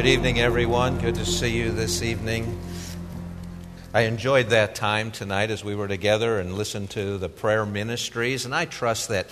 Good 0.00 0.08
evening, 0.08 0.40
everyone. 0.40 0.98
Good 0.98 1.16
to 1.16 1.26
see 1.26 1.58
you 1.58 1.72
this 1.72 2.00
evening. 2.00 2.58
I 3.92 4.04
enjoyed 4.04 4.48
that 4.48 4.74
time 4.74 5.10
tonight 5.10 5.50
as 5.50 5.62
we 5.62 5.74
were 5.74 5.88
together 5.88 6.38
and 6.38 6.54
listened 6.54 6.88
to 6.92 7.18
the 7.18 7.28
prayer 7.28 7.66
ministries, 7.66 8.46
and 8.46 8.54
I 8.54 8.64
trust 8.64 9.10
that 9.10 9.26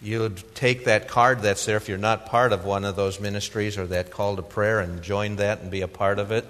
you'd 0.00 0.42
take 0.54 0.86
that 0.86 1.06
card 1.06 1.42
that's 1.42 1.66
there 1.66 1.76
if 1.76 1.90
you're 1.90 1.98
not 1.98 2.24
part 2.24 2.54
of 2.54 2.64
one 2.64 2.86
of 2.86 2.96
those 2.96 3.20
ministries 3.20 3.76
or 3.76 3.86
that 3.88 4.10
call 4.10 4.36
to 4.36 4.42
prayer 4.42 4.80
and 4.80 5.02
join 5.02 5.36
that 5.36 5.60
and 5.60 5.70
be 5.70 5.82
a 5.82 5.88
part 5.88 6.18
of 6.18 6.32
it. 6.32 6.46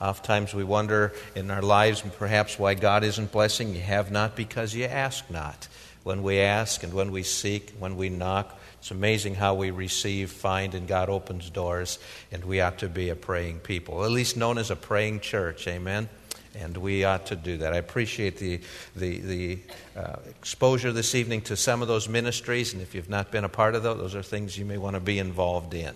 Oftentimes 0.00 0.52
we 0.52 0.64
wonder 0.64 1.12
in 1.36 1.48
our 1.48 1.62
lives 1.62 2.02
perhaps 2.18 2.58
why 2.58 2.74
God 2.74 3.04
isn't 3.04 3.30
blessing. 3.30 3.72
You 3.72 3.82
have 3.82 4.10
not 4.10 4.34
because 4.34 4.74
you 4.74 4.86
ask 4.86 5.30
not. 5.30 5.68
When 6.02 6.24
we 6.24 6.40
ask 6.40 6.82
and 6.82 6.92
when 6.92 7.12
we 7.12 7.22
seek, 7.22 7.70
when 7.78 7.96
we 7.96 8.08
knock, 8.08 8.58
it's 8.82 8.90
amazing 8.90 9.36
how 9.36 9.54
we 9.54 9.70
receive, 9.70 10.32
find, 10.32 10.74
and 10.74 10.88
God 10.88 11.08
opens 11.08 11.48
doors, 11.50 12.00
and 12.32 12.44
we 12.44 12.60
ought 12.60 12.78
to 12.78 12.88
be 12.88 13.10
a 13.10 13.14
praying 13.14 13.60
people, 13.60 14.04
at 14.04 14.10
least 14.10 14.36
known 14.36 14.58
as 14.58 14.72
a 14.72 14.76
praying 14.76 15.20
church. 15.20 15.68
Amen? 15.68 16.08
And 16.56 16.76
we 16.76 17.04
ought 17.04 17.26
to 17.26 17.36
do 17.36 17.58
that. 17.58 17.74
I 17.74 17.76
appreciate 17.76 18.38
the, 18.38 18.58
the, 18.96 19.20
the 19.20 19.58
uh, 19.96 20.16
exposure 20.28 20.90
this 20.90 21.14
evening 21.14 21.42
to 21.42 21.56
some 21.56 21.80
of 21.80 21.86
those 21.86 22.08
ministries, 22.08 22.72
and 22.72 22.82
if 22.82 22.92
you've 22.92 23.08
not 23.08 23.30
been 23.30 23.44
a 23.44 23.48
part 23.48 23.76
of 23.76 23.84
those, 23.84 23.98
those 23.98 24.14
are 24.16 24.22
things 24.24 24.58
you 24.58 24.64
may 24.64 24.78
want 24.78 24.94
to 24.94 25.00
be 25.00 25.20
involved 25.20 25.74
in. 25.74 25.94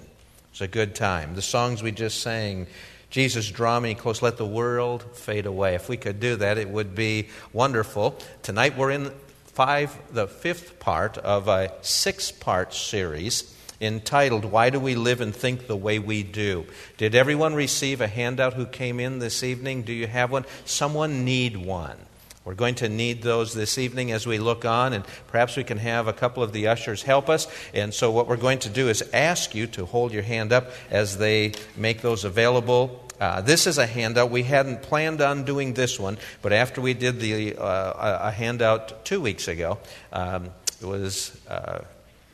It's 0.52 0.60
a 0.60 0.68
good 0.68 0.94
time. 0.94 1.34
The 1.34 1.42
songs 1.42 1.82
we 1.82 1.90
just 1.90 2.20
sang, 2.20 2.68
Jesus, 3.10 3.50
draw 3.50 3.80
me 3.80 3.96
close, 3.96 4.22
let 4.22 4.36
the 4.36 4.46
world 4.46 5.04
fade 5.16 5.46
away. 5.46 5.74
If 5.74 5.88
we 5.88 5.96
could 5.96 6.20
do 6.20 6.36
that, 6.36 6.56
it 6.56 6.68
would 6.68 6.94
be 6.94 7.30
wonderful. 7.52 8.16
Tonight 8.44 8.76
we're 8.76 8.92
in 8.92 9.10
five, 9.56 9.98
the 10.12 10.26
fifth 10.28 10.78
part 10.80 11.16
of 11.16 11.48
a 11.48 11.72
six 11.80 12.30
part 12.30 12.74
series 12.74 13.56
entitled 13.80 14.44
Why 14.44 14.68
Do 14.68 14.78
We 14.78 14.94
Live 14.94 15.22
and 15.22 15.34
Think 15.34 15.66
the 15.66 15.74
Way 15.74 15.98
We 15.98 16.22
Do? 16.22 16.66
Did 16.98 17.14
everyone 17.14 17.54
receive 17.54 18.02
a 18.02 18.06
handout 18.06 18.52
who 18.52 18.66
came 18.66 19.00
in 19.00 19.18
this 19.18 19.42
evening? 19.42 19.80
Do 19.80 19.94
you 19.94 20.08
have 20.08 20.30
one? 20.30 20.44
Someone 20.66 21.24
need 21.24 21.56
one. 21.56 21.96
We're 22.44 22.52
going 22.52 22.74
to 22.76 22.90
need 22.90 23.22
those 23.22 23.54
this 23.54 23.78
evening 23.78 24.12
as 24.12 24.26
we 24.26 24.36
look 24.36 24.66
on, 24.66 24.92
and 24.92 25.06
perhaps 25.28 25.56
we 25.56 25.64
can 25.64 25.78
have 25.78 26.06
a 26.06 26.12
couple 26.12 26.42
of 26.42 26.52
the 26.52 26.66
ushers 26.66 27.02
help 27.02 27.30
us. 27.30 27.48
And 27.72 27.94
so, 27.94 28.10
what 28.10 28.28
we're 28.28 28.36
going 28.36 28.58
to 28.58 28.68
do 28.68 28.90
is 28.90 29.02
ask 29.14 29.54
you 29.54 29.66
to 29.68 29.86
hold 29.86 30.12
your 30.12 30.22
hand 30.22 30.52
up 30.52 30.70
as 30.90 31.16
they 31.16 31.54
make 31.78 32.02
those 32.02 32.24
available 32.24 33.05
uh, 33.20 33.40
this 33.40 33.66
is 33.66 33.78
a 33.78 33.86
handout. 33.86 34.30
We 34.30 34.42
hadn't 34.42 34.82
planned 34.82 35.20
on 35.20 35.44
doing 35.44 35.74
this 35.74 35.98
one, 35.98 36.18
but 36.42 36.52
after 36.52 36.80
we 36.80 36.94
did 36.94 37.20
the, 37.20 37.56
uh, 37.56 38.28
a 38.28 38.30
handout 38.30 39.04
two 39.04 39.20
weeks 39.20 39.48
ago, 39.48 39.78
um, 40.12 40.50
it 40.80 40.86
was 40.86 41.38
uh, 41.48 41.80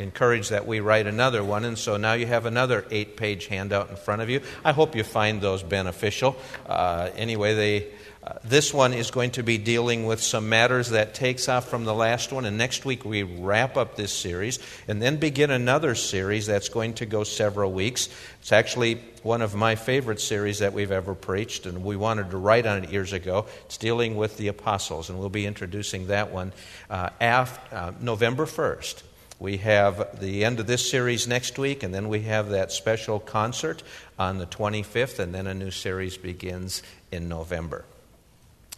encouraged 0.02 0.50
that 0.50 0.66
we 0.66 0.80
write 0.80 1.06
another 1.06 1.42
one, 1.42 1.64
and 1.64 1.78
so 1.78 1.96
now 1.96 2.12
you 2.12 2.26
have 2.26 2.44
another 2.44 2.84
eight 2.90 3.16
page 3.16 3.46
handout 3.46 3.88
in 3.88 3.96
front 3.96 4.20
of 4.20 4.28
you. 4.28 4.40
I 4.64 4.72
hope 4.72 4.94
you 4.94 5.04
find 5.04 5.40
those 5.40 5.62
beneficial. 5.62 6.36
Uh, 6.66 7.10
anyway, 7.16 7.54
they 7.54 7.88
uh, 8.24 8.34
this 8.44 8.72
one 8.72 8.94
is 8.94 9.10
going 9.10 9.32
to 9.32 9.42
be 9.42 9.58
dealing 9.58 10.06
with 10.06 10.22
some 10.22 10.48
matters 10.48 10.90
that 10.90 11.12
takes 11.12 11.48
off 11.48 11.68
from 11.68 11.84
the 11.84 11.94
last 11.94 12.32
one, 12.32 12.44
and 12.44 12.56
next 12.56 12.84
week 12.84 13.04
we 13.04 13.24
wrap 13.24 13.76
up 13.76 13.96
this 13.96 14.12
series 14.12 14.60
and 14.86 15.02
then 15.02 15.16
begin 15.16 15.50
another 15.50 15.96
series 15.96 16.46
that's 16.46 16.68
going 16.68 16.94
to 16.94 17.04
go 17.04 17.24
several 17.24 17.72
weeks. 17.72 18.08
It's 18.40 18.52
actually 18.52 19.00
one 19.24 19.42
of 19.42 19.56
my 19.56 19.74
favorite 19.74 20.20
series 20.20 20.60
that 20.60 20.72
we've 20.72 20.92
ever 20.92 21.16
preached, 21.16 21.66
and 21.66 21.82
we 21.82 21.96
wanted 21.96 22.30
to 22.30 22.36
write 22.36 22.64
on 22.64 22.84
it 22.84 22.90
years 22.90 23.12
ago. 23.12 23.46
It's 23.64 23.76
dealing 23.76 24.14
with 24.14 24.36
the 24.36 24.46
apostles, 24.46 25.10
and 25.10 25.18
we'll 25.18 25.28
be 25.28 25.44
introducing 25.44 26.06
that 26.06 26.30
one 26.30 26.52
uh, 26.90 27.10
after, 27.20 27.74
uh, 27.74 27.92
November 28.00 28.46
1st. 28.46 29.02
We 29.42 29.56
have 29.56 30.20
the 30.20 30.44
end 30.44 30.60
of 30.60 30.68
this 30.68 30.88
series 30.88 31.26
next 31.26 31.58
week, 31.58 31.82
and 31.82 31.92
then 31.92 32.08
we 32.08 32.22
have 32.22 32.50
that 32.50 32.70
special 32.70 33.18
concert 33.18 33.82
on 34.16 34.38
the 34.38 34.46
25th, 34.46 35.18
and 35.18 35.34
then 35.34 35.48
a 35.48 35.52
new 35.52 35.72
series 35.72 36.16
begins 36.16 36.80
in 37.10 37.28
November. 37.28 37.84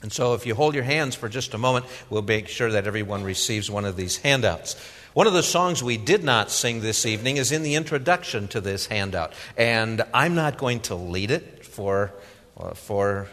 And 0.00 0.10
so, 0.10 0.32
if 0.32 0.46
you 0.46 0.54
hold 0.54 0.74
your 0.74 0.84
hands 0.84 1.16
for 1.16 1.28
just 1.28 1.52
a 1.52 1.58
moment, 1.58 1.84
we'll 2.08 2.22
make 2.22 2.48
sure 2.48 2.70
that 2.70 2.86
everyone 2.86 3.24
receives 3.24 3.70
one 3.70 3.84
of 3.84 3.96
these 3.96 4.16
handouts. 4.16 4.74
One 5.12 5.26
of 5.26 5.34
the 5.34 5.42
songs 5.42 5.82
we 5.82 5.98
did 5.98 6.24
not 6.24 6.50
sing 6.50 6.80
this 6.80 7.04
evening 7.04 7.36
is 7.36 7.52
in 7.52 7.62
the 7.62 7.74
introduction 7.74 8.48
to 8.48 8.62
this 8.62 8.86
handout. 8.86 9.34
And 9.58 10.00
I'm 10.14 10.34
not 10.34 10.56
going 10.56 10.80
to 10.80 10.94
lead 10.94 11.30
it 11.30 11.66
for, 11.66 12.10
uh, 12.56 12.72
for 12.72 13.28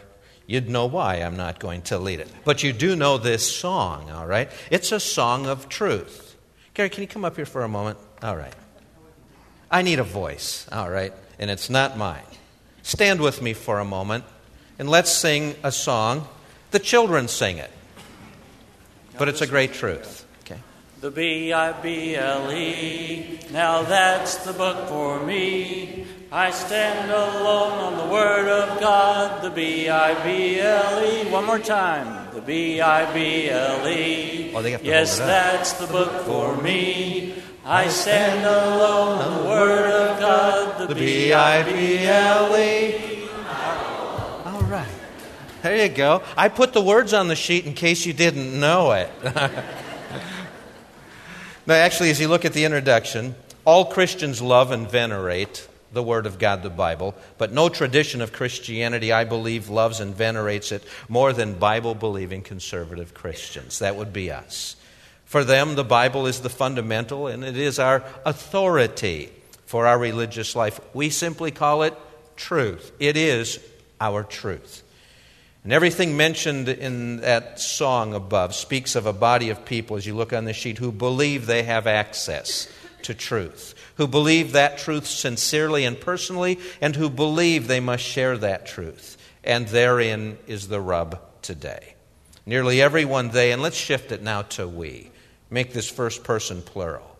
you'd 0.46 0.68
know 0.68 0.84
why 0.84 1.14
I'm 1.14 1.38
not 1.38 1.60
going 1.60 1.80
to 1.84 1.98
lead 1.98 2.20
it. 2.20 2.28
But 2.44 2.62
you 2.62 2.74
do 2.74 2.94
know 2.94 3.16
this 3.16 3.50
song, 3.50 4.10
all 4.10 4.26
right? 4.26 4.50
It's 4.70 4.92
a 4.92 5.00
song 5.00 5.46
of 5.46 5.70
truth. 5.70 6.31
Gary, 6.74 6.88
can 6.88 7.02
you 7.02 7.08
come 7.08 7.24
up 7.24 7.36
here 7.36 7.46
for 7.46 7.62
a 7.62 7.68
moment? 7.68 7.98
All 8.22 8.36
right. 8.36 8.54
I 9.70 9.82
need 9.82 9.98
a 9.98 10.04
voice, 10.04 10.66
all 10.72 10.90
right? 10.90 11.12
And 11.38 11.50
it's 11.50 11.68
not 11.68 11.96
mine. 11.96 12.22
Stand 12.82 13.20
with 13.20 13.42
me 13.42 13.52
for 13.52 13.78
a 13.78 13.84
moment 13.84 14.24
and 14.78 14.88
let's 14.88 15.12
sing 15.12 15.54
a 15.62 15.70
song 15.70 16.26
the 16.72 16.78
children 16.78 17.28
sing 17.28 17.58
it. 17.58 17.70
But 19.18 19.28
it's 19.28 19.42
a 19.42 19.46
great 19.46 19.74
truth. 19.74 20.26
Okay. 20.44 20.58
The 21.00 21.10
B 21.10 21.52
I 21.52 21.72
B 21.72 22.16
L 22.16 22.50
E. 22.50 23.38
Now 23.52 23.82
that's 23.82 24.36
the 24.46 24.54
book 24.54 24.88
for 24.88 25.24
me. 25.24 26.06
I 26.32 26.50
stand 26.50 27.10
alone 27.10 27.78
on 27.78 28.08
the 28.08 28.12
Word 28.12 28.48
of 28.48 28.80
God. 28.80 29.42
The 29.42 29.50
B 29.50 29.90
I 29.90 30.14
B 30.24 30.58
L 30.58 31.04
E. 31.04 31.30
One 31.30 31.44
more 31.44 31.58
time. 31.58 32.21
The 32.42 32.46
B 32.46 32.80
I 32.80 33.14
B 33.14 33.48
L 33.50 33.86
E. 33.86 34.52
Oh, 34.52 34.60
yes, 34.60 35.18
that's 35.18 35.74
the 35.74 35.86
book 35.86 36.24
for 36.24 36.60
me. 36.60 37.40
I 37.64 37.86
stand 37.86 38.44
alone 38.44 39.18
on 39.18 39.42
the 39.42 39.48
Word 39.48 39.88
of 39.88 40.18
God. 40.18 40.88
The 40.88 40.94
B 40.96 41.32
I 41.32 41.62
B 41.62 41.98
L 41.98 42.56
E. 42.56 43.28
All 44.44 44.62
right. 44.62 44.88
There 45.62 45.86
you 45.86 45.88
go. 45.88 46.24
I 46.36 46.48
put 46.48 46.72
the 46.72 46.82
words 46.82 47.12
on 47.12 47.28
the 47.28 47.36
sheet 47.36 47.64
in 47.64 47.74
case 47.74 48.04
you 48.06 48.12
didn't 48.12 48.58
know 48.58 48.90
it. 48.90 49.08
now, 51.64 51.74
actually, 51.74 52.10
as 52.10 52.20
you 52.20 52.26
look 52.26 52.44
at 52.44 52.54
the 52.54 52.64
introduction, 52.64 53.36
all 53.64 53.84
Christians 53.84 54.42
love 54.42 54.72
and 54.72 54.90
venerate 54.90 55.68
the 55.92 56.02
Word 56.02 56.26
of 56.26 56.38
God, 56.38 56.62
the 56.62 56.70
Bible, 56.70 57.14
but 57.38 57.52
no 57.52 57.68
tradition 57.68 58.20
of 58.20 58.32
Christianity, 58.32 59.12
I 59.12 59.24
believe, 59.24 59.68
loves 59.68 60.00
and 60.00 60.14
venerates 60.14 60.72
it 60.72 60.84
more 61.08 61.32
than 61.32 61.58
Bible 61.58 61.94
believing 61.94 62.42
conservative 62.42 63.14
Christians. 63.14 63.78
That 63.78 63.96
would 63.96 64.12
be 64.12 64.30
us. 64.30 64.76
For 65.24 65.44
them, 65.44 65.76
the 65.76 65.84
Bible 65.84 66.26
is 66.26 66.40
the 66.40 66.50
fundamental 66.50 67.26
and 67.26 67.42
it 67.44 67.56
is 67.56 67.78
our 67.78 68.04
authority 68.24 69.30
for 69.66 69.86
our 69.86 69.98
religious 69.98 70.54
life. 70.54 70.80
We 70.92 71.08
simply 71.08 71.50
call 71.50 71.82
it 71.82 71.96
truth. 72.36 72.92
It 72.98 73.16
is 73.16 73.58
our 74.00 74.22
truth. 74.22 74.82
And 75.64 75.72
everything 75.72 76.16
mentioned 76.16 76.68
in 76.68 77.18
that 77.18 77.60
song 77.60 78.14
above 78.14 78.54
speaks 78.54 78.96
of 78.96 79.06
a 79.06 79.12
body 79.12 79.50
of 79.50 79.64
people, 79.64 79.96
as 79.96 80.04
you 80.04 80.14
look 80.14 80.32
on 80.32 80.44
the 80.44 80.52
sheet, 80.52 80.78
who 80.78 80.90
believe 80.90 81.46
they 81.46 81.62
have 81.62 81.86
access 81.86 82.68
to 83.02 83.14
truth, 83.14 83.74
who 83.96 84.06
believe 84.06 84.52
that 84.52 84.78
truth 84.78 85.06
sincerely 85.06 85.84
and 85.84 86.00
personally, 86.00 86.58
and 86.80 86.96
who 86.96 87.10
believe 87.10 87.66
they 87.66 87.80
must 87.80 88.04
share 88.04 88.38
that 88.38 88.66
truth. 88.66 89.16
And 89.44 89.68
therein 89.68 90.38
is 90.46 90.68
the 90.68 90.80
rub 90.80 91.20
today. 91.42 91.94
Nearly 92.46 92.80
everyone 92.80 93.28
they, 93.30 93.52
and 93.52 93.62
let's 93.62 93.76
shift 93.76 94.12
it 94.12 94.22
now 94.22 94.42
to 94.42 94.66
we. 94.66 95.10
Make 95.50 95.72
this 95.72 95.88
first 95.88 96.24
person 96.24 96.62
plural. 96.62 97.16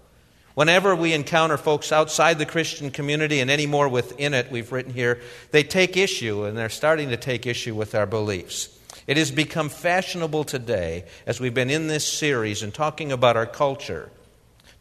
Whenever 0.55 0.95
we 0.95 1.15
encounter 1.15 1.57
folks 1.57 1.93
outside 1.93 2.39
the 2.39 2.47
Christian 2.47 2.91
community 2.91 3.41
and 3.41 3.51
any 3.51 3.67
more 3.67 3.89
within 3.89 4.35
it, 4.35 4.51
we've 4.51 4.71
written 4.71 4.93
here, 4.93 5.21
they 5.51 5.63
take 5.63 5.97
issue, 5.97 6.45
and 6.45 6.57
they're 6.59 6.69
starting 6.69 7.09
to 7.09 7.17
take 7.17 7.47
issue 7.47 7.75
with 7.75 7.95
our 7.95 8.07
beliefs. 8.07 8.69
It 9.07 9.17
has 9.17 9.31
become 9.31 9.69
fashionable 9.69 10.45
today, 10.45 11.05
as 11.27 11.41
we've 11.41 11.55
been 11.55 11.71
in 11.71 11.89
this 11.89 12.07
series 12.07 12.63
and 12.63 12.73
talking 12.73 13.13
about 13.13 13.37
our 13.37 13.47
culture, 13.47 14.11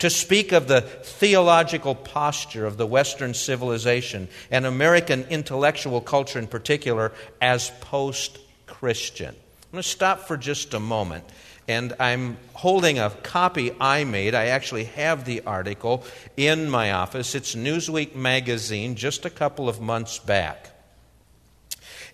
to 0.02 0.10
speak 0.10 0.52
of 0.52 0.68
the 0.68 0.82
theological 0.82 1.94
posture 1.94 2.66
of 2.66 2.76
the 2.76 2.88
Western 2.88 3.36
civilization 3.36 4.28
and 4.50 4.66
American 4.66 5.24
intellectual 5.30 6.02
culture 6.02 6.40
in 6.40 6.48
particular 6.48 7.12
as 7.40 7.70
post 7.82 8.40
Christian. 8.66 9.28
I'm 9.28 9.72
going 9.74 9.84
to 9.84 9.88
stop 9.88 10.22
for 10.22 10.38
just 10.38 10.74
a 10.74 10.80
moment 10.80 11.24
and 11.68 11.94
I'm 12.00 12.38
holding 12.54 12.98
a 12.98 13.12
copy 13.12 13.76
I 13.80 14.04
made. 14.04 14.34
I 14.34 14.46
actually 14.48 14.86
have 14.86 15.24
the 15.24 15.44
article 15.44 16.04
in 16.36 16.68
my 16.68 16.94
office. 16.94 17.36
It's 17.36 17.54
Newsweek 17.54 18.16
magazine, 18.16 18.96
just 18.96 19.26
a 19.26 19.30
couple 19.30 19.70
of 19.70 19.80
months 19.80 20.18
back. 20.18 20.72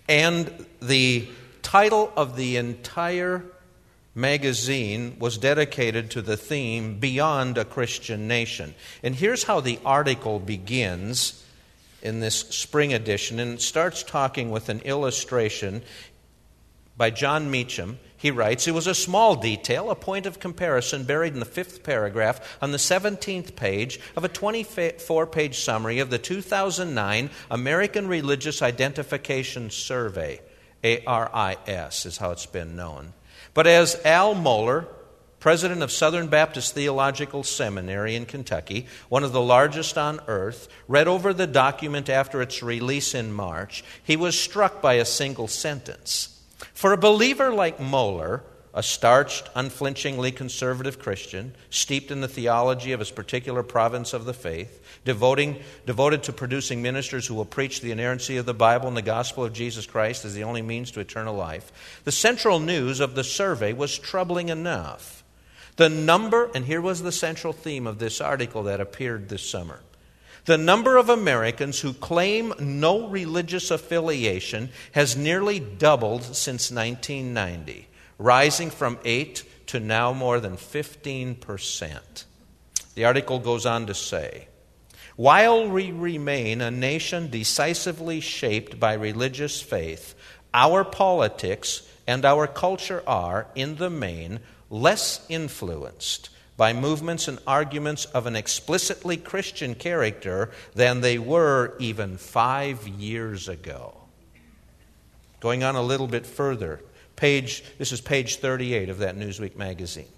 And 0.06 0.66
the 0.82 1.26
title 1.62 2.12
of 2.18 2.36
the 2.36 2.58
entire 2.58 3.46
magazine 4.18 5.16
was 5.18 5.38
dedicated 5.38 6.10
to 6.10 6.20
the 6.20 6.36
theme 6.36 6.98
Beyond 6.98 7.56
a 7.56 7.64
Christian 7.64 8.26
Nation. 8.28 8.74
And 9.02 9.14
here's 9.14 9.44
how 9.44 9.60
the 9.60 9.78
article 9.84 10.40
begins 10.40 11.44
in 12.02 12.20
this 12.20 12.40
spring 12.40 12.92
edition, 12.92 13.38
and 13.38 13.54
it 13.54 13.62
starts 13.62 14.02
talking 14.02 14.50
with 14.50 14.68
an 14.68 14.80
illustration 14.80 15.82
by 16.96 17.10
Jon 17.10 17.50
Meacham, 17.50 17.98
he 18.16 18.32
writes, 18.32 18.66
It 18.66 18.74
was 18.74 18.88
a 18.88 18.94
small 18.94 19.36
detail, 19.36 19.90
a 19.90 19.94
point 19.94 20.26
of 20.26 20.40
comparison 20.40 21.04
buried 21.04 21.34
in 21.34 21.38
the 21.38 21.46
fifth 21.46 21.84
paragraph 21.84 22.58
on 22.60 22.72
the 22.72 22.78
17th 22.78 23.54
page 23.54 24.00
of 24.16 24.24
a 24.24 24.28
24 24.28 25.26
page 25.28 25.60
summary 25.60 26.00
of 26.00 26.10
the 26.10 26.18
2009 26.18 27.30
American 27.52 28.08
Religious 28.08 28.60
Identification 28.60 29.70
Survey. 29.70 30.40
ARIS 30.84 32.06
is 32.06 32.18
how 32.18 32.32
it's 32.32 32.46
been 32.46 32.74
known. 32.74 33.12
But 33.54 33.66
as 33.66 34.00
Al 34.04 34.34
Mohler, 34.34 34.86
president 35.40 35.82
of 35.82 35.92
Southern 35.92 36.28
Baptist 36.28 36.74
Theological 36.74 37.44
Seminary 37.44 38.14
in 38.14 38.26
Kentucky, 38.26 38.86
one 39.08 39.24
of 39.24 39.32
the 39.32 39.40
largest 39.40 39.96
on 39.96 40.20
earth, 40.26 40.68
read 40.88 41.08
over 41.08 41.32
the 41.32 41.46
document 41.46 42.08
after 42.08 42.42
its 42.42 42.62
release 42.62 43.14
in 43.14 43.32
March, 43.32 43.84
he 44.02 44.16
was 44.16 44.38
struck 44.38 44.82
by 44.82 44.94
a 44.94 45.04
single 45.04 45.48
sentence. 45.48 46.42
For 46.74 46.92
a 46.92 46.98
believer 46.98 47.52
like 47.52 47.78
Mohler, 47.78 48.42
a 48.74 48.82
starched, 48.82 49.48
unflinchingly 49.54 50.30
conservative 50.30 50.98
Christian, 50.98 51.54
steeped 51.70 52.10
in 52.10 52.20
the 52.20 52.28
theology 52.28 52.92
of 52.92 53.00
his 53.00 53.10
particular 53.10 53.62
province 53.62 54.12
of 54.12 54.24
the 54.24 54.34
faith, 54.34 54.82
devoting, 55.04 55.60
devoted 55.86 56.22
to 56.24 56.32
producing 56.32 56.82
ministers 56.82 57.26
who 57.26 57.34
will 57.34 57.44
preach 57.44 57.80
the 57.80 57.90
inerrancy 57.92 58.36
of 58.36 58.46
the 58.46 58.54
Bible 58.54 58.88
and 58.88 58.96
the 58.96 59.02
gospel 59.02 59.44
of 59.44 59.52
Jesus 59.52 59.86
Christ 59.86 60.24
as 60.24 60.34
the 60.34 60.44
only 60.44 60.62
means 60.62 60.90
to 60.90 61.00
eternal 61.00 61.34
life, 61.34 62.00
the 62.04 62.12
central 62.12 62.60
news 62.60 63.00
of 63.00 63.14
the 63.14 63.24
survey 63.24 63.72
was 63.72 63.98
troubling 63.98 64.48
enough. 64.48 65.24
The 65.76 65.88
number, 65.88 66.50
and 66.54 66.64
here 66.64 66.80
was 66.80 67.02
the 67.02 67.12
central 67.12 67.52
theme 67.52 67.86
of 67.86 67.98
this 67.98 68.20
article 68.20 68.64
that 68.64 68.80
appeared 68.80 69.28
this 69.28 69.48
summer. 69.48 69.80
The 70.44 70.58
number 70.58 70.96
of 70.96 71.08
Americans 71.08 71.80
who 71.80 71.92
claim 71.92 72.54
no 72.58 73.06
religious 73.06 73.70
affiliation 73.70 74.70
has 74.92 75.16
nearly 75.16 75.60
doubled 75.60 76.22
since 76.22 76.70
1990, 76.70 77.86
rising 78.18 78.70
from 78.70 78.98
8 79.04 79.44
to 79.68 79.80
now 79.80 80.12
more 80.12 80.40
than 80.40 80.56
15%. 80.56 82.24
The 82.94 83.04
article 83.04 83.38
goes 83.38 83.64
on 83.64 83.86
to 83.86 83.94
say 83.94 84.48
While 85.16 85.68
we 85.68 85.92
remain 85.92 86.60
a 86.60 86.70
nation 86.70 87.30
decisively 87.30 88.20
shaped 88.20 88.80
by 88.80 88.94
religious 88.94 89.62
faith, 89.62 90.14
our 90.52 90.84
politics 90.84 91.88
and 92.06 92.24
our 92.24 92.46
culture 92.46 93.02
are, 93.06 93.46
in 93.54 93.76
the 93.76 93.90
main, 93.90 94.40
less 94.70 95.24
influenced 95.28 96.30
by 96.56 96.72
movements 96.72 97.28
and 97.28 97.38
arguments 97.46 98.04
of 98.06 98.26
an 98.26 98.34
explicitly 98.34 99.16
Christian 99.16 99.76
character 99.76 100.50
than 100.74 101.00
they 101.00 101.18
were 101.18 101.74
even 101.78 102.16
five 102.16 102.88
years 102.88 103.48
ago. 103.48 103.96
Going 105.38 105.62
on 105.62 105.76
a 105.76 105.82
little 105.82 106.08
bit 106.08 106.26
further, 106.26 106.80
page, 107.18 107.64
this 107.76 107.92
is 107.92 108.00
page 108.00 108.36
38 108.36 108.88
of 108.88 108.98
that 108.98 109.16
Newsweek 109.16 109.56
magazine, 109.56 110.08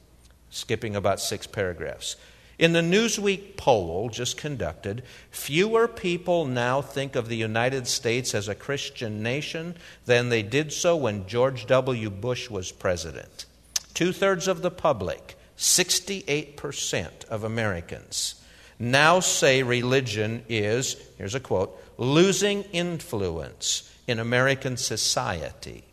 skipping 0.51 0.95
about 0.95 1.19
six 1.19 1.47
paragraphs. 1.47 2.17
In 2.59 2.75
the 2.75 2.83
Newsweek 2.83 3.57
poll 3.57 4.11
just 4.11 4.37
conducted, 4.37 5.03
fewer 5.31 5.89
people 5.89 6.45
now 6.45 6.83
think 6.83 7.17
of 7.17 7.29
the 7.29 7.37
United 7.37 7.87
States 7.87 8.35
as 8.35 8.49
a 8.49 8.55
Christian 8.55 9.23
nation 9.23 9.77
than 10.05 10.29
they 10.29 10.43
did 10.43 10.73
so 10.73 10.95
when 10.95 11.27
George 11.27 11.67
W. 11.67 12.11
Bush 12.11 12.51
was 12.51 12.71
president. 12.71 13.47
Two 13.95 14.13
thirds 14.13 14.47
of 14.47 14.61
the 14.61 14.71
public 14.71 15.37
68% 15.57 17.25
of 17.25 17.45
Americans 17.45 18.41
now 18.83 19.21
say 19.21 19.63
religion 19.63 20.43
is, 20.49 20.97
here's 21.19 21.35
a 21.35 21.41
quote, 21.41 21.79
losing 21.99 22.63
influence 22.73 23.95
in 24.07 24.19
American 24.19 24.79
society. 24.79 25.85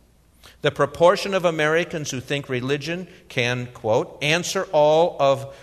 The 0.60 0.70
proportion 0.70 1.34
of 1.34 1.44
Americans 1.44 2.10
who 2.10 2.20
think 2.20 2.48
religion 2.48 3.06
can, 3.28 3.66
quote, 3.66 4.18
answer 4.22 4.64
all 4.72 5.16
of 5.20 5.54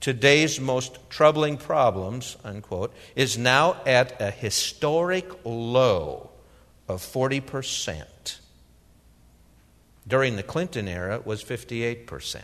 today's 0.00 0.60
most 0.60 0.98
troubling 1.08 1.56
problems, 1.56 2.36
unquote, 2.44 2.94
is 3.14 3.38
now 3.38 3.80
at 3.86 4.20
a 4.20 4.30
historic 4.30 5.26
low 5.44 6.30
of 6.86 7.00
40%. 7.00 8.38
During 10.06 10.36
the 10.36 10.42
Clinton 10.42 10.86
era, 10.86 11.16
it 11.16 11.26
was 11.26 11.42
58%. 11.42 12.42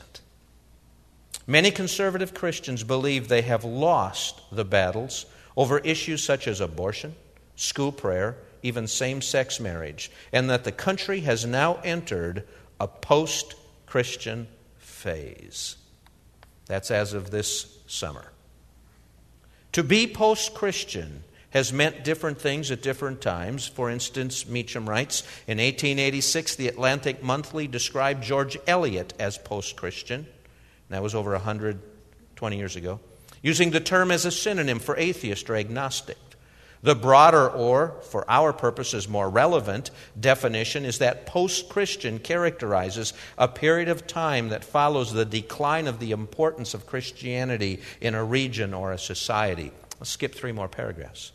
Many 1.46 1.70
conservative 1.70 2.34
Christians 2.34 2.84
believe 2.84 3.28
they 3.28 3.42
have 3.42 3.64
lost 3.64 4.40
the 4.50 4.64
battles 4.64 5.26
over 5.56 5.78
issues 5.80 6.22
such 6.22 6.48
as 6.48 6.60
abortion, 6.60 7.14
school 7.56 7.92
prayer, 7.92 8.36
even 8.62 8.86
same 8.86 9.20
sex 9.20 9.60
marriage, 9.60 10.10
and 10.32 10.48
that 10.50 10.64
the 10.64 10.72
country 10.72 11.20
has 11.20 11.44
now 11.44 11.78
entered 11.84 12.44
a 12.80 12.86
post 12.86 13.54
Christian 13.86 14.48
phase. 14.78 15.76
That's 16.66 16.90
as 16.90 17.12
of 17.12 17.30
this 17.30 17.78
summer. 17.86 18.32
To 19.72 19.82
be 19.82 20.06
post 20.06 20.54
Christian 20.54 21.24
has 21.50 21.72
meant 21.72 22.02
different 22.02 22.40
things 22.40 22.70
at 22.70 22.82
different 22.82 23.20
times. 23.20 23.66
For 23.66 23.90
instance, 23.90 24.48
Meacham 24.48 24.88
writes 24.88 25.22
In 25.46 25.58
1886, 25.58 26.56
the 26.56 26.68
Atlantic 26.68 27.22
Monthly 27.22 27.66
described 27.66 28.22
George 28.22 28.56
Eliot 28.66 29.12
as 29.18 29.38
post 29.38 29.76
Christian. 29.76 30.26
That 30.88 31.02
was 31.02 31.14
over 31.14 31.32
120 31.32 32.56
years 32.56 32.76
ago. 32.76 33.00
Using 33.42 33.70
the 33.70 33.80
term 33.80 34.10
as 34.10 34.24
a 34.24 34.30
synonym 34.30 34.78
for 34.78 34.96
atheist 34.96 35.50
or 35.50 35.56
agnostic. 35.56 36.18
The 36.82 36.94
broader, 36.96 37.49
or, 37.49 37.94
for 38.02 38.29
our 38.29 38.52
purposes, 38.52 39.08
more 39.08 39.31
relevant 39.31 39.93
definition 40.19 40.84
is 40.84 40.99
that 40.99 41.26
post 41.26 41.69
Christian 41.69 42.19
characterizes 42.19 43.12
a 43.38 43.46
period 43.46 43.88
of 43.88 44.08
time 44.08 44.49
that 44.49 44.64
follows 44.64 45.12
the 45.12 45.25
decline 45.25 45.87
of 45.87 46.00
the 46.00 46.11
importance 46.11 46.75
of 46.75 46.87
Christianity 46.87 47.81
in 48.00 48.17
a 48.17 48.25
region 48.25 48.75
or 48.75 48.90
a 48.90 48.99
society. 48.99 49.70
Let's 50.00 50.11
skip 50.11 50.34
three 50.34 50.50
more 50.50 50.69
paragraphs. 50.69 51.31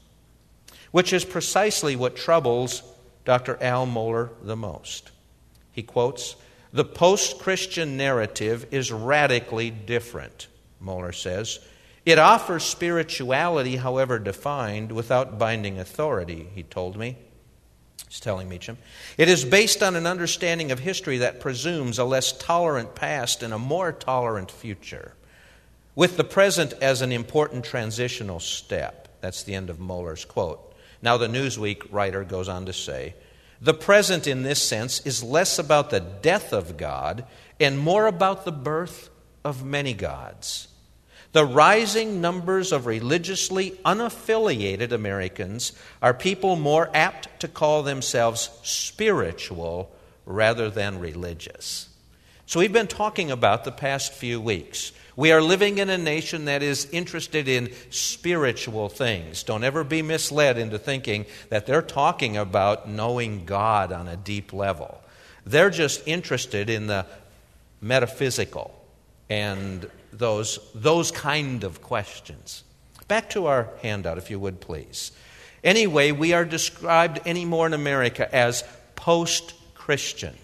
Which 0.92 1.14
is 1.14 1.24
precisely 1.24 1.96
what 1.96 2.18
troubles 2.18 2.84
Dr. 3.24 3.58
Al 3.62 3.88
Mohler 3.88 4.30
the 4.44 4.58
most. 4.58 5.12
He 5.72 5.84
quotes 5.84 6.36
the 6.74 6.84
post 6.84 7.40
Christian 7.40 7.96
narrative 7.96 8.68
is 8.72 8.92
radically 8.92 9.72
different, 9.72 10.48
Mohler 10.84 11.16
says. 11.16 11.60
It 12.07 12.19
offers 12.19 12.63
spirituality, 12.63 13.75
however 13.75 14.18
defined, 14.18 14.94
without 14.94 15.38
binding 15.38 15.77
authority, 15.77 16.48
he 16.56 16.63
told 16.63 16.95
me. 16.95 17.18
He's 18.07 18.21
telling 18.21 18.48
Meacham. 18.48 18.77
It 19.18 19.27
is 19.27 19.44
based 19.44 19.83
on 19.83 19.98
an 19.98 20.07
understanding 20.07 20.71
of 20.71 20.80
history 20.80 21.18
that 21.18 21.42
presumes 21.42 22.00
a 22.00 22.06
less 22.06 22.31
tolerant 22.31 22.95
past 22.95 23.44
and 23.44 23.54
a 23.54 23.59
more 23.59 23.92
tolerant 23.92 24.50
future, 24.50 25.15
with 25.96 26.15
the 26.15 26.24
present 26.24 26.72
as 26.82 27.01
an 27.01 27.12
important 27.12 27.65
transitional 27.65 28.39
step. 28.39 29.10
That's 29.20 29.43
the 29.43 29.55
end 29.55 29.70
of 29.70 29.77
Mohler's 29.77 30.24
quote. 30.24 30.74
Now, 31.01 31.17
the 31.17 31.27
Newsweek 31.27 31.91
writer 31.91 32.24
goes 32.24 32.48
on 32.48 32.67
to 32.67 32.74
say 32.74 33.15
the 33.60 33.74
present, 33.74 34.27
in 34.27 34.43
this 34.43 34.63
sense, 34.63 35.01
is 35.01 35.25
less 35.25 35.60
about 35.60 35.89
the 35.89 36.00
death 36.00 36.53
of 36.53 36.77
God 36.77 37.25
and 37.60 37.77
more 37.77 38.08
about 38.08 38.46
the 38.46 38.53
birth 38.53 39.10
of 39.43 39.65
many 39.65 39.93
gods. 39.93 40.70
The 41.38 41.46
rising 41.46 42.20
numbers 42.20 42.72
of 42.72 42.88
religiously 42.88 43.79
unaffiliated 43.86 44.91
Americans 44.91 45.72
are 46.01 46.12
people 46.12 46.56
more 46.56 46.89
apt 46.96 47.41
to 47.41 47.48
call 47.48 47.84
themselves 47.84 48.50
spiritual 48.63 49.96
rather 50.25 50.72
than 50.72 50.98
religious. 50.98 51.89
So, 52.48 52.60
we've 52.60 52.74
been 52.74 52.88
talking 52.88 53.29
about 53.29 53.65
the 53.65 53.72
past 53.72 54.13
few 54.13 54.41
weeks 54.41 54.94
we 55.15 55.32
are 55.32 55.39
living 55.39 55.77
in 55.77 55.91
a 55.91 55.98
nation 56.00 56.46
that 56.46 56.63
is 56.63 56.88
interested 56.91 57.48
in 57.48 57.72
spiritual 57.91 58.89
things. 58.89 59.44
Don't 59.44 59.63
ever 59.63 59.84
be 59.84 60.01
misled 60.01 60.58
into 60.58 60.79
thinking 60.79 61.27
that 61.50 61.67
they're 61.67 61.84
talking 61.84 62.36
about 62.36 62.89
knowing 62.89 63.46
God 63.46 63.91
on 63.91 64.08
a 64.08 64.17
deep 64.17 64.53
level. 64.53 65.00
They're 65.46 65.70
just 65.70 66.01
interested 66.08 66.72
in 66.72 66.88
the 66.88 67.06
metaphysical 67.79 68.74
and 69.29 69.88
those, 70.17 70.59
those 70.74 71.12
kind 71.12 71.63
of 71.63 71.81
questions. 71.81 72.63
Back 73.07 73.29
to 73.31 73.45
our 73.45 73.69
handout, 73.81 74.17
if 74.17 74.29
you 74.29 74.39
would 74.39 74.59
please. 74.59 75.12
Anyway, 75.63 76.12
we 76.12 76.33
are 76.33 76.45
described 76.45 77.19
anymore 77.25 77.67
in 77.67 77.74
America 77.74 78.33
as 78.33 78.63
post 78.95 79.53
Christian. 79.75 80.36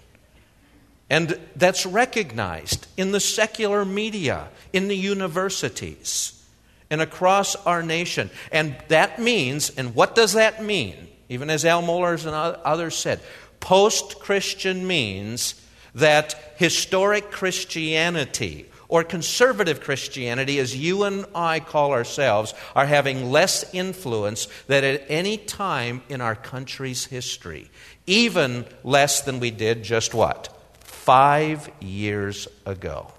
And 1.09 1.39
that's 1.55 1.85
recognized 1.85 2.87
in 2.97 3.11
the 3.11 3.19
secular 3.19 3.85
media, 3.85 4.47
in 4.71 4.87
the 4.87 4.97
universities, 4.97 6.41
and 6.89 7.01
across 7.01 7.55
our 7.55 7.83
nation. 7.83 8.29
And 8.51 8.75
that 8.87 9.19
means, 9.19 9.69
and 9.71 9.93
what 9.93 10.15
does 10.15 10.33
that 10.33 10.63
mean? 10.63 10.95
Even 11.29 11.49
as 11.49 11.65
Al 11.65 11.83
Mohler 11.83 12.25
and 12.25 12.33
others 12.63 12.95
said, 12.95 13.19
post 13.59 14.19
Christian 14.19 14.87
means 14.87 15.55
that 15.95 16.55
historic 16.57 17.31
Christianity 17.31 18.65
or 18.87 19.03
conservative 19.03 19.81
Christianity, 19.81 20.59
as 20.59 20.75
you 20.75 21.03
and 21.03 21.25
I 21.33 21.59
call 21.59 21.91
ourselves, 21.91 22.53
are 22.75 22.85
having 22.85 23.31
less 23.31 23.73
influence 23.73 24.47
than 24.67 24.83
at 24.83 25.03
any 25.07 25.37
time 25.37 26.03
in 26.09 26.21
our 26.21 26.35
country's 26.35 27.05
history. 27.05 27.69
Even 28.05 28.65
less 28.83 29.21
than 29.21 29.39
we 29.39 29.51
did 29.51 29.83
just 29.83 30.13
what? 30.13 30.49
Five 30.81 31.69
years 31.79 32.47
ago. 32.65 33.11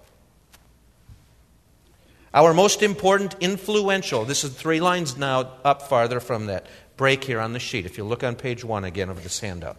Our 2.33 2.53
most 2.53 2.83
important, 2.83 3.37
influential, 3.41 4.25
this 4.25 4.43
is 4.43 4.53
three 4.53 4.81
lines 4.81 5.17
now 5.17 5.53
up 5.65 5.83
farther 5.83 6.19
from 6.19 6.47
that 6.47 6.67
break 6.97 7.23
here 7.25 7.41
on 7.41 7.53
the 7.53 7.61
sheet, 7.61 7.87
if 7.87 7.97
you 7.97 8.05
look 8.05 8.25
on 8.25 8.35
page 8.35 8.65
one 8.65 8.85
again 8.85 9.09
of 9.09 9.23
this 9.23 9.39
handout. 9.41 9.77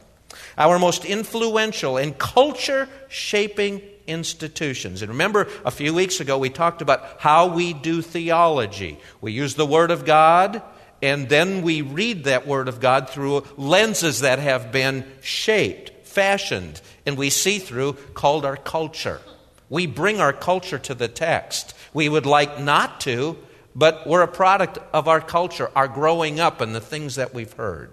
Our 0.58 0.80
most 0.80 1.06
influential 1.06 1.98
and 1.98 2.18
culture 2.18 2.88
shaping 3.10 3.82
institutions. 4.08 5.02
And 5.02 5.10
remember, 5.10 5.48
a 5.64 5.72
few 5.72 5.94
weeks 5.94 6.20
ago 6.20 6.38
we 6.38 6.50
talked 6.50 6.82
about 6.82 7.20
how 7.20 7.48
we 7.48 7.74
do 7.74 8.02
theology. 8.02 9.00
We 9.22 9.32
use 9.32 9.56
the 9.56 9.66
Word 9.66 9.92
of 9.92 10.06
God, 10.06 10.62
and 11.02 11.30
then 11.30 11.62
we 11.62 11.82
read 11.82 12.26
that 12.26 12.48
Word 12.48 12.68
of 12.68 12.80
God 12.80 13.10
through 13.10 13.46
lenses 13.58 14.22
that 14.22 14.40
have 14.40 14.72
been 14.72 15.06
shaped, 15.22 16.08
fashioned, 16.08 16.82
and 17.06 17.18
we 17.18 17.30
see 17.30 17.60
through 17.60 17.94
called 18.14 18.46
our 18.46 18.58
culture. 18.58 19.22
We 19.70 19.88
bring 19.88 20.20
our 20.20 20.34
culture 20.34 20.80
to 20.80 20.94
the 20.94 21.08
text. 21.08 21.74
We 21.94 22.08
would 22.10 22.26
like 22.26 22.60
not 22.60 23.02
to, 23.02 23.38
but 23.76 24.08
we're 24.08 24.22
a 24.22 24.28
product 24.28 24.78
of 24.94 25.08
our 25.08 25.22
culture, 25.22 25.70
our 25.76 25.88
growing 25.88 26.40
up, 26.40 26.62
and 26.62 26.74
the 26.74 26.82
things 26.82 27.16
that 27.16 27.34
we've 27.34 27.54
heard. 27.54 27.92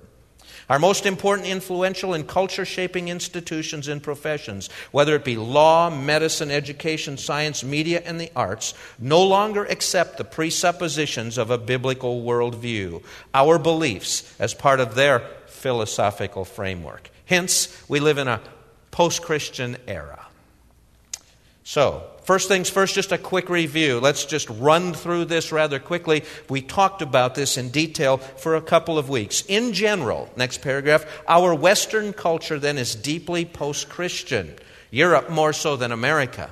Our 0.69 0.79
most 0.79 1.07
important, 1.07 1.49
influential, 1.49 2.15
and 2.15 2.27
culture 2.27 2.65
shaping 2.65 3.09
institutions 3.09 3.89
and 3.89 4.03
professions, 4.03 4.69
whether 4.91 5.15
it 5.15 5.25
be 5.25 5.37
law, 5.37 5.91
medicine, 5.91 6.51
education, 6.51 7.17
science, 7.17 7.65
media, 7.65 8.03
and 8.05 8.21
the 8.21 8.31
arts, 8.37 8.75
no 8.99 9.23
longer 9.23 9.65
accept 9.65 10.19
the 10.19 10.25
presuppositions 10.25 11.39
of 11.39 11.51
a 11.51 11.59
biblical 11.59 12.23
worldview, 12.23 13.03
our 13.35 13.59
beliefs, 13.59 14.35
as 14.39 14.55
part 14.55 14.81
of 14.81 14.95
their 14.95 15.21
philosophical 15.47 16.45
framework. 16.45 17.11
Hence, 17.27 17.85
we 17.89 18.01
live 18.01 18.19
in 18.19 18.29
a 18.29 18.41
post 18.91 19.23
Christian 19.23 19.77
era. 19.87 20.27
So, 21.65 22.05
first 22.25 22.49
things 22.49 22.71
first, 22.71 22.95
just 22.95 23.13
a 23.13 23.19
quick 23.19 23.49
review. 23.49 24.01
Let's 24.01 24.25
just 24.25 24.49
run 24.51 24.95
through 24.95 25.27
this 25.27 25.53
rather 25.53 25.79
quickly. 25.79 26.25
We 26.49 26.63
talked 26.63 27.03
about 27.03 27.35
this 27.35 27.57
in 27.57 27.71
detail 27.71 28.19
for 28.19 28.55
a 28.55 28.63
couple 28.63 28.99
of 28.99 29.09
weeks. 29.09 29.45
In 29.49 29.73
general, 29.73 30.31
next 30.37 30.63
paragraph, 30.63 31.05
our 31.29 31.55
Western 31.55 32.13
culture 32.13 32.59
then 32.59 32.79
is 32.79 32.95
deeply 32.95 33.45
post 33.45 33.89
Christian, 33.89 34.55
Europe 34.91 35.31
more 35.31 35.53
so 35.53 35.77
than 35.77 35.93
America. 35.93 36.51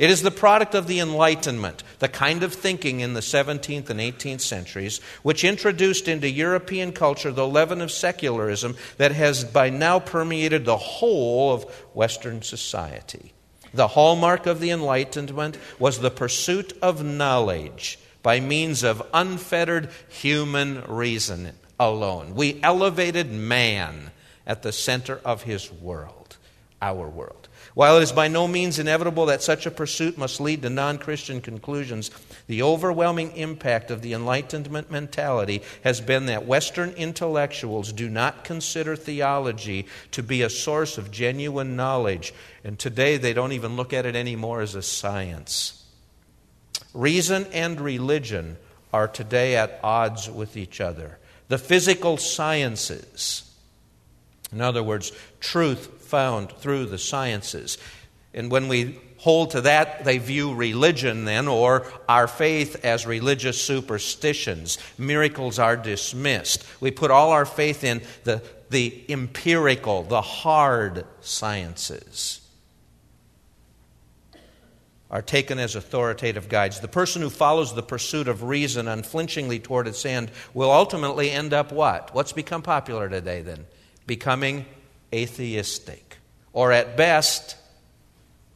It 0.00 0.08
is 0.08 0.22
the 0.22 0.30
product 0.30 0.74
of 0.74 0.86
the 0.86 0.98
Enlightenment, 0.98 1.82
the 1.98 2.08
kind 2.08 2.42
of 2.42 2.54
thinking 2.54 3.00
in 3.00 3.12
the 3.12 3.20
17th 3.20 3.90
and 3.90 4.00
18th 4.00 4.40
centuries, 4.40 4.98
which 5.22 5.44
introduced 5.44 6.08
into 6.08 6.26
European 6.26 6.92
culture 6.92 7.30
the 7.30 7.46
leaven 7.46 7.82
of 7.82 7.90
secularism 7.90 8.76
that 8.96 9.12
has 9.12 9.44
by 9.44 9.68
now 9.68 10.00
permeated 10.00 10.64
the 10.64 10.78
whole 10.78 11.52
of 11.52 11.64
Western 11.92 12.40
society. 12.40 13.34
The 13.72 13.88
hallmark 13.88 14.46
of 14.46 14.60
the 14.60 14.70
Enlightenment 14.70 15.56
was 15.78 15.98
the 15.98 16.10
pursuit 16.10 16.76
of 16.82 17.04
knowledge 17.04 17.98
by 18.22 18.40
means 18.40 18.82
of 18.82 19.02
unfettered 19.14 19.90
human 20.08 20.82
reason 20.82 21.52
alone. 21.78 22.34
We 22.34 22.60
elevated 22.62 23.30
man 23.30 24.10
at 24.46 24.62
the 24.62 24.72
center 24.72 25.20
of 25.24 25.44
his 25.44 25.70
world, 25.72 26.36
our 26.82 27.08
world. 27.08 27.39
While 27.74 27.98
it 27.98 28.02
is 28.02 28.12
by 28.12 28.26
no 28.26 28.48
means 28.48 28.80
inevitable 28.80 29.26
that 29.26 29.42
such 29.42 29.64
a 29.64 29.70
pursuit 29.70 30.18
must 30.18 30.40
lead 30.40 30.62
to 30.62 30.70
non 30.70 30.98
Christian 30.98 31.40
conclusions, 31.40 32.10
the 32.48 32.62
overwhelming 32.62 33.36
impact 33.36 33.90
of 33.92 34.02
the 34.02 34.12
Enlightenment 34.12 34.90
mentality 34.90 35.62
has 35.84 36.00
been 36.00 36.26
that 36.26 36.46
Western 36.46 36.90
intellectuals 36.90 37.92
do 37.92 38.08
not 38.08 38.42
consider 38.42 38.96
theology 38.96 39.86
to 40.10 40.22
be 40.22 40.42
a 40.42 40.50
source 40.50 40.98
of 40.98 41.12
genuine 41.12 41.76
knowledge, 41.76 42.34
and 42.64 42.78
today 42.78 43.16
they 43.16 43.32
don't 43.32 43.52
even 43.52 43.76
look 43.76 43.92
at 43.92 44.06
it 44.06 44.16
anymore 44.16 44.62
as 44.62 44.74
a 44.74 44.82
science. 44.82 45.84
Reason 46.92 47.46
and 47.52 47.80
religion 47.80 48.56
are 48.92 49.06
today 49.06 49.54
at 49.54 49.78
odds 49.84 50.28
with 50.28 50.56
each 50.56 50.80
other. 50.80 51.18
The 51.46 51.58
physical 51.58 52.16
sciences, 52.16 53.48
in 54.50 54.60
other 54.60 54.82
words, 54.82 55.12
truth 55.38 55.99
found 56.10 56.52
through 56.52 56.86
the 56.86 56.98
sciences. 56.98 57.78
And 58.34 58.50
when 58.50 58.68
we 58.68 58.98
hold 59.18 59.50
to 59.50 59.60
that, 59.62 60.04
they 60.04 60.18
view 60.18 60.54
religion 60.54 61.24
then, 61.24 61.46
or 61.46 61.86
our 62.08 62.26
faith, 62.26 62.84
as 62.84 63.06
religious 63.06 63.60
superstitions. 63.60 64.78
Miracles 64.98 65.58
are 65.58 65.76
dismissed. 65.76 66.64
We 66.80 66.90
put 66.90 67.10
all 67.10 67.30
our 67.30 67.44
faith 67.44 67.84
in 67.84 68.02
the, 68.24 68.42
the 68.70 69.04
empirical, 69.08 70.04
the 70.04 70.22
hard 70.22 71.04
sciences. 71.20 72.40
Are 75.10 75.22
taken 75.22 75.58
as 75.58 75.74
authoritative 75.74 76.48
guides. 76.48 76.78
The 76.78 76.86
person 76.86 77.20
who 77.20 77.30
follows 77.30 77.74
the 77.74 77.82
pursuit 77.82 78.28
of 78.28 78.44
reason 78.44 78.86
unflinchingly 78.86 79.58
toward 79.58 79.88
its 79.88 80.06
end 80.06 80.30
will 80.54 80.70
ultimately 80.70 81.32
end 81.32 81.52
up 81.52 81.72
what? 81.72 82.14
What's 82.14 82.32
become 82.32 82.62
popular 82.62 83.08
today 83.08 83.42
then? 83.42 83.66
Becoming 84.06 84.66
atheistic, 85.12 86.18
or 86.52 86.72
at 86.72 86.96
best, 86.96 87.56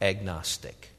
agnostic. 0.01 0.89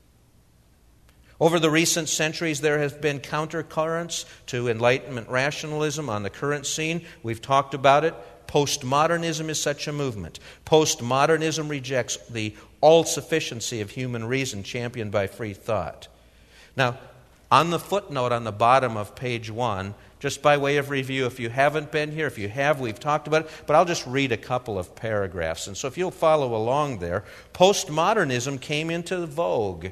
Over 1.39 1.59
the 1.59 1.71
recent 1.71 2.09
centuries, 2.09 2.63
there 2.63 2.79
have 2.79 3.01
been 3.01 3.21
countercurrents 3.21 4.25
to 4.47 4.69
Enlightenment 4.69 5.29
rationalism 5.29 6.09
on 6.09 6.23
the 6.23 6.31
current 6.31 6.65
scene. 6.65 7.05
We've 7.23 7.43
talked 7.43 7.75
about 7.75 8.05
it. 8.05 8.15
Postmodernism 8.47 9.49
is 9.49 9.61
such 9.61 9.87
a 9.87 9.93
movement. 9.93 10.39
Postmodernism 10.65 11.69
rejects 11.69 12.17
the 12.29 12.55
all 12.81 13.05
sufficiency 13.05 13.81
of 13.81 13.91
human 13.91 14.25
reason 14.25 14.63
championed 14.63 15.11
by 15.11 15.27
free 15.27 15.53
thought. 15.53 16.09
Now, 16.77 16.99
on 17.51 17.71
the 17.71 17.79
footnote 17.79 18.33
on 18.33 18.45
the 18.45 18.53
bottom 18.53 18.97
of 18.97 19.15
page 19.15 19.51
one, 19.51 19.95
just 20.27 20.43
by 20.43 20.57
way 20.57 20.77
of 20.79 20.91
review, 20.91 21.25
if 21.27 21.39
you 21.39 21.49
haven't 21.49 21.93
been 21.93 22.11
here, 22.11 22.27
if 22.27 22.37
you 22.37 22.49
have, 22.49 22.81
we've 22.81 22.99
talked 22.99 23.29
about 23.29 23.45
it, 23.45 23.51
but 23.65 23.77
I'll 23.77 23.85
just 23.85 24.05
read 24.09 24.33
a 24.33 24.37
couple 24.37 24.77
of 24.77 24.97
paragraphs. 24.97 25.69
And 25.69 25.77
so 25.77 25.87
if 25.87 25.97
you'll 25.97 26.11
follow 26.11 26.57
along 26.57 26.99
there, 26.99 27.23
postmodernism 27.55 28.61
came 28.61 28.91
into 28.91 29.25
vogue 29.25 29.87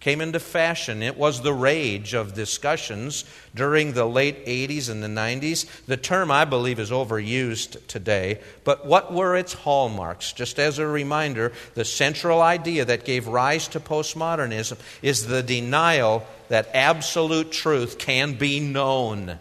came 0.00 0.20
into 0.20 0.40
fashion. 0.40 1.00
It 1.00 1.16
was 1.16 1.42
the 1.42 1.54
rage 1.54 2.12
of 2.12 2.34
discussions 2.34 3.24
during 3.54 3.92
the 3.92 4.04
late 4.04 4.44
80s 4.46 4.90
and 4.90 5.00
the 5.00 5.06
90s. 5.06 5.64
The 5.86 5.96
term, 5.96 6.28
I 6.28 6.44
believe, 6.44 6.80
is 6.80 6.90
overused 6.90 7.86
today. 7.86 8.40
But 8.64 8.84
what 8.84 9.12
were 9.12 9.36
its 9.36 9.52
hallmarks? 9.52 10.32
Just 10.32 10.58
as 10.58 10.80
a 10.80 10.88
reminder, 10.88 11.52
the 11.74 11.84
central 11.84 12.42
idea 12.42 12.84
that 12.84 13.04
gave 13.04 13.28
rise 13.28 13.68
to 13.68 13.78
postmodernism 13.78 14.76
is 15.02 15.28
the 15.28 15.40
denial 15.40 16.26
that 16.48 16.68
absolute 16.74 17.52
truth 17.52 17.96
can 17.98 18.34
be 18.34 18.58
known. 18.58 19.38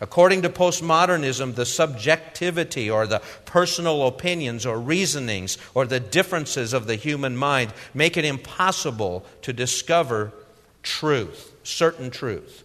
According 0.00 0.42
to 0.42 0.50
postmodernism, 0.50 1.54
the 1.54 1.64
subjectivity 1.64 2.90
or 2.90 3.06
the 3.06 3.22
personal 3.46 4.06
opinions 4.06 4.66
or 4.66 4.78
reasonings 4.78 5.56
or 5.74 5.86
the 5.86 6.00
differences 6.00 6.74
of 6.74 6.86
the 6.86 6.96
human 6.96 7.36
mind 7.36 7.72
make 7.94 8.18
it 8.18 8.24
impossible 8.24 9.24
to 9.42 9.54
discover 9.54 10.32
truth, 10.82 11.52
certain 11.62 12.10
truth. 12.10 12.62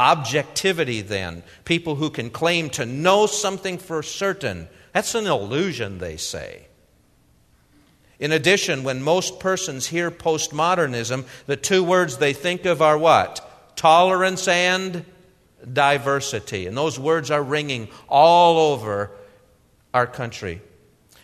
Objectivity, 0.00 1.00
then, 1.00 1.44
people 1.64 1.94
who 1.94 2.10
can 2.10 2.28
claim 2.28 2.68
to 2.70 2.84
know 2.84 3.26
something 3.26 3.78
for 3.78 4.02
certain, 4.02 4.68
that's 4.92 5.14
an 5.14 5.28
illusion, 5.28 5.98
they 5.98 6.16
say. 6.16 6.66
In 8.18 8.32
addition, 8.32 8.82
when 8.82 9.02
most 9.02 9.38
persons 9.38 9.86
hear 9.86 10.10
postmodernism, 10.10 11.24
the 11.46 11.56
two 11.56 11.84
words 11.84 12.16
they 12.16 12.32
think 12.32 12.64
of 12.64 12.82
are 12.82 12.98
what? 12.98 13.76
Tolerance 13.76 14.48
and 14.48 15.04
diversity. 15.72 16.66
And 16.66 16.76
those 16.76 16.98
words 16.98 17.30
are 17.30 17.42
ringing 17.42 17.88
all 18.08 18.72
over 18.72 19.10
our 19.92 20.06
country. 20.06 20.60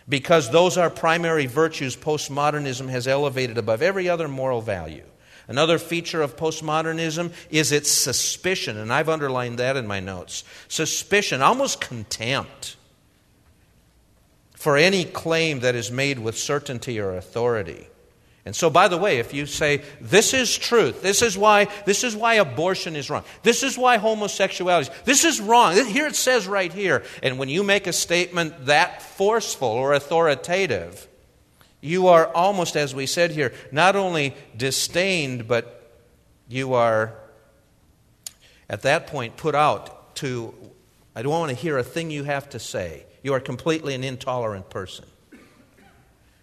Because 0.09 0.49
those 0.49 0.77
are 0.77 0.89
primary 0.89 1.45
virtues 1.45 1.95
postmodernism 1.95 2.89
has 2.89 3.07
elevated 3.07 3.57
above 3.57 3.81
every 3.81 4.09
other 4.09 4.27
moral 4.27 4.61
value. 4.61 5.03
Another 5.47 5.77
feature 5.77 6.21
of 6.21 6.37
postmodernism 6.37 7.33
is 7.49 7.71
its 7.71 7.91
suspicion, 7.91 8.77
and 8.77 8.91
I've 8.91 9.09
underlined 9.09 9.59
that 9.59 9.75
in 9.75 9.85
my 9.85 9.99
notes. 9.99 10.43
Suspicion, 10.67 11.41
almost 11.41 11.81
contempt 11.81 12.77
for 14.55 14.77
any 14.77 15.03
claim 15.03 15.59
that 15.61 15.75
is 15.75 15.91
made 15.91 16.19
with 16.19 16.37
certainty 16.37 16.99
or 16.99 17.15
authority. 17.15 17.87
And 18.43 18.55
so, 18.55 18.69
by 18.71 18.87
the 18.87 18.97
way, 18.97 19.19
if 19.19 19.33
you 19.33 19.45
say, 19.45 19.83
this 19.99 20.33
is 20.33 20.57
truth, 20.57 21.03
this 21.03 21.21
is 21.21 21.37
why, 21.37 21.67
this 21.85 22.03
is 22.03 22.15
why 22.15 22.35
abortion 22.35 22.95
is 22.95 23.09
wrong, 23.09 23.23
this 23.43 23.61
is 23.61 23.77
why 23.77 23.97
homosexuality 23.97 24.89
is, 24.89 25.03
this 25.05 25.23
is 25.23 25.39
wrong, 25.39 25.75
here 25.85 26.07
it 26.07 26.15
says 26.15 26.47
right 26.47 26.73
here. 26.73 27.03
And 27.21 27.37
when 27.37 27.49
you 27.49 27.61
make 27.63 27.85
a 27.85 27.93
statement 27.93 28.65
that 28.65 29.03
forceful 29.03 29.67
or 29.67 29.93
authoritative, 29.93 31.07
You 31.81 32.07
are 32.07 32.27
almost, 32.27 32.75
as 32.75 32.93
we 32.93 33.07
said 33.07 33.31
here, 33.31 33.53
not 33.71 33.95
only 33.95 34.35
disdained, 34.55 35.47
but 35.47 35.99
you 36.47 36.75
are 36.75 37.15
at 38.69 38.83
that 38.83 39.07
point 39.07 39.35
put 39.35 39.55
out 39.55 40.15
to, 40.17 40.53
I 41.15 41.23
don't 41.23 41.31
want 41.31 41.49
to 41.49 41.55
hear 41.55 41.77
a 41.77 41.83
thing 41.83 42.11
you 42.11 42.23
have 42.23 42.49
to 42.51 42.59
say. 42.59 43.05
You 43.23 43.33
are 43.33 43.39
completely 43.39 43.95
an 43.95 44.03
intolerant 44.03 44.69
person. 44.69 45.05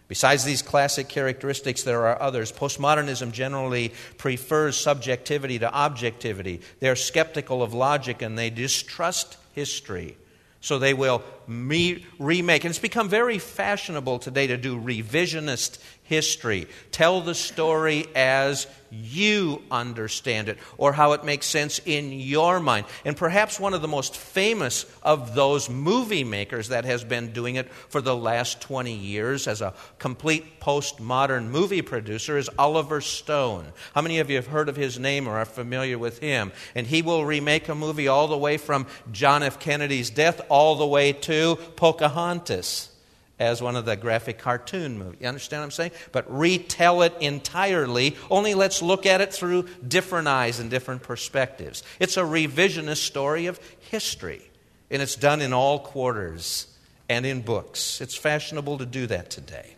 Besides 0.08 0.44
these 0.44 0.62
classic 0.62 1.08
characteristics, 1.08 1.82
there 1.82 2.06
are 2.06 2.20
others. 2.20 2.50
Postmodernism 2.50 3.30
generally 3.30 3.92
prefers 4.16 4.76
subjectivity 4.78 5.58
to 5.58 5.72
objectivity. 5.72 6.62
They're 6.80 6.96
skeptical 6.96 7.62
of 7.62 7.74
logic 7.74 8.22
and 8.22 8.36
they 8.36 8.48
distrust 8.48 9.36
history. 9.52 10.16
So 10.62 10.78
they 10.78 10.94
will 10.94 11.22
me- 11.48 12.04
remake. 12.18 12.64
And 12.64 12.70
it's 12.70 12.78
become 12.78 13.08
very 13.08 13.38
fashionable 13.38 14.18
today 14.18 14.46
to 14.48 14.56
do 14.56 14.78
revisionist 14.78 15.78
history. 16.08 16.66
Tell 16.90 17.20
the 17.20 17.34
story 17.34 18.06
as 18.14 18.66
you 18.90 19.62
understand 19.70 20.48
it 20.48 20.56
or 20.78 20.94
how 20.94 21.12
it 21.12 21.22
makes 21.22 21.44
sense 21.44 21.78
in 21.84 22.10
your 22.10 22.58
mind. 22.58 22.86
And 23.04 23.14
perhaps 23.14 23.60
one 23.60 23.74
of 23.74 23.82
the 23.82 23.88
most 23.88 24.16
famous 24.16 24.86
of 25.02 25.34
those 25.34 25.68
movie 25.68 26.24
makers 26.24 26.68
that 26.68 26.86
has 26.86 27.04
been 27.04 27.32
doing 27.32 27.56
it 27.56 27.70
for 27.70 28.00
the 28.00 28.16
last 28.16 28.62
20 28.62 28.94
years 28.94 29.46
as 29.46 29.60
a 29.60 29.74
complete 29.98 30.60
postmodern 30.60 31.48
movie 31.48 31.82
producer 31.82 32.38
is 32.38 32.48
Oliver 32.58 33.02
Stone. 33.02 33.66
How 33.94 34.00
many 34.00 34.20
of 34.20 34.30
you 34.30 34.36
have 34.36 34.46
heard 34.46 34.70
of 34.70 34.76
his 34.76 34.98
name 34.98 35.28
or 35.28 35.36
are 35.36 35.44
familiar 35.44 35.98
with 35.98 36.20
him? 36.20 36.52
And 36.74 36.86
he 36.86 37.02
will 37.02 37.26
remake 37.26 37.68
a 37.68 37.74
movie 37.74 38.08
all 38.08 38.28
the 38.28 38.38
way 38.38 38.56
from 38.56 38.86
John 39.12 39.42
F. 39.42 39.60
Kennedy's 39.60 40.08
death 40.08 40.40
all 40.48 40.76
the 40.76 40.86
way 40.86 41.12
to 41.12 41.37
Pocahontas 41.76 42.90
as 43.38 43.62
one 43.62 43.76
of 43.76 43.84
the 43.84 43.96
graphic 43.96 44.38
cartoon 44.38 44.98
movies. 44.98 45.20
You 45.20 45.28
understand 45.28 45.60
what 45.60 45.66
I'm 45.66 45.70
saying? 45.70 45.92
But 46.12 46.26
retell 46.28 47.02
it 47.02 47.14
entirely, 47.20 48.16
only 48.30 48.54
let's 48.54 48.82
look 48.82 49.06
at 49.06 49.20
it 49.20 49.32
through 49.32 49.68
different 49.86 50.28
eyes 50.28 50.58
and 50.58 50.70
different 50.70 51.02
perspectives. 51.02 51.82
It's 52.00 52.16
a 52.16 52.22
revisionist 52.22 52.98
story 52.98 53.46
of 53.46 53.60
history, 53.90 54.42
and 54.90 55.00
it's 55.00 55.16
done 55.16 55.40
in 55.40 55.52
all 55.52 55.78
quarters 55.78 56.66
and 57.08 57.24
in 57.24 57.42
books. 57.42 58.00
It's 58.00 58.16
fashionable 58.16 58.78
to 58.78 58.86
do 58.86 59.06
that 59.06 59.30
today. 59.30 59.74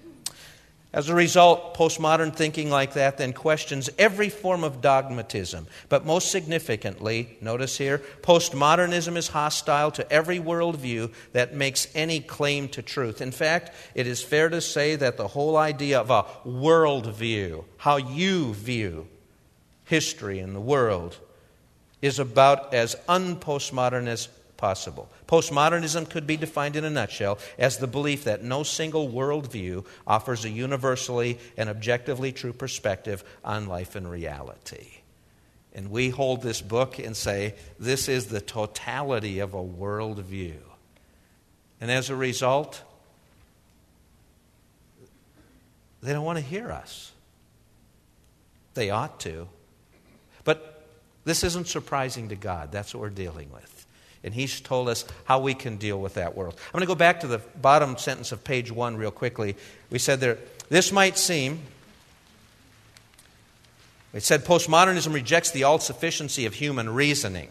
As 0.93 1.09
a 1.09 1.15
result, 1.15 1.77
postmodern 1.77 2.35
thinking 2.35 2.69
like 2.69 2.95
that 2.95 3.17
then 3.17 3.33
questions 3.33 3.89
every 3.97 4.29
form 4.29 4.65
of 4.65 4.81
dogmatism. 4.81 5.69
But 5.89 6.05
most 6.05 6.33
significantly, 6.33 7.39
notice 7.41 7.79
here, 7.79 7.99
postmodernism 8.23 9.17
is 9.17 9.29
hostile 9.29 9.93
to 9.93 10.13
every 10.13 10.41
worldview 10.41 11.13
that 11.33 11.55
makes 11.55 11.87
any 11.95 12.19
claim 12.19 12.69
to 12.71 12.83
truth. 12.83 13.21
In 13.21 13.31
fact, 13.31 13.71
it 13.95 14.09
is 14.09 14.21
fair 14.21 14.49
to 14.49 14.61
say 14.61 14.97
that 14.97 15.17
the 15.17 15.29
whole 15.29 15.57
idea 15.57 16.01
of 16.01 16.11
a 16.11 16.25
worldview, 16.45 17.65
how 17.77 17.97
you 17.97 18.53
view 18.55 19.07
history 19.85 20.41
and 20.41 20.57
the 20.57 20.61
world, 20.61 21.19
is 22.03 22.19
about 22.19 22.75
as 22.75 22.97
unpostmodern 23.09 24.09
as 24.09 24.29
possible. 24.61 25.09
Postmodernism 25.27 26.09
could 26.09 26.27
be 26.27 26.37
defined 26.37 26.77
in 26.77 26.85
a 26.85 26.91
nutshell 26.91 27.39
as 27.59 27.79
the 27.79 27.87
belief 27.87 28.25
that 28.25 28.45
no 28.45 28.63
single 28.63 29.09
worldview 29.09 29.87
offers 30.07 30.45
a 30.45 30.51
universally 30.51 31.39
and 31.57 31.71
objectively 31.71 32.31
true 32.31 32.53
perspective 32.53 33.25
on 33.43 33.67
life 33.67 33.97
and 33.97 34.09
reality. 34.09 34.89
And 35.75 35.91
we 35.91 36.11
hold 36.11 36.43
this 36.43 36.61
book 36.61 36.99
and 36.99 37.17
say, 37.17 37.55
this 37.79 38.09
is 38.09 38.27
the 38.27 38.41
totality 38.41 39.39
of 39.39 39.55
a 39.55 39.63
worldview. 39.63 40.57
And 41.81 41.91
as 41.91 42.11
a 42.11 42.17
result, 42.17 42.83
they 46.03 46.13
don't 46.13 46.25
want 46.25 46.39
to 46.39 46.45
hear 46.45 46.71
us. 46.71 47.13
They 48.75 48.91
ought 48.91 49.21
to. 49.21 49.49
But 50.45 50.85
this 51.25 51.45
isn't 51.45 51.69
surprising 51.69 52.29
to 52.29 52.37
God. 52.37 52.73
That's 52.73 52.95
what 52.95 53.01
we're 53.01 53.11
dealing 53.11 53.51
with. 53.53 53.80
And 54.23 54.35
he's 54.35 54.61
told 54.61 54.89
us 54.89 55.05
how 55.25 55.41
we 55.41 55.55
can 55.55 55.77
deal 55.77 56.01
with 56.01 56.15
that 56.15 56.37
world. 56.37 56.55
I'm 56.67 56.73
going 56.73 56.83
to 56.83 56.87
go 56.87 56.95
back 56.95 57.21
to 57.21 57.27
the 57.27 57.39
bottom 57.61 57.97
sentence 57.97 58.33
of 58.33 58.45
page 58.45 58.71
one 58.71 58.97
real 58.97 59.11
quickly. 59.11 59.57
We 59.91 59.99
said 59.99 60.21
there, 60.21 60.39
this 60.69 60.93
might 60.93 61.17
seem, 61.17 61.61
it 64.13 64.23
said 64.23 64.45
postmodernism 64.45 65.15
rejects 65.15 65.53
the 65.53 65.65
all 65.65 65.79
sufficiency 65.79 66.47
of 66.47 66.55
human 66.55 66.91
reasoning. 66.91 67.49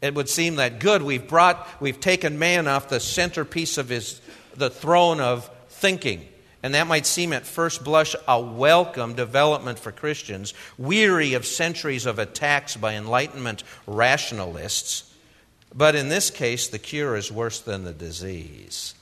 It 0.00 0.14
would 0.14 0.28
seem 0.28 0.56
that 0.56 0.78
good, 0.78 1.02
we've 1.02 1.26
brought, 1.26 1.66
we've 1.80 2.00
taken 2.00 2.38
man 2.38 2.68
off 2.68 2.88
the 2.88 3.00
centerpiece 3.00 3.78
of 3.78 3.88
his, 3.88 4.20
the 4.54 4.70
throne 4.70 5.20
of 5.20 5.50
thinking. 5.68 6.26
And 6.62 6.74
that 6.74 6.86
might 6.86 7.06
seem 7.06 7.32
at 7.32 7.46
first 7.46 7.84
blush 7.84 8.14
a 8.26 8.40
welcome 8.40 9.14
development 9.14 9.78
for 9.78 9.92
Christians, 9.92 10.54
weary 10.76 11.34
of 11.34 11.46
centuries 11.46 12.06
of 12.06 12.18
attacks 12.18 12.76
by 12.76 12.94
Enlightenment 12.94 13.62
rationalists. 13.86 15.07
But 15.74 15.94
in 15.94 16.08
this 16.08 16.30
case, 16.30 16.68
the 16.68 16.78
cure 16.78 17.16
is 17.16 17.30
worse 17.30 17.60
than 17.60 17.84
the 17.84 17.92
disease. 17.92 18.94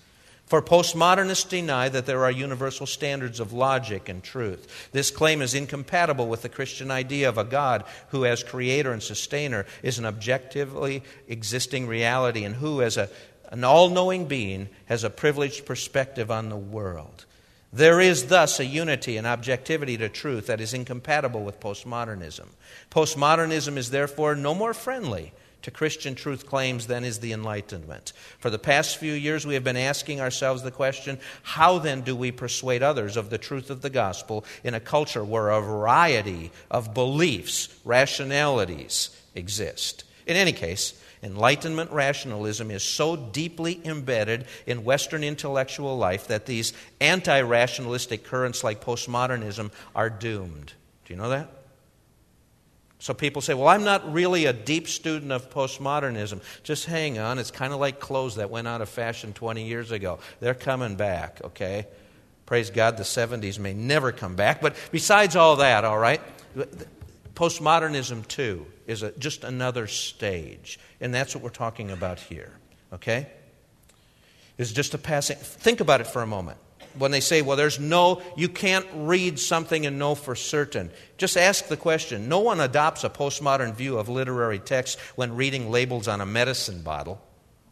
For 0.46 0.62
postmodernists 0.62 1.48
deny 1.48 1.88
that 1.88 2.06
there 2.06 2.24
are 2.24 2.30
universal 2.30 2.86
standards 2.86 3.40
of 3.40 3.52
logic 3.52 4.08
and 4.08 4.22
truth. 4.22 4.88
This 4.92 5.10
claim 5.10 5.42
is 5.42 5.54
incompatible 5.54 6.28
with 6.28 6.42
the 6.42 6.48
Christian 6.48 6.90
idea 6.90 7.28
of 7.28 7.36
a 7.36 7.44
God 7.44 7.82
who, 8.10 8.24
as 8.24 8.44
creator 8.44 8.92
and 8.92 9.02
sustainer, 9.02 9.66
is 9.82 9.98
an 9.98 10.06
objectively 10.06 11.02
existing 11.26 11.88
reality 11.88 12.44
and 12.44 12.54
who, 12.54 12.80
as 12.80 12.96
a, 12.96 13.10
an 13.50 13.64
all 13.64 13.88
knowing 13.88 14.26
being, 14.26 14.68
has 14.86 15.02
a 15.02 15.10
privileged 15.10 15.66
perspective 15.66 16.30
on 16.30 16.48
the 16.48 16.56
world. 16.56 17.24
There 17.72 18.00
is 18.00 18.26
thus 18.26 18.60
a 18.60 18.64
unity 18.64 19.16
and 19.16 19.26
objectivity 19.26 19.96
to 19.96 20.08
truth 20.08 20.46
that 20.46 20.60
is 20.60 20.72
incompatible 20.72 21.42
with 21.42 21.58
postmodernism. 21.58 22.46
Postmodernism 22.90 23.76
is 23.76 23.90
therefore 23.90 24.36
no 24.36 24.54
more 24.54 24.72
friendly 24.72 25.32
to 25.62 25.70
Christian 25.70 26.14
truth 26.14 26.46
claims 26.46 26.86
than 26.86 27.04
is 27.04 27.18
the 27.18 27.32
Enlightenment. 27.32 28.12
For 28.38 28.50
the 28.50 28.58
past 28.58 28.98
few 28.98 29.12
years, 29.12 29.46
we 29.46 29.54
have 29.54 29.64
been 29.64 29.76
asking 29.76 30.20
ourselves 30.20 30.62
the 30.62 30.70
question 30.70 31.18
how 31.42 31.78
then 31.78 32.02
do 32.02 32.14
we 32.14 32.30
persuade 32.30 32.82
others 32.82 33.16
of 33.16 33.30
the 33.30 33.38
truth 33.38 33.70
of 33.70 33.82
the 33.82 33.90
gospel 33.90 34.44
in 34.62 34.74
a 34.74 34.80
culture 34.80 35.24
where 35.24 35.50
a 35.50 35.60
variety 35.60 36.52
of 36.70 36.94
beliefs, 36.94 37.68
rationalities 37.84 39.10
exist? 39.34 40.04
In 40.26 40.36
any 40.36 40.52
case, 40.52 40.94
Enlightenment 41.22 41.90
rationalism 41.90 42.70
is 42.70 42.82
so 42.82 43.16
deeply 43.16 43.80
embedded 43.84 44.46
in 44.66 44.84
Western 44.84 45.24
intellectual 45.24 45.96
life 45.96 46.28
that 46.28 46.46
these 46.46 46.72
anti 47.00 47.40
rationalistic 47.40 48.24
currents 48.24 48.62
like 48.62 48.84
postmodernism 48.84 49.72
are 49.94 50.10
doomed. 50.10 50.74
Do 51.04 51.14
you 51.14 51.18
know 51.18 51.30
that? 51.30 51.48
So 52.98 53.12
people 53.12 53.42
say, 53.42 53.54
well, 53.54 53.68
I'm 53.68 53.84
not 53.84 54.12
really 54.12 54.46
a 54.46 54.52
deep 54.52 54.88
student 54.88 55.30
of 55.30 55.50
postmodernism. 55.50 56.40
Just 56.62 56.86
hang 56.86 57.18
on. 57.18 57.38
It's 57.38 57.50
kind 57.50 57.72
of 57.72 57.80
like 57.80 58.00
clothes 58.00 58.36
that 58.36 58.50
went 58.50 58.66
out 58.66 58.80
of 58.80 58.88
fashion 58.88 59.32
20 59.32 59.66
years 59.66 59.90
ago. 59.90 60.18
They're 60.40 60.54
coming 60.54 60.96
back, 60.96 61.40
okay? 61.44 61.86
Praise 62.46 62.70
God, 62.70 62.96
the 62.96 63.02
70s 63.02 63.58
may 63.58 63.74
never 63.74 64.12
come 64.12 64.34
back. 64.34 64.62
But 64.62 64.76
besides 64.90 65.36
all 65.36 65.56
that, 65.56 65.84
all 65.84 65.98
right, 65.98 66.22
postmodernism, 67.34 68.26
too, 68.28 68.66
is 68.86 69.02
a, 69.02 69.12
just 69.12 69.44
another 69.44 69.86
stage. 69.86 70.78
And 71.00 71.12
that's 71.12 71.34
what 71.34 71.44
we're 71.44 71.50
talking 71.50 71.90
about 71.90 72.18
here, 72.18 72.52
okay? 72.94 73.26
Is 74.56 74.72
just 74.72 74.94
a 74.94 74.98
passing. 74.98 75.36
Think 75.36 75.80
about 75.80 76.00
it 76.00 76.06
for 76.06 76.22
a 76.22 76.26
moment 76.26 76.56
when 76.98 77.10
they 77.10 77.20
say, 77.20 77.42
well, 77.42 77.56
there's 77.56 77.78
no, 77.78 78.22
you 78.36 78.48
can't 78.48 78.86
read 78.94 79.38
something 79.38 79.86
and 79.86 79.98
know 79.98 80.14
for 80.14 80.34
certain. 80.34 80.90
Just 81.18 81.36
ask 81.36 81.68
the 81.68 81.76
question. 81.76 82.28
No 82.28 82.40
one 82.40 82.60
adopts 82.60 83.04
a 83.04 83.10
postmodern 83.10 83.74
view 83.74 83.98
of 83.98 84.08
literary 84.08 84.58
text 84.58 84.98
when 85.16 85.36
reading 85.36 85.70
labels 85.70 86.08
on 86.08 86.20
a 86.20 86.26
medicine 86.26 86.82
bottle 86.82 87.20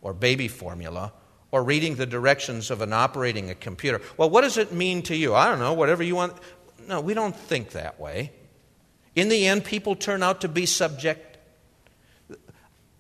or 0.03 0.13
baby 0.13 0.49
formula 0.49 1.13
or 1.51 1.63
reading 1.63 1.95
the 1.95 2.07
directions 2.07 2.71
of 2.71 2.81
an 2.81 2.93
operating 2.93 3.51
a 3.51 3.55
computer. 3.55 4.01
Well, 4.17 4.31
what 4.31 4.41
does 4.41 4.59
it 4.59 4.73
mean 4.73 5.03
to 5.03 5.17
you? 5.17 5.35
I 5.35 5.49
don't 5.49 5.61
know, 5.61 5.73
whatever 5.73 6.03
you 6.03 6.17
want. 6.17 6.35
No, 6.89 7.01
we 7.01 7.15
don't 7.15 7.37
think 7.37 7.71
that 7.71 8.01
way. 8.01 8.33
In 9.15 9.29
the 9.29 9.47
end, 9.47 9.65
people 9.65 9.95
turn 9.95 10.23
out 10.23 10.41
to 10.41 10.49
be 10.49 10.67
subject. 10.67 11.39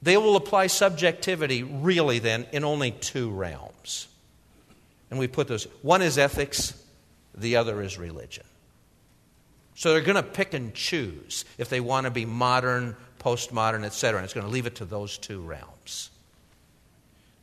They 0.00 0.16
will 0.16 0.36
apply 0.36 0.68
subjectivity, 0.68 1.62
really, 1.62 2.18
then, 2.18 2.46
in 2.52 2.62
only 2.62 2.92
two 2.92 3.30
realms. 3.30 4.06
And 5.14 5.20
we 5.20 5.28
put 5.28 5.46
those 5.46 5.68
one 5.82 6.02
is 6.02 6.18
ethics, 6.18 6.74
the 7.36 7.54
other 7.54 7.80
is 7.80 7.96
religion. 7.96 8.42
So 9.76 9.92
they're 9.92 10.00
going 10.00 10.16
to 10.16 10.24
pick 10.24 10.54
and 10.54 10.74
choose 10.74 11.44
if 11.56 11.68
they 11.68 11.78
want 11.78 12.06
to 12.06 12.10
be 12.10 12.24
modern, 12.24 12.96
postmodern, 13.20 13.84
etc. 13.84 14.18
And 14.18 14.24
it's 14.24 14.34
going 14.34 14.44
to 14.44 14.52
leave 14.52 14.66
it 14.66 14.74
to 14.74 14.84
those 14.84 15.16
two 15.16 15.40
realms. 15.40 16.10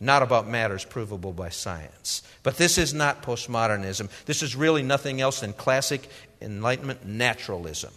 Not 0.02 0.22
about 0.22 0.50
matters 0.50 0.84
provable 0.84 1.32
by 1.32 1.48
science. 1.48 2.24
But 2.44 2.58
this 2.58 2.78
is 2.78 2.94
not 2.94 3.24
postmodernism. 3.24 4.10
This 4.26 4.44
is 4.44 4.54
really 4.54 4.84
nothing 4.84 5.22
else 5.22 5.40
than 5.40 5.54
classic 5.54 6.10
Enlightenment 6.42 7.06
naturalism. 7.06 7.94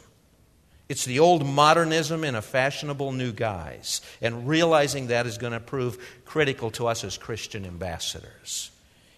It's 0.88 1.04
the 1.04 1.18
old 1.18 1.44
modernism 1.44 2.22
in 2.22 2.36
a 2.36 2.42
fashionable 2.42 3.10
new 3.10 3.32
guise. 3.32 4.02
And 4.22 4.46
realizing 4.46 5.08
that 5.08 5.26
is 5.26 5.36
going 5.36 5.52
to 5.52 5.58
prove 5.58 5.98
critical 6.24 6.70
to 6.70 6.86
us 6.86 7.02
as 7.02 7.18
Christian 7.18 7.66
ambassadors. 7.66 8.70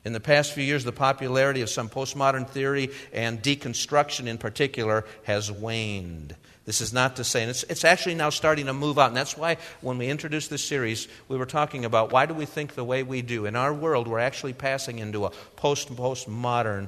In 0.07 0.13
the 0.13 0.21
past 0.21 0.53
few 0.53 0.63
years, 0.63 0.85
the 0.85 0.93
popularity 0.93 1.63
of 1.63 1.69
some 1.69 1.89
postmodern 1.89 2.49
theory 2.49 2.91
and 3.13 3.43
deconstruction 3.43 4.29
in 4.29 4.39
particular 4.39 5.05
has 5.25 5.51
waned. 5.51 6.37
This 6.65 6.81
is 6.81 6.93
not 6.93 7.17
to 7.17 7.25
say, 7.25 7.43
and 7.43 7.51
it's, 7.51 7.65
it's 7.65 7.85
actually 7.85 8.15
now 8.15 8.31
starting 8.31 8.67
to 8.67 8.73
move 8.73 9.01
out. 9.01 9.09
And 9.09 9.17
that's 9.17 9.37
why 9.37 9.57
when 9.81 9.99
we 9.99 10.07
introduced 10.07 10.49
this 10.49 10.63
series, 10.63 11.09
we 11.27 11.37
were 11.37 11.45
talking 11.45 11.85
about 11.85 12.13
why 12.13 12.25
do 12.25 12.35
we 12.35 12.45
think 12.45 12.77
the 12.77 12.85
way 12.85 13.03
we 13.03 13.21
do. 13.21 13.47
In 13.47 13.57
our 13.57 13.75
world, 13.75 14.07
we're 14.07 14.21
actually 14.21 14.53
passing 14.53 15.01
into 15.01 15.25
a 15.25 15.31
post 15.57 15.89
postmodern 15.89 16.87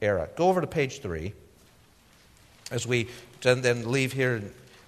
era. 0.00 0.30
Go 0.34 0.48
over 0.48 0.62
to 0.62 0.66
page 0.66 1.02
three 1.02 1.34
as 2.70 2.86
we 2.86 3.08
then 3.42 3.92
leave 3.92 4.14
here 4.14 4.42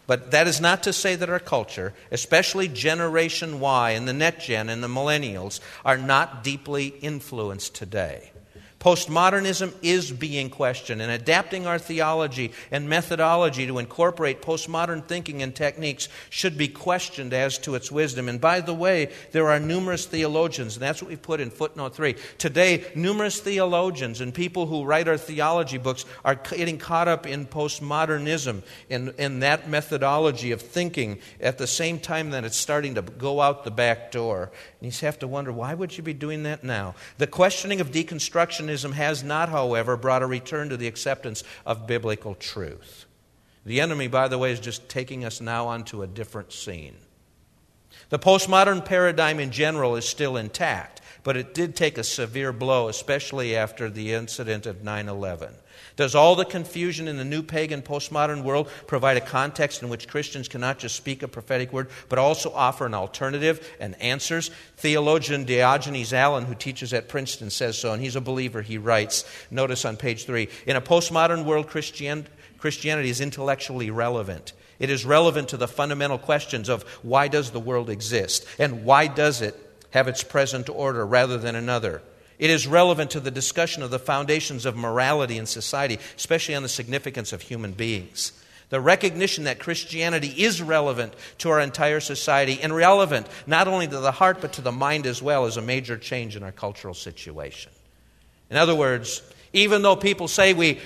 but 0.06 0.30
that 0.30 0.46
is 0.46 0.60
not 0.60 0.82
to 0.84 0.92
say 0.92 1.16
that 1.16 1.30
our 1.30 1.40
culture, 1.40 1.94
especially 2.10 2.68
Generation 2.68 3.60
Y 3.60 3.90
and 3.90 4.06
the 4.06 4.12
Net 4.12 4.40
Gen 4.40 4.68
and 4.68 4.82
the 4.82 4.88
Millennials, 4.88 5.60
are 5.84 5.98
not 5.98 6.44
deeply 6.44 6.88
influenced 6.88 7.74
today. 7.74 8.30
Postmodernism 8.78 9.74
is 9.82 10.12
being 10.12 10.50
questioned, 10.50 11.00
and 11.02 11.10
adapting 11.10 11.66
our 11.66 11.78
theology 11.78 12.52
and 12.70 12.88
methodology 12.88 13.66
to 13.66 13.78
incorporate 13.78 14.42
postmodern 14.42 15.04
thinking 15.04 15.42
and 15.42 15.54
techniques 15.54 16.08
should 16.30 16.58
be 16.58 16.68
questioned 16.68 17.32
as 17.32 17.58
to 17.58 17.74
its 17.74 17.90
wisdom. 17.90 18.28
And 18.28 18.40
by 18.40 18.60
the 18.60 18.74
way, 18.74 19.10
there 19.32 19.48
are 19.48 19.58
numerous 19.58 20.04
theologians, 20.04 20.76
and 20.76 20.82
that's 20.82 21.02
what 21.02 21.10
we 21.10 21.16
put 21.16 21.40
in 21.40 21.50
footnote 21.50 21.94
three. 21.94 22.16
Today, 22.38 22.84
numerous 22.94 23.40
theologians 23.40 24.20
and 24.20 24.32
people 24.32 24.66
who 24.66 24.84
write 24.84 25.08
our 25.08 25.16
theology 25.16 25.78
books 25.78 26.04
are 26.24 26.34
getting 26.34 26.78
caught 26.78 27.08
up 27.08 27.26
in 27.26 27.46
postmodernism, 27.46 28.62
and, 28.90 29.14
in 29.18 29.40
that 29.40 29.68
methodology 29.68 30.52
of 30.52 30.60
thinking, 30.60 31.18
at 31.40 31.58
the 31.58 31.66
same 31.66 31.98
time 31.98 32.30
that 32.30 32.44
it's 32.44 32.56
starting 32.56 32.94
to 32.94 33.02
go 33.02 33.40
out 33.40 33.64
the 33.64 33.70
back 33.70 34.12
door. 34.12 34.52
And 34.80 34.92
you 34.92 35.06
have 35.06 35.18
to 35.20 35.26
wonder 35.26 35.50
why 35.50 35.74
would 35.74 35.96
you 35.96 36.02
be 36.02 36.14
doing 36.14 36.42
that 36.44 36.62
now? 36.62 36.94
The 37.18 37.26
questioning 37.26 37.80
of 37.80 37.90
has 38.68 39.22
not, 39.22 39.48
however, 39.48 39.96
brought 39.96 40.22
a 40.22 40.26
return 40.26 40.68
to 40.68 40.76
the 40.76 40.86
acceptance 40.86 41.42
of 41.64 41.86
biblical 41.86 42.34
truth. 42.34 43.06
The 43.64 43.80
enemy, 43.80 44.06
by 44.08 44.28
the 44.28 44.38
way, 44.38 44.52
is 44.52 44.60
just 44.60 44.88
taking 44.88 45.24
us 45.24 45.40
now 45.40 45.66
onto 45.66 46.02
a 46.02 46.06
different 46.06 46.52
scene. 46.52 46.96
The 48.08 48.18
postmodern 48.18 48.84
paradigm 48.84 49.40
in 49.40 49.50
general 49.50 49.96
is 49.96 50.08
still 50.08 50.36
intact, 50.36 51.00
but 51.24 51.36
it 51.36 51.54
did 51.54 51.74
take 51.74 51.98
a 51.98 52.04
severe 52.04 52.52
blow, 52.52 52.88
especially 52.88 53.56
after 53.56 53.90
the 53.90 54.12
incident 54.12 54.66
of 54.66 54.84
9 54.84 55.08
11. 55.08 55.54
Does 55.96 56.14
all 56.14 56.36
the 56.36 56.44
confusion 56.44 57.08
in 57.08 57.16
the 57.16 57.24
new 57.24 57.42
pagan 57.42 57.80
postmodern 57.80 58.42
world 58.42 58.68
provide 58.86 59.16
a 59.16 59.22
context 59.22 59.82
in 59.82 59.88
which 59.88 60.08
Christians 60.08 60.46
cannot 60.46 60.78
just 60.78 60.94
speak 60.94 61.22
a 61.22 61.28
prophetic 61.28 61.72
word, 61.72 61.88
but 62.10 62.18
also 62.18 62.52
offer 62.52 62.84
an 62.84 62.92
alternative 62.92 63.66
and 63.80 64.00
answers? 64.00 64.50
Theologian 64.76 65.44
Diogenes 65.46 66.12
Allen, 66.12 66.44
who 66.44 66.54
teaches 66.54 66.92
at 66.92 67.08
Princeton, 67.08 67.48
says 67.48 67.78
so, 67.78 67.92
and 67.92 68.02
he's 68.02 68.16
a 68.16 68.20
believer. 68.20 68.60
He 68.60 68.76
writes, 68.76 69.24
notice 69.50 69.86
on 69.86 69.96
page 69.96 70.26
three 70.26 70.48
In 70.66 70.76
a 70.76 70.82
postmodern 70.82 71.46
world, 71.46 71.66
Christian, 71.66 72.26
Christianity 72.58 73.08
is 73.08 73.22
intellectually 73.22 73.90
relevant. 73.90 74.52
It 74.78 74.90
is 74.90 75.06
relevant 75.06 75.48
to 75.48 75.56
the 75.56 75.68
fundamental 75.68 76.18
questions 76.18 76.68
of 76.68 76.82
why 77.02 77.28
does 77.28 77.50
the 77.50 77.60
world 77.60 77.88
exist 77.88 78.46
and 78.58 78.84
why 78.84 79.06
does 79.06 79.40
it 79.40 79.54
have 79.90 80.08
its 80.08 80.22
present 80.22 80.68
order 80.68 81.06
rather 81.06 81.38
than 81.38 81.54
another? 81.54 82.02
It 82.38 82.50
is 82.50 82.66
relevant 82.66 83.10
to 83.12 83.20
the 83.20 83.30
discussion 83.30 83.82
of 83.82 83.90
the 83.90 83.98
foundations 83.98 84.66
of 84.66 84.76
morality 84.76 85.38
in 85.38 85.46
society, 85.46 85.98
especially 86.16 86.54
on 86.54 86.62
the 86.62 86.68
significance 86.68 87.32
of 87.32 87.42
human 87.42 87.72
beings. 87.72 88.32
The 88.68 88.80
recognition 88.80 89.44
that 89.44 89.60
Christianity 89.60 90.28
is 90.28 90.60
relevant 90.60 91.14
to 91.38 91.50
our 91.50 91.60
entire 91.60 92.00
society 92.00 92.58
and 92.60 92.74
relevant 92.74 93.28
not 93.46 93.68
only 93.68 93.86
to 93.86 94.00
the 94.00 94.12
heart 94.12 94.40
but 94.40 94.54
to 94.54 94.60
the 94.60 94.72
mind 94.72 95.06
as 95.06 95.22
well 95.22 95.46
is 95.46 95.56
a 95.56 95.62
major 95.62 95.96
change 95.96 96.34
in 96.34 96.42
our 96.42 96.52
cultural 96.52 96.94
situation. 96.94 97.70
In 98.50 98.56
other 98.56 98.74
words, 98.74 99.22
even 99.52 99.82
though 99.82 99.96
people 99.96 100.26
say 100.26 100.52
we 100.52 100.80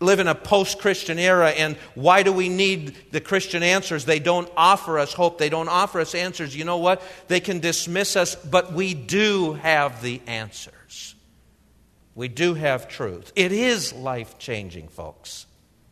live 0.00 0.20
in 0.20 0.28
a 0.28 0.34
post 0.34 0.78
Christian 0.78 1.18
era, 1.18 1.50
and 1.50 1.76
why 1.94 2.22
do 2.22 2.32
we 2.32 2.48
need 2.48 2.94
the 3.10 3.20
Christian 3.20 3.62
answers? 3.62 4.04
They 4.04 4.18
don't 4.18 4.50
offer 4.56 4.98
us 4.98 5.12
hope, 5.12 5.38
they 5.38 5.48
don't 5.48 5.68
offer 5.68 6.00
us 6.00 6.14
answers. 6.14 6.56
You 6.56 6.64
know 6.64 6.78
what? 6.78 7.02
They 7.28 7.40
can 7.40 7.60
dismiss 7.60 8.16
us, 8.16 8.34
but 8.34 8.72
we 8.72 8.94
do 8.94 9.54
have 9.54 10.02
the 10.02 10.20
answers. 10.26 11.14
We 12.14 12.28
do 12.28 12.54
have 12.54 12.88
truth. 12.88 13.32
It 13.34 13.52
is 13.52 13.92
life 13.92 14.38
changing, 14.38 14.88
folks. 14.88 15.46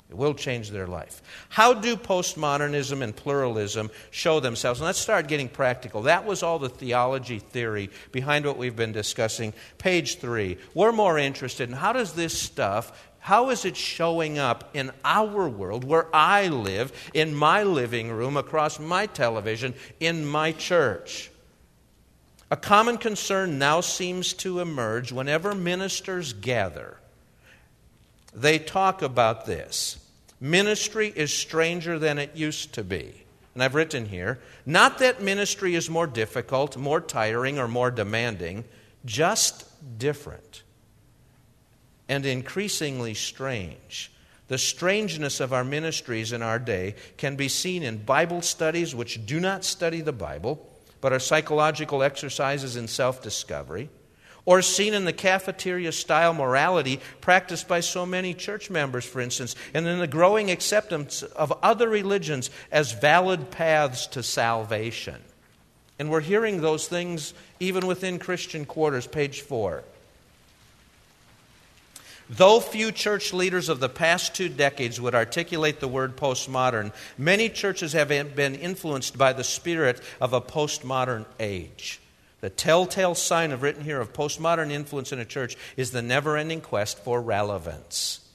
It 0.09 0.19
will 0.19 0.35
change 0.35 0.71
their 0.71 0.87
life. 0.87 1.23
How 1.49 1.73
do 1.73 1.97
postmodernism 1.97 3.01
and 3.01 3.17
pluralism 3.17 3.91
show 4.11 4.41
themselves? 4.41 4.79
And 4.79 4.85
let's 4.85 4.99
start 4.99 5.27
getting 5.27 5.49
practical. 5.49 6.03
That 6.03 6.27
was 6.27 6.43
all 6.43 6.59
the 6.59 6.69
theology 6.69 7.39
theory 7.39 7.89
behind 8.13 8.45
what 8.45 8.59
we've 8.59 8.77
been 8.77 8.93
discussing. 8.93 9.55
Page 9.79 10.19
three. 10.19 10.59
We're 10.75 10.93
more 10.93 11.19
interested 11.19 11.71
in 11.71 11.75
how 11.75 11.95
does 11.95 12.13
this 12.13 12.39
stuff 12.39 13.11
how 13.23 13.51
is 13.51 13.65
it 13.65 13.77
showing 13.77 14.37
up 14.37 14.71
in 14.75 14.91
our 15.05 15.49
world, 15.49 15.85
where 15.85 16.09
I 16.13 16.49
live, 16.49 16.93
in 17.15 17.33
my 17.37 17.63
living 17.63 18.11
room, 18.11 18.37
across 18.37 18.81
my 18.81 19.07
television, 19.07 19.75
in 20.01 20.27
my 20.27 20.51
church? 20.51 21.31
A 22.51 22.57
common 22.57 22.99
concern 22.99 23.61
now 23.61 23.81
seems 23.81 24.33
to 24.33 24.59
emerge 24.59 25.13
whenever 25.13 25.55
ministers 25.55 26.33
gather. 26.33 26.97
They 28.35 28.59
talk 28.59 29.03
about 29.03 29.47
this. 29.47 30.05
Ministry 30.41 31.13
is 31.15 31.33
stranger 31.33 32.01
than 32.01 32.19
it 32.19 32.35
used 32.35 32.73
to 32.73 32.83
be. 32.83 33.23
And 33.55 33.63
I've 33.63 33.77
written 33.77 34.07
here 34.07 34.41
not 34.67 34.99
that 34.99 35.23
ministry 35.23 35.77
is 35.77 35.89
more 35.89 36.09
difficult, 36.09 36.77
more 36.77 37.01
tiring, 37.01 37.61
or 37.61 37.69
more 37.69 37.93
demanding, 37.93 38.65
just 39.05 39.65
different 39.97 40.65
and 42.13 42.27
increasingly 42.27 43.15
strange. 43.15 44.13
The 44.49 44.59
strangeness 44.59 45.41
of 45.41 45.55
our 45.55 45.65
ministries 45.65 46.33
in 46.33 46.43
our 46.43 46.59
day 46.59 46.97
can 47.17 47.37
be 47.37 47.49
seen 47.49 47.83
in 47.83 48.05
Bible 48.05 48.43
studies 48.43 48.95
which 48.95 49.25
do 49.25 49.41
not 49.41 49.65
study 49.65 50.03
the 50.03 50.13
Bible, 50.13 50.69
but 51.01 51.15
are 51.15 51.19
psychological 51.19 52.03
exercises 52.03 52.77
in 52.77 52.87
self 52.87 53.23
discovery, 53.23 53.89
or 54.45 54.61
seen 54.61 54.93
in 54.93 55.07
the 55.07 55.15
cafeteria 55.15 55.91
style 55.91 56.35
morality 56.35 57.01
practiced 57.23 57.67
by 57.67 57.81
so 57.81 58.05
many 58.05 58.35
church 58.35 58.69
members, 58.69 59.07
for 59.07 59.23
instance, 59.23 59.57
and 59.73 59.87
in 59.87 59.99
the 59.99 60.07
growing 60.07 60.51
acceptance 60.51 61.23
of 61.23 61.51
other 61.63 61.89
religions 61.89 62.51
as 62.71 62.93
valid 62.93 63.51
paths 63.51 64.07
to 64.09 64.23
salvation. 64.23 65.23
And 65.99 66.11
we're 66.11 66.21
hearing 66.21 66.61
those 66.61 66.89
things 66.89 67.33
even 67.59 67.87
within 67.87 68.19
Christian 68.19 68.67
quarters, 68.67 69.07
page 69.07 69.41
4. 69.41 69.83
Though 72.35 72.61
few 72.61 72.93
church 72.93 73.35
leaders 73.35 73.69
of 73.69 73.79
the 73.79 73.91
past 73.91 74.35
two 74.35 74.49
decades 74.49 74.99
would 74.99 75.15
articulate 75.15 75.81
the 75.81 75.89
word 75.89 76.17
postmodern, 76.17 76.95
many 77.19 77.51
churches 77.51 77.93
have 77.93 78.09
been 78.09 78.55
influenced 78.55 79.19
by 79.19 79.35
the 79.35 79.45
spirit 79.45 80.01
of 80.19 80.33
a 80.33 80.41
postmodern 80.41 81.27
age. 81.39 82.01
The 82.41 82.49
telltale 82.49 83.15
sign 83.15 83.53
of 83.53 83.61
written 83.61 83.85
here 83.85 84.01
of 84.01 84.15
postmodern 84.15 84.71
influence 84.71 85.13
in 85.13 85.19
a 85.19 85.27
church 85.27 85.59
is 85.77 85.91
the 85.91 86.01
never 86.01 86.39
ending 86.39 86.63
quest 86.63 86.99
for 87.01 87.21
relevance. 87.21 88.27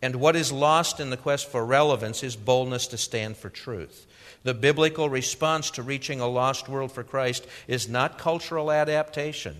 And 0.00 0.16
what 0.16 0.36
is 0.36 0.52
lost 0.52 1.00
in 1.00 1.10
the 1.10 1.16
quest 1.16 1.48
for 1.48 1.66
relevance 1.66 2.22
is 2.22 2.36
boldness 2.36 2.86
to 2.88 2.96
stand 2.96 3.36
for 3.36 3.50
truth. 3.50 4.06
The 4.44 4.54
biblical 4.54 5.10
response 5.10 5.72
to 5.72 5.82
reaching 5.82 6.20
a 6.20 6.28
lost 6.28 6.68
world 6.68 6.92
for 6.92 7.02
Christ 7.02 7.44
is 7.66 7.88
not 7.88 8.18
cultural 8.18 8.70
adaptation, 8.70 9.56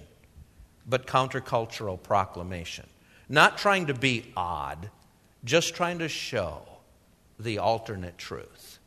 but 0.89 1.09
countercultural 1.09 2.01
proclamation. 2.01 2.87
Not 3.29 3.59
trying 3.59 3.87
to 3.87 3.95
be 3.95 4.33
odd, 4.37 4.91
just 5.45 5.75
trying 5.75 5.99
to 5.99 6.09
show 6.09 6.63
the 7.39 7.59
alternate 7.59 8.19
truth, 8.19 8.79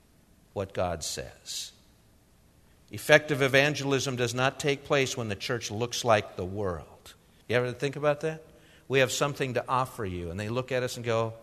what 0.54 0.74
God 0.74 1.04
says. 1.04 1.72
Effective 2.92 3.42
evangelism 3.42 4.16
does 4.16 4.34
not 4.34 4.60
take 4.60 4.86
place 4.86 5.16
when 5.16 5.30
the 5.30 5.36
church 5.36 5.70
looks 5.70 6.04
like 6.04 6.36
the 6.36 6.46
world. 6.46 7.14
You 7.48 7.56
ever 7.58 7.72
think 7.72 7.96
about 7.96 8.22
that? 8.22 8.44
We 8.88 9.00
have 9.00 9.12
something 9.12 9.54
to 9.54 9.64
offer 9.68 10.06
you, 10.06 10.32
and 10.32 10.40
they 10.40 10.50
look 10.50 10.72
at 10.72 10.82
us 10.82 10.96
and 10.96 11.06
go, 11.06 11.34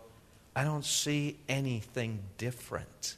I 0.55 0.63
don't 0.63 0.83
see 0.83 1.37
anything 1.47 2.19
different. 2.37 3.15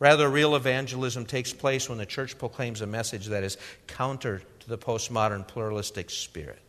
Rather, 0.00 0.28
real 0.28 0.56
evangelism 0.56 1.26
takes 1.26 1.52
place 1.52 1.88
when 1.88 1.98
the 1.98 2.06
church 2.06 2.38
proclaims 2.38 2.80
a 2.80 2.86
message 2.86 3.26
that 3.26 3.44
is 3.44 3.58
counter 3.86 4.42
to 4.60 4.68
the 4.68 4.78
postmodern 4.78 5.46
pluralistic 5.46 6.08
spirit. 6.10 6.60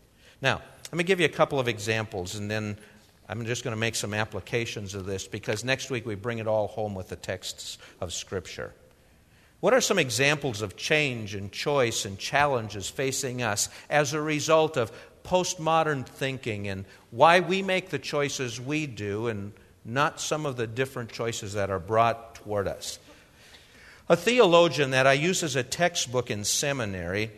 Now, 0.41 0.61
let 0.91 0.97
me 0.97 1.03
give 1.03 1.19
you 1.19 1.25
a 1.25 1.29
couple 1.29 1.59
of 1.59 1.67
examples, 1.67 2.35
and 2.35 2.49
then 2.49 2.77
I'm 3.27 3.45
just 3.45 3.63
going 3.63 3.75
to 3.75 3.79
make 3.79 3.95
some 3.95 4.13
applications 4.13 4.95
of 4.95 5.05
this 5.05 5.27
because 5.27 5.63
next 5.63 5.91
week 5.91 6.05
we 6.05 6.15
bring 6.15 6.39
it 6.39 6.47
all 6.47 6.67
home 6.67 6.95
with 6.95 7.09
the 7.09 7.15
texts 7.15 7.77
of 8.01 8.11
Scripture. 8.11 8.73
What 9.59 9.73
are 9.73 9.81
some 9.81 9.99
examples 9.99 10.61
of 10.61 10.77
change 10.77 11.35
and 11.35 11.51
choice 11.51 12.05
and 12.05 12.17
challenges 12.17 12.89
facing 12.89 13.43
us 13.43 13.69
as 13.89 14.13
a 14.13 14.21
result 14.21 14.77
of 14.77 14.91
postmodern 15.23 16.05
thinking 16.05 16.67
and 16.69 16.85
why 17.11 17.41
we 17.41 17.61
make 17.61 17.89
the 17.89 17.99
choices 17.99 18.59
we 18.59 18.87
do 18.87 19.27
and 19.27 19.51
not 19.83 20.21
some 20.21 20.45
of 20.45 20.55
the 20.55 20.65
different 20.65 21.11
choices 21.11 21.53
that 21.53 21.69
are 21.69 21.79
brought 21.79 22.35
toward 22.35 22.67
us? 22.67 22.99
A 24.07 24.15
theologian 24.15 24.91
that 24.91 25.05
I 25.05 25.13
use 25.13 25.43
as 25.43 25.55
a 25.55 25.61
textbook 25.61 26.31
in 26.31 26.45
seminary 26.45 27.29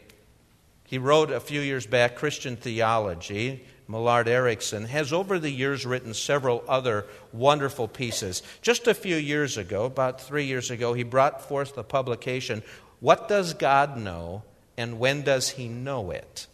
He 0.92 0.98
wrote 0.98 1.32
a 1.32 1.40
few 1.40 1.62
years 1.62 1.88
back 1.88 2.18
Christian 2.18 2.58
Theology. 2.58 3.64
Millard 3.88 4.28
Erickson 4.28 4.84
has 4.84 5.14
over 5.14 5.40
the 5.40 5.50
years 5.50 5.86
written 5.86 6.14
several 6.14 6.66
other 6.68 7.06
wonderful 7.32 7.88
pieces. 7.88 8.44
Just 8.62 8.88
a 8.88 8.94
few 8.94 9.16
years 9.16 9.58
ago, 9.58 9.86
about 9.86 10.20
three 10.20 10.44
years 10.44 10.70
ago, 10.70 10.92
he 10.92 11.04
brought 11.04 11.48
forth 11.48 11.76
the 11.76 11.84
publication, 11.86 12.62
What 13.00 13.30
Does 13.30 13.54
God 13.54 13.96
Know 13.96 14.44
and 14.76 15.00
When 15.00 15.22
Does 15.22 15.52
He 15.52 15.70
Know 15.70 16.12
It? 16.12 16.48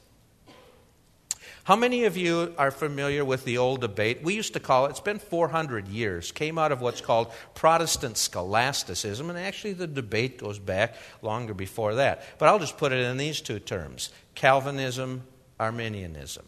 How 1.64 1.76
many 1.76 2.06
of 2.06 2.16
you 2.16 2.54
are 2.58 2.72
familiar 2.72 3.26
with 3.26 3.44
the 3.44 3.58
old 3.58 3.82
debate? 3.82 4.24
We 4.24 4.36
used 4.36 4.54
to 4.54 4.60
call 4.62 4.86
it, 4.86 4.92
it's 4.92 5.02
been 5.02 5.20
400 5.20 5.90
years, 5.90 6.32
came 6.32 6.58
out 6.58 6.72
of 6.72 6.80
what's 6.80 7.02
called 7.02 7.30
Protestant 7.56 8.18
scholasticism, 8.18 9.30
and 9.30 9.38
actually 9.38 9.74
the 9.74 9.86
debate 9.86 10.38
goes 10.38 10.60
back 10.60 10.96
longer 11.22 11.54
before 11.54 11.96
that. 11.96 12.24
But 12.38 12.48
I'll 12.48 12.60
just 12.60 12.78
put 12.78 12.94
it 12.94 13.00
in 13.00 13.18
these 13.18 13.42
two 13.42 13.60
terms 13.60 14.12
Calvinism, 14.38 15.24
Arminianism. 15.60 16.46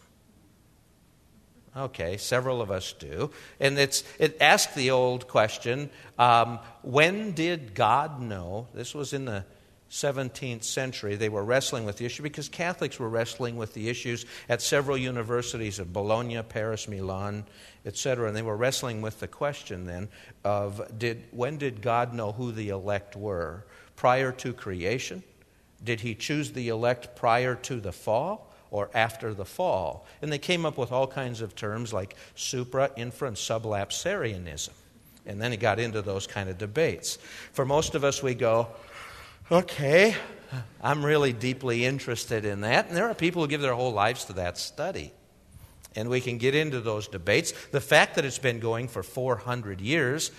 Okay, 1.76 2.18
several 2.18 2.62
of 2.62 2.70
us 2.70 2.94
do. 2.94 3.32
And 3.60 3.80
it's, 3.80 4.04
it 4.20 4.38
asked 4.40 4.76
the 4.76 4.92
old 4.92 5.28
question 5.28 5.90
um, 6.20 6.60
when 6.84 7.32
did 7.32 7.74
God 7.74 8.22
know? 8.22 8.68
This 8.76 8.94
was 8.94 9.12
in 9.12 9.26
the 9.26 9.44
17th 9.90 10.64
century, 10.64 11.16
they 11.16 11.30
were 11.30 11.44
wrestling 11.44 11.84
with 11.84 11.98
the 11.98 12.06
issue 12.06 12.22
because 12.22 12.48
Catholics 12.48 13.00
were 13.00 13.10
wrestling 13.10 13.56
with 13.56 13.74
the 13.74 13.90
issues 13.90 14.24
at 14.48 14.62
several 14.62 14.96
universities 14.96 15.80
of 15.80 15.92
Bologna, 15.92 16.40
Paris, 16.44 16.88
Milan, 16.88 17.44
etc. 17.88 18.28
And 18.28 18.38
they 18.38 18.44
were 18.44 18.56
wrestling 18.56 19.02
with 19.02 19.20
the 19.20 19.28
question 19.28 19.88
then 19.88 20.10
of 20.44 21.00
did, 21.00 21.24
when 21.32 21.58
did 21.58 21.82
God 21.82 22.14
know 22.14 22.34
who 22.34 22.52
the 22.52 22.70
elect 22.70 23.16
were? 23.16 23.66
Prior 23.96 24.32
to 24.34 24.54
creation? 24.54 25.24
Did 25.84 26.02
he 26.02 26.16
choose 26.16 26.52
the 26.52 26.70
elect 26.70 27.16
prior 27.16 27.56
to 27.56 27.80
the 27.80 27.92
fall? 27.92 28.48
Or 28.72 28.92
after 28.94 29.34
the 29.34 29.46
fall. 29.46 30.06
And 30.22 30.32
they 30.32 30.38
came 30.38 30.64
up 30.64 30.78
with 30.78 30.92
all 30.92 31.08
kinds 31.08 31.42
of 31.42 31.56
terms 31.56 31.92
like 31.92 32.16
supra, 32.36 32.92
infra, 32.96 33.30
and 33.30 33.38
sublapsarianism. 33.38 34.70
And 35.26 35.42
then 35.42 35.50
he 35.50 35.58
got 35.58 35.80
into 35.80 36.04
those 36.04 36.28
kind 36.28 36.50
of 36.50 36.60
debates. 36.60 37.18
For 37.52 37.66
most 37.66 37.96
of 37.96 38.04
us, 38.04 38.22
we 38.22 38.36
go, 38.36 38.68
Okay, 39.52 40.16
I'm 40.82 41.04
really 41.04 41.34
deeply 41.34 41.86
interested 41.86 42.46
in 42.46 42.62
that. 42.62 42.88
And 42.88 42.96
there 42.96 43.10
are 43.10 43.16
people 43.16 43.42
who 43.42 43.48
give 43.48 43.62
their 43.62 43.74
whole 43.74 43.94
lives 43.94 44.26
to 44.26 44.34
that 44.34 44.60
study. 44.60 45.12
And 45.96 46.08
we 46.08 46.22
can 46.22 46.38
get 46.38 46.54
into 46.54 46.80
those 46.80 47.08
debates. 47.08 47.54
The 47.72 47.82
fact 47.82 48.16
that 48.16 48.26
it's 48.26 48.38
been 48.38 48.60
going 48.60 48.88
for 48.88 49.02
400 49.02 49.82
years, 49.82 50.30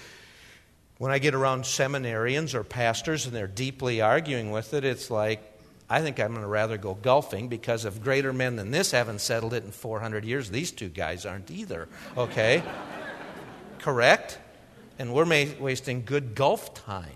when 1.01 1.11
I 1.11 1.19
get 1.19 1.35
around 1.35 1.63
seminarians 1.63 2.53
or 2.53 2.63
pastors 2.63 3.25
and 3.25 3.35
they're 3.35 3.47
deeply 3.47 4.03
arguing 4.03 4.51
with 4.51 4.75
it, 4.75 4.85
it's 4.85 5.11
like, 5.11 5.41
I 5.89 6.03
think 6.03 6.21
I'm 6.21 6.33
going 6.33 6.43
to 6.43 6.47
rather 6.47 6.77
go 6.77 6.93
golfing 6.93 7.49
because 7.49 7.87
if 7.87 8.03
greater 8.03 8.35
men 8.35 8.57
than 8.57 8.71
this 8.71 8.91
haven't 8.91 9.23
settled 9.23 9.55
it 9.55 9.65
in 9.65 9.71
400 9.71 10.27
years, 10.27 10.51
these 10.51 10.71
two 10.71 10.91
guys 10.91 11.25
aren't 11.25 11.51
either. 11.51 11.89
Okay? 12.19 12.63
Correct? 13.79 14.39
And 14.99 15.15
we're 15.15 15.25
ma- 15.25 15.47
wasting 15.59 16.05
good 16.05 16.35
golf 16.35 16.75
time. 16.75 17.07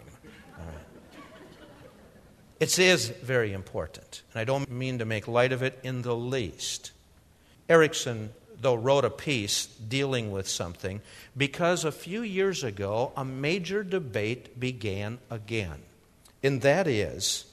It 2.58 2.78
is 2.78 3.10
very 3.10 3.52
important, 3.52 4.22
and 4.32 4.40
I 4.40 4.44
don't 4.44 4.70
mean 4.70 5.00
to 5.00 5.04
make 5.04 5.28
light 5.28 5.52
of 5.52 5.62
it 5.62 5.78
in 5.82 6.00
the 6.00 6.16
least. 6.16 6.92
Erickson, 7.68 8.30
though, 8.58 8.76
wrote 8.76 9.04
a 9.04 9.10
piece 9.10 9.66
dealing 9.66 10.30
with 10.30 10.48
something 10.48 11.02
because 11.36 11.84
a 11.84 11.92
few 11.92 12.22
years 12.22 12.62
ago 12.62 13.12
a 13.16 13.24
major 13.24 13.82
debate 13.82 14.58
began 14.58 15.18
again, 15.30 15.82
and 16.42 16.60
that 16.62 16.86
is 16.86 17.46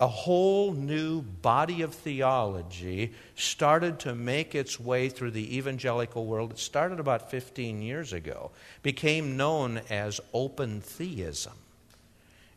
a 0.00 0.08
whole 0.08 0.72
new 0.72 1.20
body 1.20 1.82
of 1.82 1.94
theology 1.94 3.12
started 3.34 3.98
to 4.00 4.14
make 4.14 4.54
its 4.54 4.80
way 4.80 5.10
through 5.10 5.30
the 5.30 5.58
evangelical 5.58 6.24
world. 6.24 6.52
It 6.52 6.58
started 6.58 6.98
about 6.98 7.30
15 7.30 7.82
years 7.82 8.14
ago, 8.14 8.50
became 8.82 9.36
known 9.36 9.82
as 9.90 10.18
open 10.32 10.80
theism. 10.80 11.52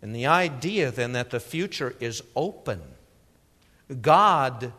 And 0.01 0.15
the 0.15 0.25
idea 0.25 0.89
then 0.89 1.11
that 1.13 1.31
the 1.31 1.41
future 1.41 1.95
is 1.99 2.23
open. 2.33 2.81
God 4.01 4.71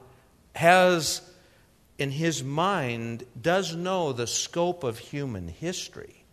has, 0.55 1.20
in 1.98 2.11
his 2.11 2.42
mind, 2.42 3.24
does 3.40 3.74
know 3.74 4.12
the 4.12 4.26
scope 4.26 4.85
of 4.85 4.98
human 4.98 5.48
history. 5.48 6.24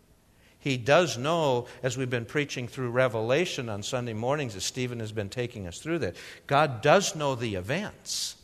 He 0.58 0.76
does 0.76 1.18
know, 1.18 1.66
as 1.82 1.96
we've 1.96 2.10
been 2.10 2.24
preaching 2.24 2.68
through 2.68 2.90
Revelation 2.90 3.68
on 3.68 3.82
Sunday 3.82 4.12
mornings, 4.12 4.54
as 4.54 4.64
Stephen 4.64 5.00
has 5.00 5.10
been 5.10 5.28
taking 5.28 5.66
us 5.66 5.78
through 5.78 6.00
that, 6.00 6.16
God 6.46 6.82
does 6.82 7.16
know 7.16 7.34
the 7.34 7.56
events. 7.56 8.36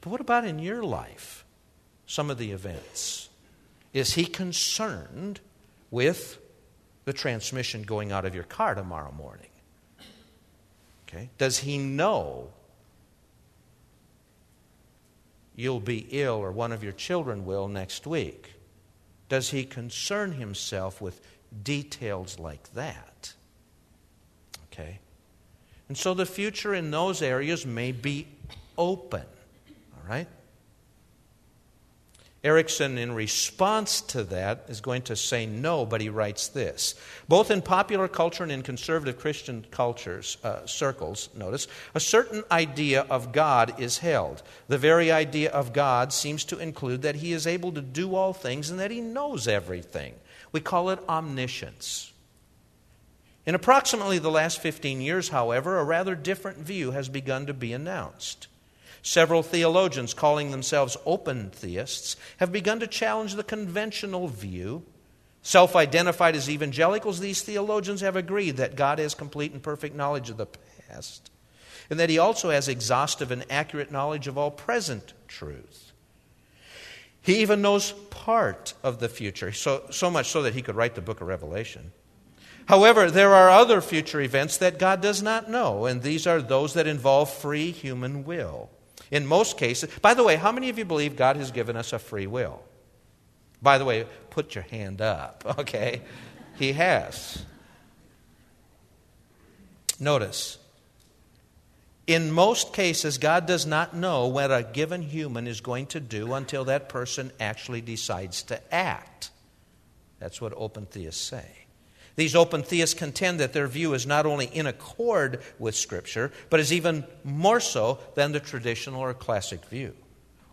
But 0.00 0.10
what 0.10 0.20
about 0.20 0.44
in 0.44 0.58
your 0.58 0.82
life? 0.84 1.44
Some 2.06 2.30
of 2.30 2.38
the 2.38 2.52
events. 2.52 3.28
Is 3.92 4.14
he 4.14 4.24
concerned 4.24 5.40
with 5.90 6.38
the 7.04 7.12
transmission 7.12 7.82
going 7.82 8.12
out 8.12 8.24
of 8.24 8.34
your 8.34 8.44
car 8.44 8.74
tomorrow 8.74 9.12
morning? 9.12 9.48
Okay? 11.08 11.30
Does 11.36 11.58
he 11.58 11.78
know 11.78 12.50
you'll 15.54 15.80
be 15.80 16.06
ill 16.10 16.36
or 16.36 16.52
one 16.52 16.72
of 16.72 16.82
your 16.82 16.92
children 16.92 17.44
will 17.44 17.68
next 17.68 18.06
week? 18.06 18.54
Does 19.28 19.50
he 19.50 19.64
concern 19.64 20.32
himself 20.32 21.00
with 21.00 21.20
details 21.62 22.38
like 22.38 22.72
that? 22.74 23.32
Okay? 24.72 24.98
And 25.88 25.96
so 25.96 26.14
the 26.14 26.26
future 26.26 26.74
in 26.74 26.90
those 26.90 27.22
areas 27.22 27.66
may 27.66 27.92
be 27.92 28.26
open. 28.78 29.24
All 29.94 30.08
right? 30.08 30.28
Erickson, 32.44 32.98
in 32.98 33.12
response 33.12 34.00
to 34.00 34.24
that, 34.24 34.64
is 34.66 34.80
going 34.80 35.02
to 35.02 35.14
say 35.14 35.46
no, 35.46 35.86
but 35.86 36.00
he 36.00 36.08
writes 36.08 36.48
this. 36.48 36.96
Both 37.28 37.52
in 37.52 37.62
popular 37.62 38.08
culture 38.08 38.42
and 38.42 38.50
in 38.50 38.62
conservative 38.62 39.16
Christian 39.16 39.64
cultures, 39.70 40.38
uh, 40.42 40.66
circles, 40.66 41.28
notice, 41.36 41.68
a 41.94 42.00
certain 42.00 42.42
idea 42.50 43.02
of 43.02 43.32
God 43.32 43.80
is 43.80 43.98
held. 43.98 44.42
The 44.66 44.76
very 44.76 45.12
idea 45.12 45.52
of 45.52 45.72
God 45.72 46.12
seems 46.12 46.44
to 46.46 46.58
include 46.58 47.02
that 47.02 47.16
he 47.16 47.32
is 47.32 47.46
able 47.46 47.70
to 47.72 47.80
do 47.80 48.16
all 48.16 48.32
things 48.32 48.70
and 48.70 48.80
that 48.80 48.90
he 48.90 49.00
knows 49.00 49.46
everything. 49.46 50.14
We 50.50 50.60
call 50.60 50.90
it 50.90 50.98
omniscience. 51.08 52.12
In 53.46 53.54
approximately 53.54 54.18
the 54.18 54.30
last 54.30 54.60
15 54.60 55.00
years, 55.00 55.28
however, 55.28 55.78
a 55.78 55.84
rather 55.84 56.16
different 56.16 56.58
view 56.58 56.90
has 56.90 57.08
begun 57.08 57.46
to 57.46 57.54
be 57.54 57.72
announced. 57.72 58.48
Several 59.02 59.42
theologians, 59.42 60.14
calling 60.14 60.52
themselves 60.52 60.96
open 61.04 61.50
theists, 61.50 62.16
have 62.36 62.52
begun 62.52 62.78
to 62.80 62.86
challenge 62.86 63.34
the 63.34 63.42
conventional 63.42 64.28
view. 64.28 64.84
Self 65.42 65.74
identified 65.74 66.36
as 66.36 66.48
evangelicals, 66.48 67.18
these 67.18 67.42
theologians 67.42 68.00
have 68.00 68.14
agreed 68.14 68.58
that 68.58 68.76
God 68.76 69.00
has 69.00 69.14
complete 69.14 69.52
and 69.52 69.60
perfect 69.60 69.96
knowledge 69.96 70.30
of 70.30 70.36
the 70.36 70.46
past, 70.88 71.32
and 71.90 71.98
that 71.98 72.10
He 72.10 72.18
also 72.18 72.50
has 72.50 72.68
exhaustive 72.68 73.32
and 73.32 73.44
accurate 73.50 73.90
knowledge 73.90 74.28
of 74.28 74.38
all 74.38 74.52
present 74.52 75.14
truth. 75.26 75.90
He 77.22 77.40
even 77.40 77.60
knows 77.60 77.92
part 78.10 78.74
of 78.84 79.00
the 79.00 79.08
future, 79.08 79.50
so, 79.50 79.82
so 79.90 80.10
much 80.12 80.28
so 80.28 80.42
that 80.42 80.54
He 80.54 80.62
could 80.62 80.76
write 80.76 80.94
the 80.94 81.00
book 81.00 81.20
of 81.20 81.26
Revelation. 81.26 81.90
However, 82.66 83.10
there 83.10 83.34
are 83.34 83.50
other 83.50 83.80
future 83.80 84.20
events 84.20 84.58
that 84.58 84.78
God 84.78 85.00
does 85.00 85.22
not 85.22 85.50
know, 85.50 85.86
and 85.86 86.02
these 86.02 86.24
are 86.24 86.40
those 86.40 86.74
that 86.74 86.86
involve 86.86 87.32
free 87.32 87.72
human 87.72 88.22
will. 88.22 88.70
In 89.12 89.26
most 89.26 89.58
cases, 89.58 89.90
by 90.00 90.14
the 90.14 90.24
way, 90.24 90.36
how 90.36 90.50
many 90.50 90.70
of 90.70 90.78
you 90.78 90.86
believe 90.86 91.16
God 91.16 91.36
has 91.36 91.50
given 91.50 91.76
us 91.76 91.92
a 91.92 91.98
free 91.98 92.26
will? 92.26 92.62
By 93.60 93.76
the 93.76 93.84
way, 93.84 94.06
put 94.30 94.54
your 94.54 94.64
hand 94.64 95.02
up, 95.02 95.44
okay? 95.58 96.00
He 96.58 96.72
has. 96.72 97.44
Notice, 100.00 100.56
in 102.06 102.32
most 102.32 102.72
cases, 102.72 103.18
God 103.18 103.46
does 103.46 103.66
not 103.66 103.94
know 103.94 104.28
what 104.28 104.50
a 104.50 104.66
given 104.72 105.02
human 105.02 105.46
is 105.46 105.60
going 105.60 105.86
to 105.88 106.00
do 106.00 106.32
until 106.32 106.64
that 106.64 106.88
person 106.88 107.30
actually 107.38 107.82
decides 107.82 108.42
to 108.44 108.74
act. 108.74 109.30
That's 110.20 110.40
what 110.40 110.54
open 110.56 110.86
theists 110.86 111.20
say. 111.20 111.61
These 112.14 112.36
open 112.36 112.62
theists 112.62 112.94
contend 112.94 113.40
that 113.40 113.52
their 113.52 113.66
view 113.66 113.94
is 113.94 114.06
not 114.06 114.26
only 114.26 114.46
in 114.46 114.66
accord 114.66 115.40
with 115.58 115.74
Scripture, 115.74 116.30
but 116.50 116.60
is 116.60 116.72
even 116.72 117.04
more 117.24 117.60
so 117.60 117.98
than 118.14 118.32
the 118.32 118.40
traditional 118.40 119.00
or 119.00 119.14
classic 119.14 119.64
view. 119.66 119.94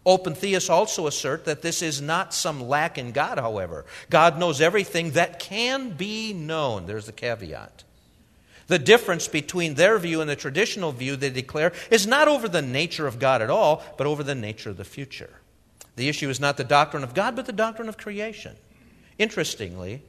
Open 0.06 0.34
theists 0.34 0.70
also 0.70 1.08
assert 1.08 1.46
that 1.46 1.62
this 1.62 1.82
is 1.82 2.02
not 2.02 2.34
some 2.34 2.62
lack 2.62 2.98
in 2.98 3.12
God, 3.12 3.38
however. 3.38 3.86
God 4.10 4.40
knows 4.40 4.62
everything 4.62 5.12
that 5.12 5.40
can 5.40 5.92
be 5.92 6.34
known. 6.34 6.86
There's 6.86 7.06
the 7.06 7.12
caveat. 7.12 7.84
The 8.68 8.80
difference 8.80 9.28
between 9.28 9.74
their 9.74 10.00
view 10.00 10.22
and 10.22 10.30
the 10.30 10.36
traditional 10.36 10.92
view 10.92 11.16
they 11.16 11.32
declare 11.32 11.74
is 11.92 12.08
not 12.08 12.28
over 12.28 12.48
the 12.48 12.62
nature 12.62 13.08
of 13.08 13.20
God 13.20 13.42
at 13.42 13.50
all, 13.50 13.84
but 13.98 14.08
over 14.08 14.24
the 14.24 14.36
nature 14.36 14.70
of 14.70 14.78
the 14.78 14.86
future. 14.86 15.42
The 15.96 16.08
issue 16.08 16.30
is 16.30 16.40
not 16.40 16.56
the 16.56 16.64
doctrine 16.64 17.04
of 17.04 17.14
God, 17.14 17.36
but 17.36 17.46
the 17.46 17.52
doctrine 17.52 17.90
of 17.90 17.98
creation. 17.98 18.56
Interestingly, 19.18 20.02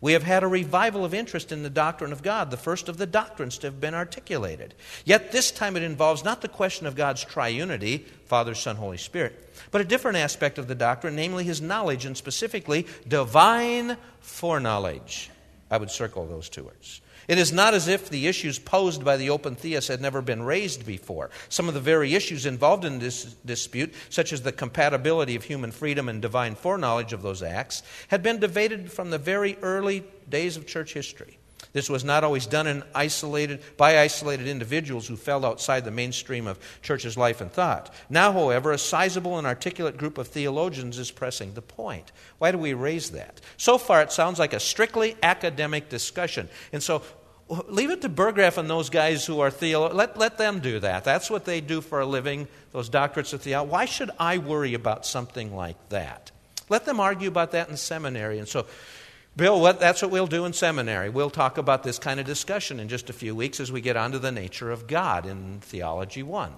We 0.00 0.12
have 0.12 0.22
had 0.22 0.44
a 0.44 0.48
revival 0.48 1.04
of 1.04 1.12
interest 1.12 1.50
in 1.50 1.64
the 1.64 1.70
doctrine 1.70 2.12
of 2.12 2.22
God, 2.22 2.50
the 2.50 2.56
first 2.56 2.88
of 2.88 2.98
the 2.98 3.06
doctrines 3.06 3.58
to 3.58 3.66
have 3.66 3.80
been 3.80 3.94
articulated. 3.94 4.74
Yet 5.04 5.32
this 5.32 5.50
time 5.50 5.76
it 5.76 5.82
involves 5.82 6.24
not 6.24 6.40
the 6.40 6.48
question 6.48 6.86
of 6.86 6.94
God's 6.94 7.24
triunity, 7.24 8.04
Father, 8.26 8.54
Son, 8.54 8.76
Holy 8.76 8.98
Spirit, 8.98 9.52
but 9.70 9.80
a 9.80 9.84
different 9.84 10.18
aspect 10.18 10.58
of 10.58 10.68
the 10.68 10.74
doctrine, 10.76 11.16
namely 11.16 11.42
his 11.42 11.60
knowledge, 11.60 12.04
and 12.04 12.16
specifically 12.16 12.86
divine 13.08 13.96
foreknowledge. 14.20 15.30
I 15.70 15.78
would 15.78 15.90
circle 15.90 16.26
those 16.26 16.48
two 16.48 16.64
words. 16.64 17.00
It 17.28 17.36
is 17.36 17.52
not 17.52 17.74
as 17.74 17.88
if 17.88 18.08
the 18.08 18.26
issues 18.26 18.58
posed 18.58 19.04
by 19.04 19.18
the 19.18 19.28
open 19.28 19.54
theist 19.54 19.88
had 19.88 20.00
never 20.00 20.22
been 20.22 20.42
raised 20.42 20.86
before. 20.86 21.28
Some 21.50 21.68
of 21.68 21.74
the 21.74 21.80
very 21.80 22.14
issues 22.14 22.46
involved 22.46 22.86
in 22.86 22.98
this 22.98 23.24
dispute, 23.44 23.92
such 24.08 24.32
as 24.32 24.40
the 24.40 24.50
compatibility 24.50 25.36
of 25.36 25.44
human 25.44 25.70
freedom 25.70 26.08
and 26.08 26.22
divine 26.22 26.54
foreknowledge 26.54 27.12
of 27.12 27.20
those 27.20 27.42
acts, 27.42 27.82
had 28.08 28.22
been 28.22 28.40
debated 28.40 28.90
from 28.90 29.10
the 29.10 29.18
very 29.18 29.58
early 29.60 30.04
days 30.28 30.56
of 30.56 30.66
church 30.66 30.94
history. 30.94 31.38
This 31.72 31.90
was 31.90 32.02
not 32.02 32.24
always 32.24 32.46
done 32.46 32.66
in 32.66 32.82
isolated, 32.94 33.62
by 33.76 33.98
isolated 33.98 34.46
individuals 34.46 35.06
who 35.06 35.16
fell 35.16 35.44
outside 35.44 35.84
the 35.84 35.90
mainstream 35.90 36.46
of 36.46 36.58
church's 36.82 37.16
life 37.16 37.40
and 37.40 37.52
thought. 37.52 37.92
Now, 38.08 38.32
however, 38.32 38.72
a 38.72 38.78
sizable 38.78 39.38
and 39.38 39.46
articulate 39.46 39.98
group 39.98 40.18
of 40.18 40.28
theologians 40.28 40.98
is 40.98 41.10
pressing 41.10 41.54
the 41.54 41.62
point. 41.62 42.10
Why 42.38 42.52
do 42.52 42.58
we 42.58 42.72
raise 42.72 43.10
that? 43.10 43.40
So 43.58 43.76
far, 43.76 44.00
it 44.02 44.12
sounds 44.12 44.38
like 44.38 44.54
a 44.54 44.60
strictly 44.60 45.16
academic 45.22 45.88
discussion. 45.88 46.48
And 46.72 46.82
so, 46.82 47.02
leave 47.48 47.90
it 47.90 48.02
to 48.02 48.08
Burggraff 48.08 48.58
and 48.58 48.68
those 48.68 48.90
guys 48.90 49.24
who 49.24 49.40
are 49.40 49.50
theologians. 49.50 49.96
Let, 49.96 50.18
let 50.18 50.38
them 50.38 50.60
do 50.60 50.80
that. 50.80 51.04
That's 51.04 51.30
what 51.30 51.44
they 51.44 51.60
do 51.60 51.80
for 51.80 52.00
a 52.00 52.06
living, 52.06 52.48
those 52.72 52.90
doctorates 52.90 53.32
of 53.32 53.42
theology. 53.42 53.70
Why 53.70 53.84
should 53.86 54.10
I 54.18 54.38
worry 54.38 54.74
about 54.74 55.06
something 55.06 55.54
like 55.54 55.76
that? 55.88 56.30
Let 56.68 56.84
them 56.84 57.00
argue 57.00 57.28
about 57.28 57.52
that 57.52 57.68
in 57.68 57.76
seminary. 57.76 58.38
And 58.38 58.48
so, 58.48 58.66
Bill, 59.36 59.60
what, 59.60 59.80
that's 59.80 60.02
what 60.02 60.10
we'll 60.10 60.26
do 60.26 60.44
in 60.44 60.52
seminary. 60.52 61.08
We'll 61.08 61.30
talk 61.30 61.58
about 61.58 61.82
this 61.82 61.98
kind 61.98 62.20
of 62.20 62.26
discussion 62.26 62.80
in 62.80 62.88
just 62.88 63.08
a 63.08 63.12
few 63.12 63.34
weeks 63.34 63.60
as 63.60 63.72
we 63.72 63.80
get 63.80 63.96
onto 63.96 64.18
the 64.18 64.32
nature 64.32 64.70
of 64.70 64.86
God 64.86 65.24
in 65.24 65.60
Theology 65.60 66.22
1. 66.22 66.52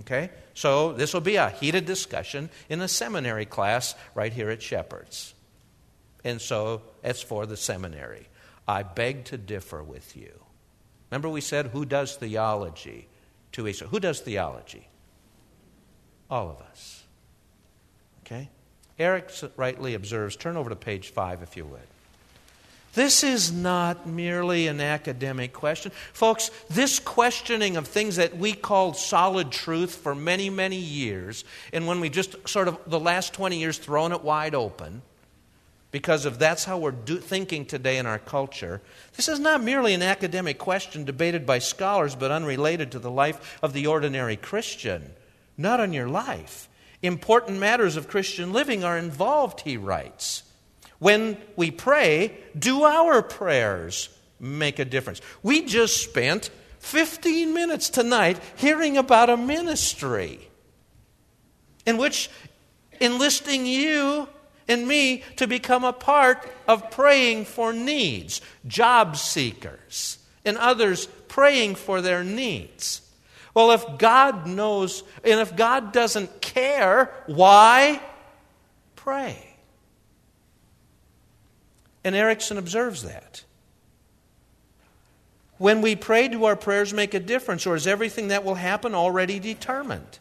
Okay? 0.00 0.30
So, 0.52 0.92
this 0.92 1.14
will 1.14 1.22
be 1.22 1.36
a 1.36 1.48
heated 1.48 1.86
discussion 1.86 2.50
in 2.68 2.82
a 2.82 2.88
seminary 2.88 3.46
class 3.46 3.94
right 4.14 4.32
here 4.32 4.50
at 4.50 4.60
Shepherd's. 4.60 5.34
And 6.24 6.40
so, 6.40 6.82
it's 7.02 7.22
for 7.22 7.46
the 7.46 7.56
seminary. 7.56 8.28
I 8.68 8.82
beg 8.82 9.24
to 9.26 9.38
differ 9.38 9.82
with 9.82 10.16
you. 10.16 10.40
Remember, 11.10 11.28
we 11.28 11.40
said, 11.40 11.68
who 11.68 11.84
does 11.84 12.16
theology? 12.16 13.08
to 13.56 13.66
ago. 13.66 13.86
Who 13.88 14.00
does 14.00 14.20
theology? 14.20 14.86
All 16.30 16.50
of 16.50 16.60
us. 16.60 17.04
Okay? 18.24 18.50
Eric 18.98 19.30
rightly 19.56 19.94
observes, 19.94 20.36
turn 20.36 20.56
over 20.56 20.70
to 20.70 20.76
page 20.76 21.10
five 21.10 21.42
if 21.42 21.56
you 21.56 21.64
would. 21.64 21.80
This 22.94 23.22
is 23.22 23.52
not 23.52 24.06
merely 24.06 24.68
an 24.68 24.80
academic 24.80 25.52
question. 25.52 25.92
Folks, 26.14 26.50
this 26.70 26.98
questioning 26.98 27.76
of 27.76 27.86
things 27.86 28.16
that 28.16 28.38
we 28.38 28.54
called 28.54 28.96
solid 28.96 29.52
truth 29.52 29.94
for 29.96 30.14
many, 30.14 30.48
many 30.48 30.78
years, 30.78 31.44
and 31.74 31.86
when 31.86 32.00
we 32.00 32.08
just 32.08 32.48
sort 32.48 32.68
of 32.68 32.78
the 32.86 33.00
last 33.00 33.34
20 33.34 33.58
years 33.58 33.76
thrown 33.76 34.12
it 34.12 34.24
wide 34.24 34.54
open, 34.54 35.02
because 35.96 36.26
of 36.26 36.38
that's 36.38 36.66
how 36.66 36.76
we're 36.76 36.90
do, 36.90 37.16
thinking 37.16 37.64
today 37.64 37.96
in 37.96 38.04
our 38.04 38.18
culture. 38.18 38.82
This 39.14 39.28
is 39.28 39.40
not 39.40 39.62
merely 39.62 39.94
an 39.94 40.02
academic 40.02 40.58
question 40.58 41.06
debated 41.06 41.46
by 41.46 41.58
scholars, 41.58 42.14
but 42.14 42.30
unrelated 42.30 42.92
to 42.92 42.98
the 42.98 43.10
life 43.10 43.58
of 43.62 43.72
the 43.72 43.86
ordinary 43.86 44.36
Christian. 44.36 45.12
Not 45.56 45.80
on 45.80 45.94
your 45.94 46.06
life. 46.06 46.68
Important 47.00 47.60
matters 47.60 47.96
of 47.96 48.08
Christian 48.08 48.52
living 48.52 48.84
are 48.84 48.98
involved, 48.98 49.62
he 49.62 49.78
writes. 49.78 50.42
When 50.98 51.38
we 51.56 51.70
pray, 51.70 52.36
do 52.58 52.82
our 52.82 53.22
prayers 53.22 54.10
make 54.38 54.78
a 54.78 54.84
difference? 54.84 55.22
We 55.42 55.64
just 55.64 56.02
spent 56.02 56.50
15 56.80 57.54
minutes 57.54 57.88
tonight 57.88 58.38
hearing 58.56 58.98
about 58.98 59.30
a 59.30 59.36
ministry 59.38 60.46
in 61.86 61.96
which 61.96 62.28
enlisting 63.00 63.64
you 63.64 64.28
and 64.68 64.86
me 64.86 65.22
to 65.36 65.46
become 65.46 65.84
a 65.84 65.92
part 65.92 66.50
of 66.66 66.90
praying 66.90 67.44
for 67.44 67.72
needs, 67.72 68.40
job 68.66 69.16
seekers, 69.16 70.18
and 70.44 70.56
others 70.58 71.06
praying 71.28 71.74
for 71.74 72.00
their 72.00 72.24
needs. 72.24 73.02
Well, 73.54 73.70
if 73.70 73.98
God 73.98 74.46
knows, 74.46 75.02
and 75.24 75.40
if 75.40 75.56
God 75.56 75.92
doesn't 75.92 76.40
care, 76.40 77.10
why 77.26 78.00
pray? 78.96 79.56
And 82.04 82.14
Erickson 82.14 82.58
observes 82.58 83.04
that. 83.04 83.44
When 85.58 85.80
we 85.80 85.96
pray, 85.96 86.28
do 86.28 86.44
our 86.44 86.56
prayers 86.56 86.92
make 86.92 87.14
a 87.14 87.20
difference, 87.20 87.66
or 87.66 87.74
is 87.74 87.86
everything 87.86 88.28
that 88.28 88.44
will 88.44 88.56
happen 88.56 88.94
already 88.94 89.38
determined? 89.38 90.18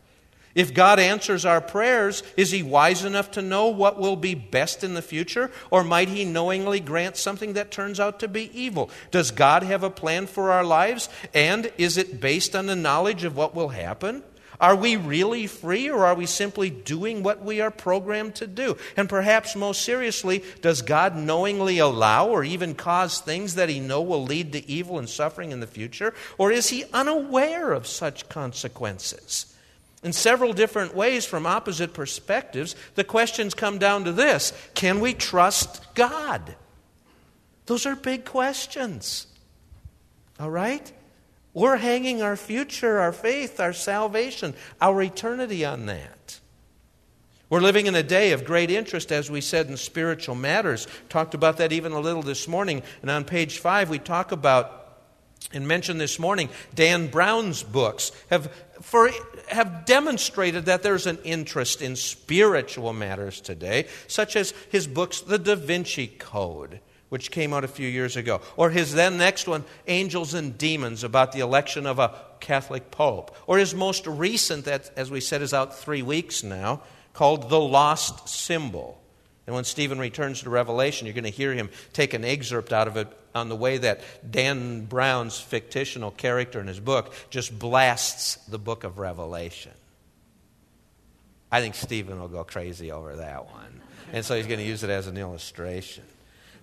If 0.55 0.73
God 0.73 0.99
answers 0.99 1.43
our 1.43 1.59
prayers, 1.59 2.23
is 2.37 2.49
He 2.49 2.63
wise 2.63 3.03
enough 3.03 3.31
to 3.31 3.41
know 3.41 3.67
what 3.67 3.99
will 3.99 4.15
be 4.15 4.35
best 4.35 4.85
in 4.85 4.93
the 4.93 5.01
future? 5.01 5.51
Or 5.69 5.83
might 5.83 6.07
He 6.07 6.23
knowingly 6.23 6.79
grant 6.79 7.17
something 7.17 7.53
that 7.53 7.71
turns 7.71 7.99
out 7.99 8.21
to 8.21 8.29
be 8.29 8.49
evil? 8.57 8.89
Does 9.11 9.31
God 9.31 9.63
have 9.63 9.83
a 9.83 9.89
plan 9.89 10.27
for 10.27 10.51
our 10.51 10.63
lives? 10.63 11.09
And 11.33 11.71
is 11.77 11.97
it 11.97 12.21
based 12.21 12.55
on 12.55 12.67
the 12.67 12.75
knowledge 12.75 13.25
of 13.25 13.35
what 13.35 13.53
will 13.53 13.69
happen? 13.69 14.23
Are 14.57 14.77
we 14.77 14.95
really 14.95 15.47
free, 15.47 15.89
or 15.89 16.05
are 16.05 16.15
we 16.15 16.25
simply 16.25 16.69
doing 16.69 17.23
what 17.23 17.43
we 17.43 17.59
are 17.59 17.71
programmed 17.71 18.35
to 18.35 18.47
do? 18.47 18.77
And 18.95 19.09
perhaps 19.09 19.57
most 19.57 19.81
seriously, 19.81 20.45
does 20.61 20.81
God 20.81 21.17
knowingly 21.17 21.79
allow 21.79 22.29
or 22.29 22.45
even 22.45 22.75
cause 22.75 23.19
things 23.19 23.55
that 23.55 23.67
He 23.67 23.81
know 23.81 24.01
will 24.01 24.23
lead 24.23 24.53
to 24.53 24.69
evil 24.69 24.97
and 24.97 25.09
suffering 25.09 25.51
in 25.51 25.59
the 25.59 25.67
future? 25.67 26.13
Or 26.37 26.51
is 26.51 26.69
He 26.69 26.85
unaware 26.93 27.73
of 27.73 27.85
such 27.85 28.29
consequences? 28.29 29.47
In 30.05 30.13
several 30.13 30.53
different 30.53 30.95
ways 30.95 31.25
from 31.25 31.47
opposite 31.47 31.91
perspectives, 31.91 32.75
the 32.93 33.03
questions 33.03 33.55
come 33.55 33.79
down 33.79 34.05
to 34.05 34.13
this 34.13 34.53
Can 34.75 35.01
we 35.01 35.13
trust 35.13 35.83
God? 35.95 36.55
Those 37.65 37.87
are 37.87 37.95
big 37.95 38.23
questions. 38.23 39.25
All 40.39 40.51
right? 40.51 40.89
We're 41.55 41.77
hanging 41.77 42.21
our 42.21 42.35
future, 42.35 42.99
our 42.99 43.13
faith, 43.13 43.59
our 43.59 43.73
salvation, 43.73 44.53
our 44.79 45.01
eternity 45.01 45.65
on 45.65 45.87
that. 45.87 46.39
We're 47.49 47.61
living 47.61 47.87
in 47.87 47.95
a 47.95 48.03
day 48.03 48.33
of 48.33 48.45
great 48.45 48.69
interest, 48.69 49.11
as 49.11 49.31
we 49.31 49.41
said, 49.41 49.67
in 49.67 49.77
spiritual 49.77 50.35
matters. 50.35 50.87
Talked 51.09 51.33
about 51.33 51.57
that 51.57 51.71
even 51.71 51.93
a 51.93 51.99
little 51.99 52.21
this 52.21 52.47
morning. 52.47 52.83
And 53.01 53.09
on 53.09 53.23
page 53.23 53.57
five, 53.57 53.89
we 53.89 53.97
talk 53.97 54.31
about 54.31 54.85
and 55.53 55.67
mentioned 55.67 56.01
this 56.01 56.19
morning, 56.19 56.49
Dan 56.73 57.07
Brown's 57.07 57.63
books 57.63 58.11
have, 58.29 58.51
for, 58.85 59.09
have 59.47 59.85
demonstrated 59.85 60.65
that 60.65 60.83
there's 60.83 61.07
an 61.07 61.17
interest 61.23 61.81
in 61.81 61.95
spiritual 61.95 62.93
matters 62.93 63.41
today, 63.41 63.87
such 64.07 64.35
as 64.35 64.53
his 64.69 64.85
books, 64.85 65.21
The 65.21 65.39
Da 65.39 65.55
Vinci 65.55 66.05
Code, 66.05 66.79
which 67.09 67.31
came 67.31 67.51
out 67.51 67.63
a 67.63 67.67
few 67.67 67.89
years 67.89 68.15
ago, 68.15 68.41
or 68.55 68.69
his 68.69 68.93
then 68.93 69.17
next 69.17 69.47
one, 69.47 69.63
Angels 69.87 70.35
and 70.35 70.55
Demons, 70.55 71.03
about 71.03 71.31
the 71.31 71.39
election 71.39 71.87
of 71.87 71.97
a 71.97 72.15
Catholic 72.39 72.91
Pope, 72.91 73.35
or 73.47 73.57
his 73.57 73.73
most 73.73 74.05
recent, 74.05 74.65
that, 74.65 74.91
as 74.95 75.09
we 75.09 75.19
said, 75.19 75.41
is 75.41 75.51
out 75.51 75.75
three 75.75 76.03
weeks 76.03 76.43
now, 76.43 76.83
called 77.13 77.49
The 77.49 77.59
Lost 77.59 78.29
Symbol. 78.29 79.01
And 79.47 79.55
when 79.55 79.63
Stephen 79.63 79.97
returns 79.97 80.43
to 80.43 80.51
Revelation, 80.51 81.07
you're 81.07 81.15
going 81.15 81.23
to 81.23 81.31
hear 81.31 81.53
him 81.53 81.71
take 81.91 82.13
an 82.13 82.23
excerpt 82.23 82.71
out 82.71 82.87
of 82.87 82.97
it 82.97 83.07
on 83.35 83.49
the 83.49 83.55
way 83.55 83.77
that 83.77 84.01
Dan 84.29 84.85
Brown's 84.85 85.39
fictional 85.39 86.09
character 86.09 86.61
in 86.61 86.67
his 86.67 86.79
book 86.79 87.13
just 87.29 87.57
blasts 87.59 88.35
the 88.47 88.57
book 88.57 88.85
of 88.85 88.97
Revelation. 88.97 89.73
I 91.51 91.61
think 91.61 91.75
Stephen 91.75 92.19
will 92.19 92.29
go 92.29 92.43
crazy 92.43 92.91
over 92.91 93.17
that 93.17 93.45
one. 93.45 93.81
And 94.13 94.23
so 94.23 94.35
he's 94.35 94.47
going 94.47 94.59
to 94.59 94.65
use 94.65 94.83
it 94.83 94.89
as 94.89 95.07
an 95.07 95.17
illustration. 95.17 96.03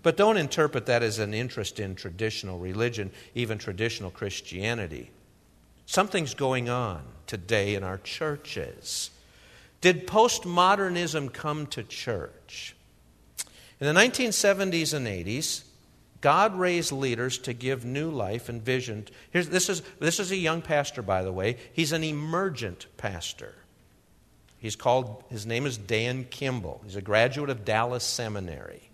But 0.02 0.16
don't 0.16 0.36
interpret 0.36 0.86
that 0.86 1.02
as 1.02 1.18
an 1.18 1.34
interest 1.34 1.78
in 1.78 1.94
traditional 1.94 2.58
religion, 2.58 3.12
even 3.34 3.58
traditional 3.58 4.10
Christianity. 4.10 5.10
Something's 5.86 6.34
going 6.34 6.68
on 6.68 7.02
today 7.26 7.74
in 7.74 7.84
our 7.84 7.98
churches. 7.98 9.10
Did 9.80 10.06
postmodernism 10.06 11.32
come 11.32 11.66
to 11.68 11.82
church? 11.82 12.74
In 13.80 13.86
the 13.86 14.00
1970s 14.00 14.94
and 14.94 15.06
80s, 15.06 15.64
God 16.22 16.54
raised 16.54 16.92
leaders 16.92 17.36
to 17.38 17.52
give 17.52 17.84
new 17.84 18.08
life 18.10 18.48
and 18.48 18.62
vision. 18.62 19.06
Here's, 19.32 19.48
this, 19.48 19.68
is, 19.68 19.82
this 19.98 20.20
is 20.20 20.30
a 20.30 20.36
young 20.36 20.62
pastor, 20.62 21.02
by 21.02 21.22
the 21.22 21.32
way. 21.32 21.58
He's 21.72 21.92
an 21.92 22.04
emergent 22.04 22.86
pastor. 22.96 23.56
He's 24.56 24.76
called, 24.76 25.24
his 25.28 25.44
name 25.44 25.66
is 25.66 25.76
Dan 25.76 26.24
Kimball. 26.30 26.80
He's 26.84 26.94
a 26.94 27.02
graduate 27.02 27.50
of 27.50 27.64
Dallas 27.64 28.04
Seminary. 28.04 28.88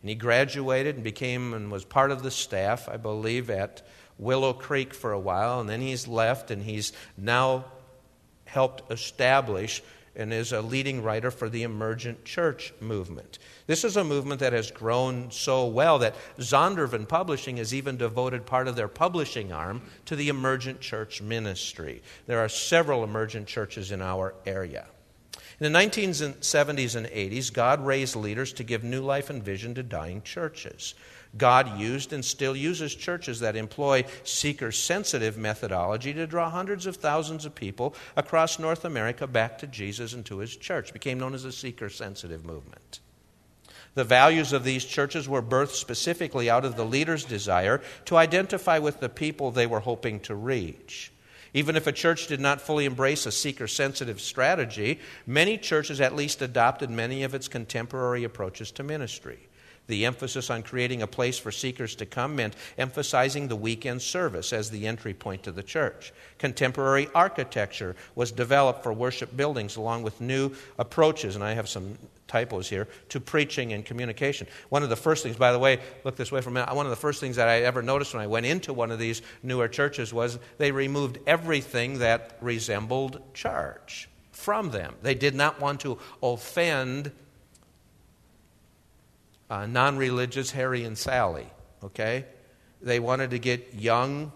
And 0.00 0.08
he 0.08 0.14
graduated 0.14 0.94
and 0.94 1.04
became 1.04 1.52
and 1.52 1.70
was 1.70 1.84
part 1.84 2.10
of 2.10 2.22
the 2.22 2.30
staff, 2.30 2.88
I 2.88 2.96
believe, 2.96 3.50
at 3.50 3.86
Willow 4.16 4.54
Creek 4.54 4.94
for 4.94 5.12
a 5.12 5.20
while. 5.20 5.60
And 5.60 5.68
then 5.68 5.82
he's 5.82 6.08
left 6.08 6.50
and 6.50 6.62
he's 6.62 6.94
now 7.18 7.66
helped 8.46 8.90
establish 8.90 9.82
and 10.18 10.32
is 10.32 10.52
a 10.52 10.60
leading 10.60 11.02
writer 11.02 11.30
for 11.30 11.48
the 11.48 11.62
emergent 11.62 12.24
church 12.24 12.74
movement. 12.80 13.38
This 13.66 13.84
is 13.84 13.96
a 13.96 14.04
movement 14.04 14.40
that 14.40 14.52
has 14.52 14.70
grown 14.70 15.30
so 15.30 15.66
well 15.66 16.00
that 16.00 16.16
Zondervan 16.38 17.08
Publishing 17.08 17.56
has 17.56 17.72
even 17.72 17.96
devoted 17.96 18.44
part 18.44 18.68
of 18.68 18.76
their 18.76 18.88
publishing 18.88 19.52
arm 19.52 19.82
to 20.06 20.16
the 20.16 20.28
emergent 20.28 20.80
church 20.80 21.22
ministry. 21.22 22.02
There 22.26 22.40
are 22.40 22.48
several 22.48 23.04
emergent 23.04 23.46
churches 23.46 23.92
in 23.92 24.02
our 24.02 24.34
area. 24.44 24.86
In 25.60 25.72
the 25.72 25.78
1970s 25.78 26.94
and 26.94 27.06
80s, 27.06 27.52
God 27.52 27.84
raised 27.84 28.14
leaders 28.14 28.52
to 28.54 28.64
give 28.64 28.84
new 28.84 29.02
life 29.02 29.28
and 29.28 29.42
vision 29.42 29.74
to 29.74 29.82
dying 29.82 30.22
churches. 30.22 30.94
God 31.38 31.78
used 31.78 32.12
and 32.12 32.24
still 32.24 32.54
uses 32.56 32.94
churches 32.94 33.40
that 33.40 33.56
employ 33.56 34.04
seeker 34.24 34.72
sensitive 34.72 35.38
methodology 35.38 36.12
to 36.14 36.26
draw 36.26 36.50
hundreds 36.50 36.86
of 36.86 36.96
thousands 36.96 37.44
of 37.44 37.54
people 37.54 37.94
across 38.16 38.58
North 38.58 38.84
America 38.84 39.26
back 39.26 39.58
to 39.58 39.66
Jesus 39.66 40.12
and 40.12 40.26
to 40.26 40.38
his 40.38 40.56
church. 40.56 40.90
It 40.90 40.94
became 40.94 41.18
known 41.18 41.34
as 41.34 41.44
the 41.44 41.52
seeker 41.52 41.88
sensitive 41.88 42.44
movement. 42.44 43.00
The 43.94 44.04
values 44.04 44.52
of 44.52 44.64
these 44.64 44.84
churches 44.84 45.28
were 45.28 45.42
birthed 45.42 45.74
specifically 45.74 46.50
out 46.50 46.64
of 46.64 46.76
the 46.76 46.84
leader's 46.84 47.24
desire 47.24 47.80
to 48.04 48.16
identify 48.16 48.78
with 48.78 49.00
the 49.00 49.08
people 49.08 49.50
they 49.50 49.66
were 49.66 49.80
hoping 49.80 50.20
to 50.20 50.34
reach. 50.34 51.10
Even 51.54 51.76
if 51.76 51.86
a 51.86 51.92
church 51.92 52.26
did 52.26 52.40
not 52.40 52.60
fully 52.60 52.84
embrace 52.84 53.24
a 53.26 53.32
seeker 53.32 53.66
sensitive 53.66 54.20
strategy, 54.20 55.00
many 55.26 55.56
churches 55.56 56.00
at 56.00 56.14
least 56.14 56.42
adopted 56.42 56.90
many 56.90 57.22
of 57.22 57.34
its 57.34 57.48
contemporary 57.48 58.22
approaches 58.22 58.70
to 58.72 58.82
ministry. 58.82 59.47
The 59.88 60.06
emphasis 60.06 60.50
on 60.50 60.62
creating 60.62 61.02
a 61.02 61.06
place 61.06 61.38
for 61.38 61.50
seekers 61.50 61.94
to 61.96 62.06
come 62.06 62.36
meant 62.36 62.54
emphasizing 62.76 63.48
the 63.48 63.56
weekend 63.56 64.00
service 64.02 64.52
as 64.52 64.70
the 64.70 64.86
entry 64.86 65.14
point 65.14 65.42
to 65.44 65.52
the 65.52 65.62
church. 65.62 66.12
Contemporary 66.38 67.08
architecture 67.14 67.96
was 68.14 68.30
developed 68.30 68.82
for 68.82 68.92
worship 68.92 69.36
buildings 69.36 69.76
along 69.76 70.02
with 70.02 70.20
new 70.20 70.52
approaches, 70.78 71.34
and 71.34 71.42
I 71.42 71.54
have 71.54 71.68
some 71.68 71.98
typos 72.28 72.68
here, 72.68 72.86
to 73.08 73.18
preaching 73.18 73.72
and 73.72 73.84
communication. 73.84 74.46
One 74.68 74.82
of 74.82 74.90
the 74.90 74.96
first 74.96 75.22
things, 75.22 75.36
by 75.36 75.52
the 75.52 75.58
way, 75.58 75.80
look 76.04 76.16
this 76.16 76.30
way 76.30 76.42
for 76.42 76.50
a 76.50 76.52
minute, 76.52 76.74
one 76.74 76.84
of 76.84 76.90
the 76.90 76.96
first 76.96 77.20
things 77.20 77.36
that 77.36 77.48
I 77.48 77.62
ever 77.62 77.80
noticed 77.80 78.12
when 78.12 78.22
I 78.22 78.26
went 78.26 78.44
into 78.44 78.74
one 78.74 78.90
of 78.90 78.98
these 78.98 79.22
newer 79.42 79.68
churches 79.68 80.12
was 80.12 80.38
they 80.58 80.70
removed 80.70 81.18
everything 81.26 82.00
that 82.00 82.36
resembled 82.42 83.22
church 83.32 84.10
from 84.32 84.70
them. 84.70 84.94
They 85.02 85.14
did 85.14 85.34
not 85.34 85.60
want 85.60 85.80
to 85.80 85.98
offend 86.22 87.10
uh, 89.50 89.66
non 89.66 89.96
religious 89.96 90.50
Harry 90.52 90.84
and 90.84 90.96
Sally, 90.96 91.46
okay? 91.82 92.26
They 92.80 93.00
wanted 93.00 93.30
to 93.30 93.38
get 93.38 93.74
young 93.74 94.32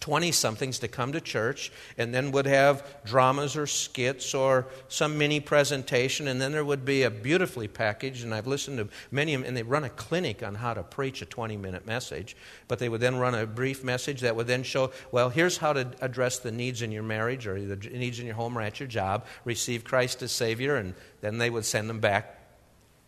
20 0.00 0.32
somethings 0.32 0.78
to 0.78 0.88
come 0.88 1.12
to 1.12 1.20
church 1.20 1.70
and 1.98 2.14
then 2.14 2.32
would 2.32 2.46
have 2.46 2.86
dramas 3.04 3.54
or 3.54 3.66
skits 3.66 4.34
or 4.34 4.66
some 4.88 5.18
mini 5.18 5.40
presentation 5.40 6.26
and 6.26 6.40
then 6.40 6.52
there 6.52 6.64
would 6.64 6.86
be 6.86 7.02
a 7.02 7.10
beautifully 7.10 7.68
packaged 7.68 8.24
and 8.24 8.34
I've 8.34 8.46
listened 8.46 8.78
to 8.78 8.88
many 9.10 9.34
of 9.34 9.42
them 9.42 9.48
and 9.48 9.56
they 9.56 9.62
run 9.62 9.84
a 9.84 9.90
clinic 9.90 10.42
on 10.42 10.54
how 10.54 10.72
to 10.72 10.82
preach 10.82 11.20
a 11.20 11.26
20 11.26 11.58
minute 11.58 11.86
message 11.86 12.34
but 12.66 12.78
they 12.78 12.88
would 12.88 13.02
then 13.02 13.16
run 13.16 13.34
a 13.34 13.46
brief 13.46 13.84
message 13.84 14.22
that 14.22 14.34
would 14.34 14.46
then 14.46 14.62
show 14.62 14.90
well 15.12 15.28
here's 15.28 15.58
how 15.58 15.74
to 15.74 15.90
address 16.00 16.38
the 16.38 16.50
needs 16.50 16.80
in 16.80 16.90
your 16.90 17.02
marriage 17.02 17.46
or 17.46 17.60
the 17.60 17.76
needs 17.90 18.18
in 18.18 18.24
your 18.24 18.36
home 18.36 18.56
or 18.56 18.62
at 18.62 18.80
your 18.80 18.88
job 18.88 19.26
receive 19.44 19.84
Christ 19.84 20.22
as 20.22 20.32
savior 20.32 20.76
and 20.76 20.94
then 21.20 21.36
they 21.36 21.50
would 21.50 21.66
send 21.66 21.90
them 21.90 22.00
back 22.00 22.39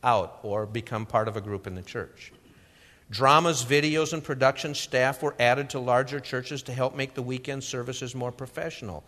out 0.02 0.38
or 0.42 0.66
become 0.66 1.06
part 1.06 1.28
of 1.28 1.36
a 1.36 1.40
group 1.40 1.66
in 1.66 1.74
the 1.74 1.82
church. 1.82 2.32
Dramas, 3.10 3.64
videos, 3.64 4.14
and 4.14 4.24
production 4.24 4.74
staff 4.74 5.22
were 5.22 5.34
added 5.38 5.70
to 5.70 5.78
larger 5.78 6.18
churches 6.18 6.62
to 6.62 6.72
help 6.72 6.96
make 6.96 7.12
the 7.12 7.22
weekend 7.22 7.62
services 7.62 8.14
more 8.14 8.32
professional. 8.32 9.04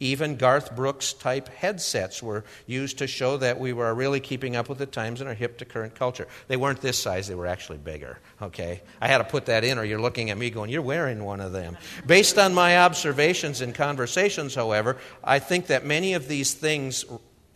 Even 0.00 0.36
Garth 0.36 0.76
Brooks 0.76 1.12
type 1.12 1.48
headsets 1.48 2.22
were 2.22 2.44
used 2.66 2.98
to 2.98 3.08
show 3.08 3.36
that 3.38 3.58
we 3.58 3.72
were 3.72 3.92
really 3.94 4.20
keeping 4.20 4.54
up 4.54 4.68
with 4.68 4.78
the 4.78 4.86
times 4.86 5.20
and 5.20 5.28
are 5.28 5.34
hip 5.34 5.58
to 5.58 5.64
current 5.64 5.96
culture. 5.96 6.28
They 6.46 6.56
weren't 6.56 6.80
this 6.80 6.96
size, 6.96 7.26
they 7.26 7.34
were 7.34 7.48
actually 7.48 7.78
bigger. 7.78 8.18
Okay? 8.40 8.82
I 9.00 9.08
had 9.08 9.18
to 9.18 9.24
put 9.24 9.46
that 9.46 9.64
in, 9.64 9.76
or 9.76 9.84
you're 9.84 10.00
looking 10.00 10.30
at 10.30 10.38
me 10.38 10.50
going, 10.50 10.70
You're 10.70 10.82
wearing 10.82 11.24
one 11.24 11.40
of 11.40 11.50
them. 11.50 11.76
Based 12.06 12.38
on 12.38 12.54
my 12.54 12.78
observations 12.78 13.60
and 13.60 13.74
conversations, 13.74 14.54
however, 14.54 14.98
I 15.24 15.40
think 15.40 15.66
that 15.66 15.84
many 15.84 16.14
of 16.14 16.28
these 16.28 16.54
things 16.54 17.04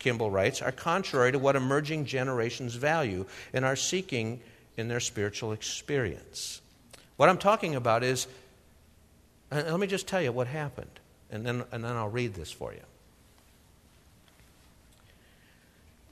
Kimball 0.03 0.29
writes, 0.29 0.61
are 0.61 0.73
contrary 0.73 1.31
to 1.31 1.39
what 1.39 1.55
emerging 1.55 2.05
generations 2.05 2.75
value 2.75 3.25
and 3.53 3.63
are 3.63 3.77
seeking 3.77 4.41
in 4.75 4.89
their 4.89 4.99
spiritual 4.99 5.53
experience. 5.53 6.61
What 7.15 7.29
I'm 7.29 7.37
talking 7.37 7.75
about 7.75 8.03
is, 8.03 8.27
uh, 9.49 9.63
let 9.65 9.79
me 9.79 9.87
just 9.87 10.05
tell 10.05 10.21
you 10.21 10.33
what 10.33 10.47
happened, 10.47 10.99
and 11.31 11.45
then, 11.45 11.63
and 11.71 11.83
then 11.83 11.95
I'll 11.95 12.09
read 12.09 12.33
this 12.33 12.51
for 12.51 12.73
you. 12.73 12.81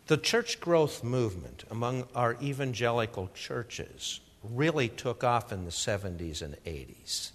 The 0.07 0.17
church 0.17 0.61
growth 0.61 1.03
movement 1.03 1.65
among 1.69 2.07
our 2.15 2.37
evangelical 2.41 3.29
churches 3.33 4.21
really 4.41 4.87
took 4.87 5.23
off 5.23 5.51
in 5.51 5.65
the 5.65 5.71
70s 5.71 6.41
and 6.41 6.55
80s. 6.63 7.31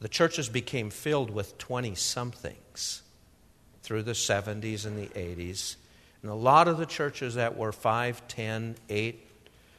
The 0.00 0.08
churches 0.08 0.48
became 0.48 0.88
filled 0.88 1.30
with 1.30 1.58
20 1.58 1.94
somethings 1.94 3.02
through 3.88 4.02
the 4.02 4.12
70s 4.12 4.84
and 4.84 4.98
the 4.98 5.06
80s. 5.18 5.76
And 6.20 6.30
a 6.30 6.34
lot 6.34 6.68
of 6.68 6.76
the 6.76 6.84
churches 6.84 7.36
that 7.36 7.56
were 7.56 7.72
5, 7.72 8.28
10, 8.28 8.76
8, 8.86 9.26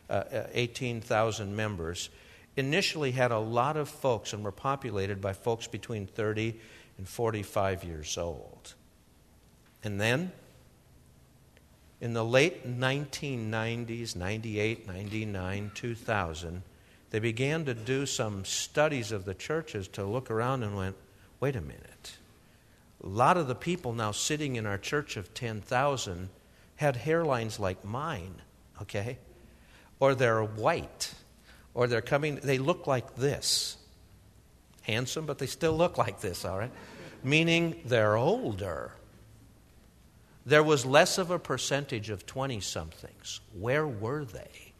uh, 0.09 0.23
18,000 0.51 1.55
members 1.55 2.09
initially 2.57 3.11
had 3.11 3.29
a 3.29 3.37
lot 3.37 3.77
of 3.77 3.87
folks 3.87 4.33
and 4.33 4.43
were 4.43 4.51
populated 4.51 5.21
by 5.21 5.33
folks 5.33 5.67
between 5.67 6.07
30 6.07 6.59
and 6.97 7.07
45 7.07 7.83
years 7.83 8.17
old. 8.17 8.73
And 9.83 10.01
then, 10.01 10.31
in 12.01 12.13
the 12.13 12.25
late 12.25 12.67
1990s, 12.67 14.15
98, 14.15 14.87
99, 14.87 15.71
2000, 15.75 16.63
they 17.11 17.19
began 17.19 17.63
to 17.65 17.75
do 17.75 18.07
some 18.07 18.43
studies 18.43 19.11
of 19.11 19.25
the 19.25 19.35
churches 19.35 19.87
to 19.89 20.03
look 20.03 20.31
around 20.31 20.63
and 20.63 20.75
went, 20.75 20.95
wait 21.39 21.55
a 21.55 21.61
minute. 21.61 22.17
A 23.03 23.07
lot 23.07 23.37
of 23.37 23.47
the 23.47 23.55
people 23.55 23.93
now 23.93 24.11
sitting 24.11 24.55
in 24.55 24.65
our 24.65 24.77
church 24.77 25.15
of 25.15 25.33
10,000 25.33 26.29
had 26.75 26.95
hairlines 26.95 27.59
like 27.59 27.83
mine, 27.85 28.41
okay? 28.81 29.17
Or 29.99 30.15
they're 30.15 30.43
white, 30.43 31.13
or 31.73 31.87
they're 31.87 32.01
coming, 32.01 32.35
they 32.35 32.57
look 32.57 32.87
like 32.87 33.15
this. 33.15 33.77
Handsome, 34.81 35.25
but 35.25 35.37
they 35.37 35.45
still 35.45 35.75
look 35.77 35.97
like 35.97 36.19
this, 36.19 36.43
all 36.43 36.57
right? 36.57 36.71
Meaning 37.23 37.81
they're 37.85 38.17
older. 38.17 38.93
There 40.45 40.63
was 40.63 40.85
less 40.85 41.17
of 41.17 41.31
a 41.31 41.39
percentage 41.39 42.09
of 42.09 42.25
20 42.25 42.59
somethings. 42.59 43.39
Where 43.53 43.87
were 43.87 44.25
they? 44.25 44.73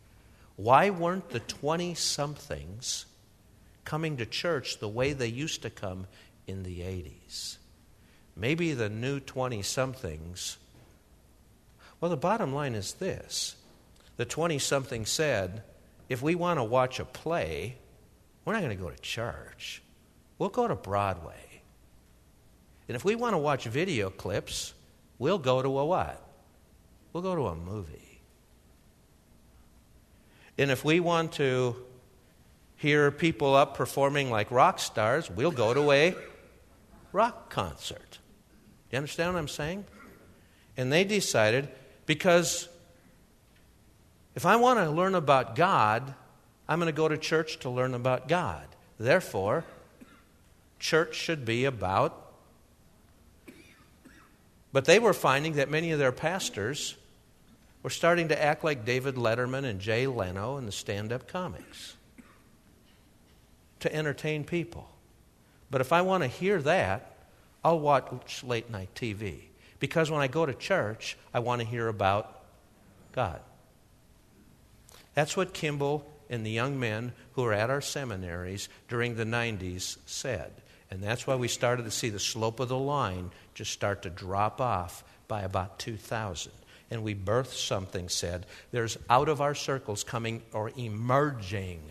Why 0.56 0.90
weren't 0.90 1.30
the 1.30 1.40
20 1.40 1.94
somethings 1.96 3.06
coming 3.86 4.18
to 4.18 4.26
church 4.26 4.80
the 4.80 4.90
way 4.90 5.14
they 5.14 5.28
used 5.28 5.62
to 5.62 5.70
come 5.70 6.08
in 6.48 6.64
the 6.64 6.80
80s? 6.80 7.58
Maybe 8.40 8.74
the 8.74 8.90
new 8.90 9.20
20 9.20 9.62
somethings. 9.62 10.58
Well, 12.00 12.10
the 12.10 12.18
bottom 12.18 12.54
line 12.54 12.74
is 12.74 12.94
this 12.94 13.56
the 14.16 14.26
20 14.26 14.60
something 14.60 15.06
said, 15.06 15.64
if 16.08 16.22
we 16.22 16.36
want 16.36 16.60
to 16.60 16.64
watch 16.64 17.00
a 17.00 17.06
play, 17.06 17.78
we're 18.44 18.54
not 18.54 18.62
going 18.62 18.76
to 18.76 18.84
go 18.84 18.90
to 18.90 19.02
church. 19.02 19.82
We'll 20.38 20.50
go 20.50 20.68
to 20.68 20.76
Broadway. 20.76 21.62
And 22.88 22.96
if 22.96 23.06
we 23.06 23.16
want 23.16 23.34
to 23.34 23.38
watch 23.38 23.66
video 23.66 24.10
clips, 24.10 24.74
we'll 25.20 25.38
go 25.38 25.62
to 25.62 25.80
a 25.80 25.86
what? 25.86 26.26
We'll 27.14 27.24
go 27.24 27.36
to 27.36 27.48
a 27.48 27.56
movie. 27.56 28.22
And 30.58 30.72
if 30.72 30.84
we 30.84 31.00
want 31.00 31.34
to 31.34 31.76
hear 32.76 33.12
people 33.12 33.56
up 33.56 33.76
performing 33.76 34.32
like 34.32 34.52
rock 34.52 34.80
stars, 34.80 35.30
we'll 35.30 35.52
go 35.52 35.74
to 35.74 35.92
a 35.92 36.16
rock 37.12 37.50
concert 37.50 38.19
you 38.92 38.98
understand 38.98 39.34
what 39.34 39.40
I'm 39.40 39.48
saying? 39.48 39.86
And 40.78 40.92
they 40.92 41.04
decided 41.04 41.70
because 42.06 42.68
if 44.36 44.46
I 44.46 44.56
want 44.56 44.80
to 44.80 44.90
learn 44.90 45.16
about 45.16 45.56
God, 45.56 46.14
I'm 46.68 46.80
going 46.80 46.88
to 46.88 46.96
go 46.96 47.08
to 47.08 47.18
church 47.18 47.60
to 47.60 47.70
learn 47.70 47.94
about 47.94 48.28
God. 48.28 48.66
Therefore, 49.00 49.66
church 50.80 51.16
should 51.16 51.46
be 51.46 51.66
about. 51.66 52.28
But 54.72 54.86
they 54.86 55.00
were 55.00 55.14
finding 55.14 55.54
that 55.54 55.70
many 55.70 55.92
of 55.92 56.00
their 56.00 56.12
pastors 56.12 56.96
were 57.82 57.90
starting 57.90 58.28
to 58.30 58.42
act 58.42 58.64
like 58.64 58.86
David 58.86 59.16
Letterman 59.16 59.66
and 59.66 59.80
Jay 59.80 60.06
Leno 60.06 60.58
in 60.58 60.66
the 60.66 60.72
stand 60.72 61.12
up 61.12 61.28
comics 61.28 61.96
to 63.80 63.94
entertain 63.94 64.44
people. 64.44 64.90
But 65.72 65.82
if 65.82 65.94
I 65.94 66.02
want 66.02 66.24
to 66.24 66.28
hear 66.28 66.62
that, 66.62 67.09
I'll 67.64 67.80
watch 67.80 68.44
late 68.44 68.70
night 68.70 68.90
TV 68.96 69.40
because 69.80 70.10
when 70.10 70.22
I 70.22 70.28
go 70.28 70.46
to 70.46 70.54
church, 70.54 71.18
I 71.34 71.40
want 71.40 71.62
to 71.62 71.68
hear 71.68 71.88
about 71.88 72.44
God. 73.12 73.42
That's 75.14 75.36
what 75.36 75.54
Kimball 75.54 76.10
and 76.30 76.46
the 76.46 76.52
young 76.52 76.80
men 76.80 77.12
who 77.34 77.44
were 77.44 77.54
at 77.54 77.70
our 77.70 77.82
seminaries 77.82 78.70
during 78.88 79.16
the 79.16 79.26
90s 79.26 79.98
said. 80.06 80.52
And 80.92 81.04
that's 81.04 81.28
why 81.28 81.36
we 81.36 81.48
started 81.48 81.84
to 81.84 81.92
see 81.92 82.10
the 82.10 82.20
slope 82.20 82.60
of 82.60 82.70
the 82.70 82.78
line 82.78 83.32
just 83.54 83.72
start 83.72 84.04
to 84.04 84.10
drop 84.10 84.62
off 84.62 85.04
by 85.28 85.42
about 85.42 85.80
2000. 85.80 86.52
And 86.92 87.04
we 87.04 87.14
birthed 87.14 87.68
something, 87.68 88.10
said, 88.10 88.46
there's 88.72 88.98
out 89.10 89.30
of 89.30 89.42
our 89.42 89.54
circles 89.54 90.04
coming 90.04 90.42
or 90.54 90.72
emerging 90.76 91.82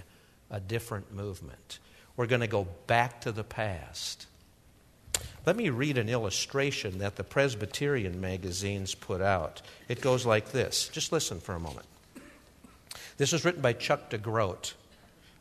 a 0.50 0.58
different 0.58 1.12
movement. 1.14 1.78
We're 2.16 2.26
going 2.26 2.40
to 2.40 2.48
go 2.48 2.66
back 2.86 3.20
to 3.20 3.32
the 3.32 3.44
past. 3.44 4.26
Let 5.48 5.56
me 5.56 5.70
read 5.70 5.96
an 5.96 6.10
illustration 6.10 6.98
that 6.98 7.16
the 7.16 7.24
Presbyterian 7.24 8.20
magazines 8.20 8.94
put 8.94 9.22
out. 9.22 9.62
It 9.88 10.02
goes 10.02 10.26
like 10.26 10.52
this. 10.52 10.88
Just 10.88 11.10
listen 11.10 11.40
for 11.40 11.54
a 11.54 11.58
moment. 11.58 11.86
This 13.16 13.32
was 13.32 13.46
written 13.46 13.62
by 13.62 13.72
Chuck 13.72 14.10
DeGroat, 14.10 14.74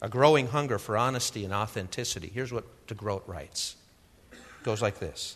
A 0.02 0.08
Growing 0.08 0.48
Hunger 0.48 0.80
for 0.80 0.96
Honesty 0.96 1.44
and 1.44 1.54
Authenticity. 1.54 2.32
Here's 2.34 2.54
what 2.54 2.64
DeGroat 2.88 3.24
writes. 3.28 3.76
It 4.32 4.64
goes 4.64 4.82
like 4.82 5.00
this. 5.00 5.36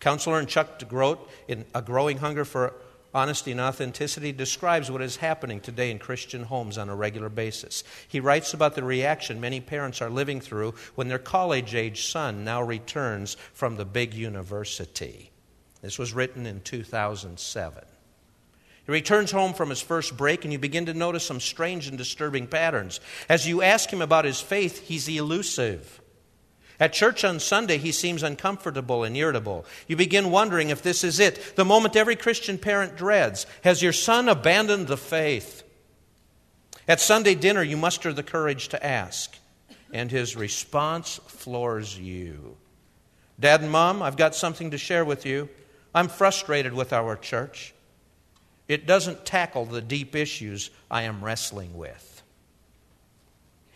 Counselor 0.00 0.38
and 0.38 0.48
Chuck 0.48 0.78
DeGroat, 0.78 1.18
in 1.46 1.66
A 1.74 1.82
Growing 1.82 2.16
Hunger 2.16 2.46
for 2.46 2.72
Honesty 3.16 3.50
and 3.50 3.60
Authenticity, 3.62 4.30
describes 4.30 4.90
what 4.90 5.00
is 5.00 5.16
happening 5.16 5.58
today 5.58 5.90
in 5.90 5.98
Christian 5.98 6.42
homes 6.42 6.76
on 6.76 6.90
a 6.90 6.94
regular 6.94 7.30
basis. 7.30 7.82
He 8.06 8.20
writes 8.20 8.52
about 8.52 8.74
the 8.74 8.84
reaction 8.84 9.40
many 9.40 9.58
parents 9.58 10.02
are 10.02 10.10
living 10.10 10.38
through 10.38 10.74
when 10.96 11.08
their 11.08 11.18
college 11.18 11.74
age 11.74 12.08
son 12.08 12.44
now 12.44 12.60
returns 12.60 13.38
from 13.54 13.76
the 13.76 13.86
big 13.86 14.12
university. 14.12 15.30
This 15.80 15.98
was 15.98 16.12
written 16.12 16.44
in 16.44 16.60
2007. 16.60 17.84
He 18.84 18.92
returns 18.92 19.30
home 19.30 19.54
from 19.54 19.70
his 19.70 19.80
first 19.80 20.14
break, 20.14 20.44
and 20.44 20.52
you 20.52 20.58
begin 20.58 20.84
to 20.84 20.94
notice 20.94 21.24
some 21.24 21.40
strange 21.40 21.88
and 21.88 21.96
disturbing 21.96 22.46
patterns. 22.46 23.00
As 23.30 23.48
you 23.48 23.62
ask 23.62 23.90
him 23.90 24.02
about 24.02 24.26
his 24.26 24.42
faith, 24.42 24.86
he's 24.86 25.08
elusive. 25.08 26.02
At 26.78 26.92
church 26.92 27.24
on 27.24 27.40
Sunday, 27.40 27.78
he 27.78 27.92
seems 27.92 28.22
uncomfortable 28.22 29.02
and 29.04 29.16
irritable. 29.16 29.64
You 29.86 29.96
begin 29.96 30.30
wondering 30.30 30.70
if 30.70 30.82
this 30.82 31.04
is 31.04 31.18
it, 31.18 31.56
the 31.56 31.64
moment 31.64 31.96
every 31.96 32.16
Christian 32.16 32.58
parent 32.58 32.96
dreads. 32.96 33.46
Has 33.64 33.82
your 33.82 33.92
son 33.92 34.28
abandoned 34.28 34.86
the 34.86 34.96
faith? 34.96 35.62
At 36.86 37.00
Sunday 37.00 37.34
dinner, 37.34 37.62
you 37.62 37.76
muster 37.76 38.12
the 38.12 38.22
courage 38.22 38.68
to 38.68 38.86
ask, 38.86 39.36
and 39.92 40.10
his 40.10 40.36
response 40.36 41.18
floors 41.26 41.98
you. 41.98 42.56
Dad 43.40 43.62
and 43.62 43.70
Mom, 43.70 44.02
I've 44.02 44.16
got 44.16 44.34
something 44.34 44.70
to 44.70 44.78
share 44.78 45.04
with 45.04 45.26
you. 45.26 45.48
I'm 45.94 46.08
frustrated 46.08 46.72
with 46.72 46.92
our 46.92 47.16
church. 47.16 47.74
It 48.68 48.86
doesn't 48.86 49.24
tackle 49.24 49.64
the 49.64 49.80
deep 49.80 50.14
issues 50.14 50.70
I 50.90 51.02
am 51.02 51.24
wrestling 51.24 51.76
with. 51.76 52.15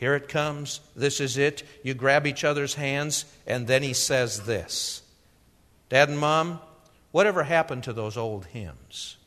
Here 0.00 0.14
it 0.14 0.28
comes. 0.28 0.80
This 0.96 1.20
is 1.20 1.36
it. 1.36 1.62
You 1.82 1.92
grab 1.92 2.26
each 2.26 2.42
other's 2.42 2.72
hands, 2.72 3.26
and 3.46 3.66
then 3.66 3.82
he 3.82 3.92
says 3.92 4.40
this 4.40 5.02
Dad 5.90 6.08
and 6.08 6.18
Mom, 6.18 6.58
whatever 7.12 7.42
happened 7.42 7.84
to 7.84 7.92
those 7.92 8.16
old 8.16 8.46
hymns? 8.46 9.18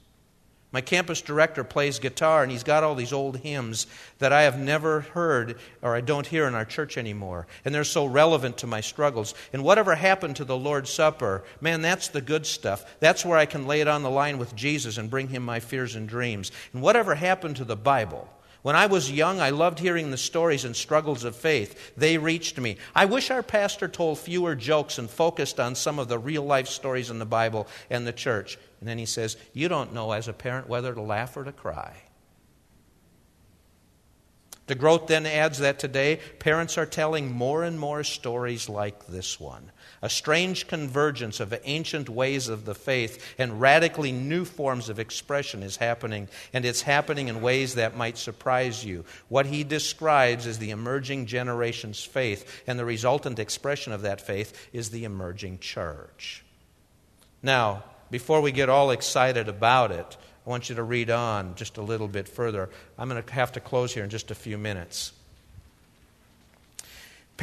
My 0.72 0.82
campus 0.82 1.22
director 1.22 1.64
plays 1.64 2.00
guitar, 2.00 2.42
and 2.42 2.52
he's 2.52 2.64
got 2.64 2.84
all 2.84 2.96
these 2.96 3.14
old 3.14 3.38
hymns 3.38 3.86
that 4.18 4.34
I 4.34 4.42
have 4.42 4.58
never 4.58 5.02
heard 5.02 5.60
or 5.84 5.96
I 5.96 6.02
don't 6.02 6.26
hear 6.26 6.48
in 6.48 6.56
our 6.56 6.66
church 6.66 6.98
anymore. 6.98 7.46
And 7.64 7.76
they're 7.76 7.84
so 7.84 8.08
relevant 8.08 8.58
to 8.58 8.68
my 8.68 8.82
struggles. 8.82 9.36
And 9.54 9.64
whatever 9.64 9.94
happened 9.94 10.38
to 10.38 10.44
the 10.44 10.58
Lord's 10.58 10.90
Supper, 10.90 11.44
man, 11.62 11.84
that's 11.84 12.08
the 12.08 12.22
good 12.22 12.48
stuff. 12.48 13.00
That's 13.00 13.24
where 13.24 13.38
I 13.38 13.46
can 13.46 13.68
lay 13.68 13.82
it 13.82 13.88
on 13.88 14.02
the 14.02 14.10
line 14.10 14.40
with 14.40 14.56
Jesus 14.56 14.98
and 14.98 15.12
bring 15.12 15.28
him 15.28 15.46
my 15.46 15.60
fears 15.60 15.94
and 15.94 16.10
dreams. 16.10 16.52
And 16.74 16.82
whatever 16.82 17.14
happened 17.14 17.58
to 17.58 17.66
the 17.66 17.76
Bible, 17.76 18.28
when 18.64 18.78
I 18.78 18.86
was 18.86 19.12
young, 19.12 19.42
I 19.42 19.50
loved 19.50 19.80
hearing 19.80 20.10
the 20.10 20.18
stories 20.18 20.64
and 20.64 20.74
struggles 20.74 21.26
of 21.26 21.36
faith. 21.36 21.94
They 21.98 22.18
reached 22.18 22.58
me. 22.58 22.78
I 22.96 23.04
wish 23.04 23.30
our 23.30 23.44
pastor 23.44 23.90
told 23.90 24.20
fewer 24.20 24.56
jokes 24.56 24.98
and 24.98 25.10
focused 25.10 25.60
on 25.60 25.76
some 25.76 26.00
of 26.00 26.08
the 26.08 26.18
real 26.18 26.44
life 26.44 26.70
stories 26.70 27.10
in 27.10 27.20
the 27.20 27.26
Bible 27.26 27.68
and 27.90 28.08
the 28.08 28.14
church. 28.14 28.58
And 28.80 28.88
then 28.88 28.98
he 28.98 29.06
says, 29.06 29.36
You 29.52 29.68
don't 29.68 29.94
know 29.94 30.14
as 30.14 30.30
a 30.30 30.34
parent 30.34 30.70
whether 30.70 30.94
to 30.94 31.02
laugh 31.02 31.36
or 31.36 31.44
to 31.44 31.52
cry. 31.52 31.94
DeGroat 34.68 35.08
then 35.08 35.26
adds 35.26 35.60
that 35.60 35.78
today 35.78 36.22
parents 36.40 36.78
are 36.78 36.86
telling 36.86 37.30
more 37.30 37.64
and 37.64 37.78
more 37.78 38.06
stories 38.06 38.70
like 38.70 39.08
this 39.08 39.42
one. 39.42 39.73
A 40.04 40.10
strange 40.10 40.68
convergence 40.68 41.40
of 41.40 41.58
ancient 41.64 42.10
ways 42.10 42.50
of 42.50 42.66
the 42.66 42.76
faith 42.76 43.34
and 43.38 43.62
radically 43.62 44.12
new 44.12 44.44
forms 44.44 44.90
of 44.90 45.00
expression 45.00 45.64
is 45.64 45.78
happening, 45.78 46.28
and 46.52 46.66
it's 46.66 46.82
happening 46.82 47.30
in 47.30 47.42
ways 47.42 47.76
that 47.76 47.96
might 47.96 48.18
surprise 48.18 48.84
you. 48.84 49.06
What 49.30 49.46
he 49.46 49.64
describes 49.64 50.46
is 50.46 50.60
the 50.60 50.72
emerging 50.72 51.28
generation's 51.28 52.04
faith, 52.04 52.64
and 52.68 52.78
the 52.78 52.84
resultant 52.84 53.40
expression 53.40 53.94
of 53.94 54.02
that 54.02 54.20
faith 54.20 54.70
is 54.74 54.90
the 54.90 55.06
emerging 55.06 55.60
church. 55.60 56.44
Now, 57.42 57.86
before 58.12 58.42
we 58.42 58.52
get 58.52 58.68
all 58.68 58.92
excited 58.92 59.48
about 59.48 59.92
it, 59.92 60.18
I 60.46 60.50
want 60.50 60.68
you 60.68 60.76
to 60.76 60.84
read 60.84 61.12
on 61.12 61.56
just 61.56 61.78
a 61.78 61.82
little 61.82 62.10
bit 62.10 62.28
further. 62.28 62.70
I'm 63.00 63.08
going 63.08 63.24
to 63.24 63.34
have 63.34 63.54
to 63.54 63.62
close 63.62 63.94
here 63.94 64.04
in 64.04 64.10
just 64.10 64.32
a 64.32 64.36
few 64.36 64.58
minutes. 64.58 65.14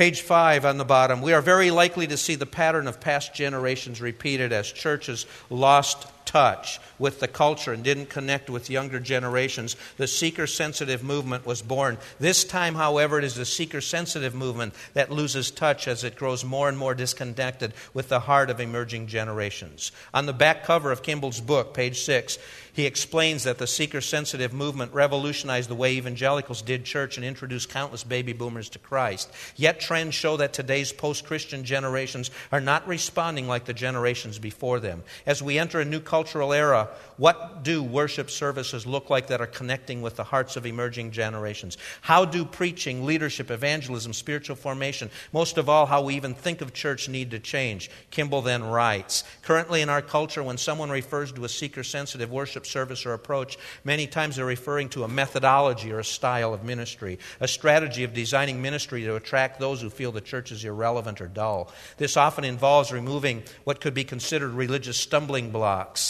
Page 0.00 0.22
5 0.22 0.64
on 0.64 0.78
the 0.78 0.84
bottom. 0.86 1.20
We 1.20 1.34
are 1.34 1.42
very 1.42 1.70
likely 1.70 2.06
to 2.06 2.16
see 2.16 2.34
the 2.34 2.46
pattern 2.46 2.86
of 2.86 3.00
past 3.00 3.34
generations 3.34 4.00
repeated 4.00 4.50
as 4.50 4.72
churches 4.72 5.26
lost 5.50 6.06
touch 6.30 6.78
with 6.96 7.18
the 7.18 7.26
culture 7.26 7.72
and 7.72 7.82
didn't 7.82 8.08
connect 8.08 8.48
with 8.48 8.70
younger 8.70 9.00
generations. 9.00 9.74
The 9.96 10.06
seeker 10.06 10.46
sensitive 10.46 11.02
movement 11.02 11.44
was 11.44 11.60
born. 11.60 11.98
This 12.20 12.44
time, 12.44 12.76
however, 12.76 13.18
it 13.18 13.24
is 13.24 13.34
the 13.34 13.44
seeker 13.44 13.80
sensitive 13.80 14.32
movement 14.32 14.74
that 14.94 15.10
loses 15.10 15.50
touch 15.50 15.88
as 15.88 16.04
it 16.04 16.14
grows 16.14 16.44
more 16.44 16.68
and 16.68 16.78
more 16.78 16.94
disconnected 16.94 17.74
with 17.92 18.08
the 18.08 18.20
heart 18.20 18.48
of 18.48 18.60
emerging 18.60 19.08
generations. 19.08 19.90
On 20.14 20.26
the 20.26 20.32
back 20.32 20.62
cover 20.62 20.92
of 20.92 21.02
Kimball's 21.02 21.40
book, 21.40 21.74
page 21.74 22.00
6, 22.02 22.38
he 22.72 22.86
explains 22.86 23.44
that 23.44 23.58
the 23.58 23.66
seeker 23.66 24.00
sensitive 24.00 24.52
movement 24.52 24.92
revolutionized 24.94 25.68
the 25.68 25.74
way 25.74 25.94
evangelicals 25.94 26.62
did 26.62 26.84
church 26.84 27.16
and 27.16 27.26
introduced 27.26 27.68
countless 27.68 28.04
baby 28.04 28.32
boomers 28.32 28.68
to 28.70 28.78
Christ. 28.78 29.30
Yet 29.56 29.80
trends 29.80 30.14
show 30.14 30.36
that 30.36 30.52
today's 30.52 30.92
post 30.92 31.26
Christian 31.26 31.64
generations 31.64 32.30
are 32.52 32.60
not 32.60 32.86
responding 32.86 33.48
like 33.48 33.64
the 33.64 33.74
generations 33.74 34.38
before 34.38 34.78
them. 34.78 35.02
As 35.26 35.42
we 35.42 35.58
enter 35.58 35.80
a 35.80 35.84
new 35.84 36.00
cultural 36.20 36.52
era, 36.52 36.88
what 37.16 37.62
do 37.62 37.82
worship 37.82 38.30
services 38.30 38.86
look 38.86 39.08
like 39.08 39.28
that 39.28 39.40
are 39.40 39.46
connecting 39.46 40.02
with 40.02 40.16
the 40.16 40.24
hearts 40.24 40.56
of 40.56 40.66
emerging 40.66 41.10
generations? 41.10 41.78
How 42.02 42.26
do 42.26 42.44
preaching, 42.44 43.06
leadership, 43.06 43.50
evangelism, 43.50 44.12
spiritual 44.12 44.56
formation, 44.56 45.10
most 45.32 45.56
of 45.56 45.68
all, 45.68 45.86
how 45.86 46.02
we 46.02 46.14
even 46.14 46.34
think 46.34 46.60
of 46.60 46.74
church 46.74 47.08
need 47.08 47.30
to 47.30 47.38
change? 47.38 47.90
Kimball 48.10 48.42
then 48.42 48.62
writes 48.62 49.24
Currently 49.42 49.80
in 49.80 49.88
our 49.88 50.02
culture, 50.02 50.42
when 50.42 50.58
someone 50.58 50.90
refers 50.90 51.32
to 51.32 51.44
a 51.44 51.48
seeker 51.48 51.82
sensitive 51.82 52.30
worship 52.30 52.60
worship 52.60 52.66
service 52.66 53.06
or 53.06 53.14
approach, 53.14 53.56
many 53.84 54.06
times 54.06 54.36
they're 54.36 54.44
referring 54.44 54.88
to 54.88 55.04
a 55.04 55.08
methodology 55.08 55.92
or 55.92 56.00
a 56.00 56.04
style 56.04 56.52
of 56.52 56.64
ministry, 56.64 57.18
a 57.38 57.48
strategy 57.48 58.04
of 58.04 58.12
designing 58.12 58.60
ministry 58.60 59.02
to 59.02 59.14
attract 59.14 59.60
those 59.60 59.80
who 59.80 59.88
feel 59.88 60.12
the 60.12 60.20
church 60.20 60.52
is 60.52 60.64
irrelevant 60.64 61.20
or 61.20 61.28
dull. 61.28 61.70
This 61.96 62.16
often 62.16 62.44
involves 62.44 62.92
removing 62.92 63.42
what 63.64 63.80
could 63.80 63.94
be 63.94 64.04
considered 64.04 64.50
religious 64.50 64.98
stumbling 64.98 65.50
blocks 65.50 66.09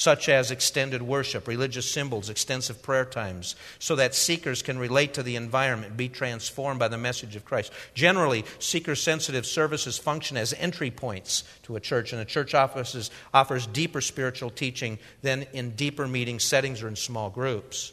such 0.00 0.30
as 0.30 0.50
extended 0.50 1.02
worship, 1.02 1.46
religious 1.46 1.84
symbols, 1.84 2.30
extensive 2.30 2.80
prayer 2.80 3.04
times, 3.04 3.54
so 3.78 3.94
that 3.94 4.14
seekers 4.14 4.62
can 4.62 4.78
relate 4.78 5.12
to 5.12 5.22
the 5.22 5.36
environment, 5.36 5.94
be 5.94 6.08
transformed 6.08 6.80
by 6.80 6.88
the 6.88 6.96
message 6.96 7.36
of 7.36 7.44
Christ. 7.44 7.70
Generally, 7.92 8.46
seeker 8.58 8.94
sensitive 8.94 9.44
services 9.44 9.98
function 9.98 10.38
as 10.38 10.54
entry 10.54 10.90
points 10.90 11.44
to 11.64 11.76
a 11.76 11.80
church, 11.80 12.14
and 12.14 12.22
a 12.22 12.24
church 12.24 12.54
offers, 12.54 13.10
offers 13.34 13.66
deeper 13.66 14.00
spiritual 14.00 14.48
teaching 14.48 14.98
than 15.20 15.42
in 15.52 15.72
deeper 15.72 16.08
meeting 16.08 16.38
settings 16.38 16.82
or 16.82 16.88
in 16.88 16.96
small 16.96 17.28
groups. 17.28 17.92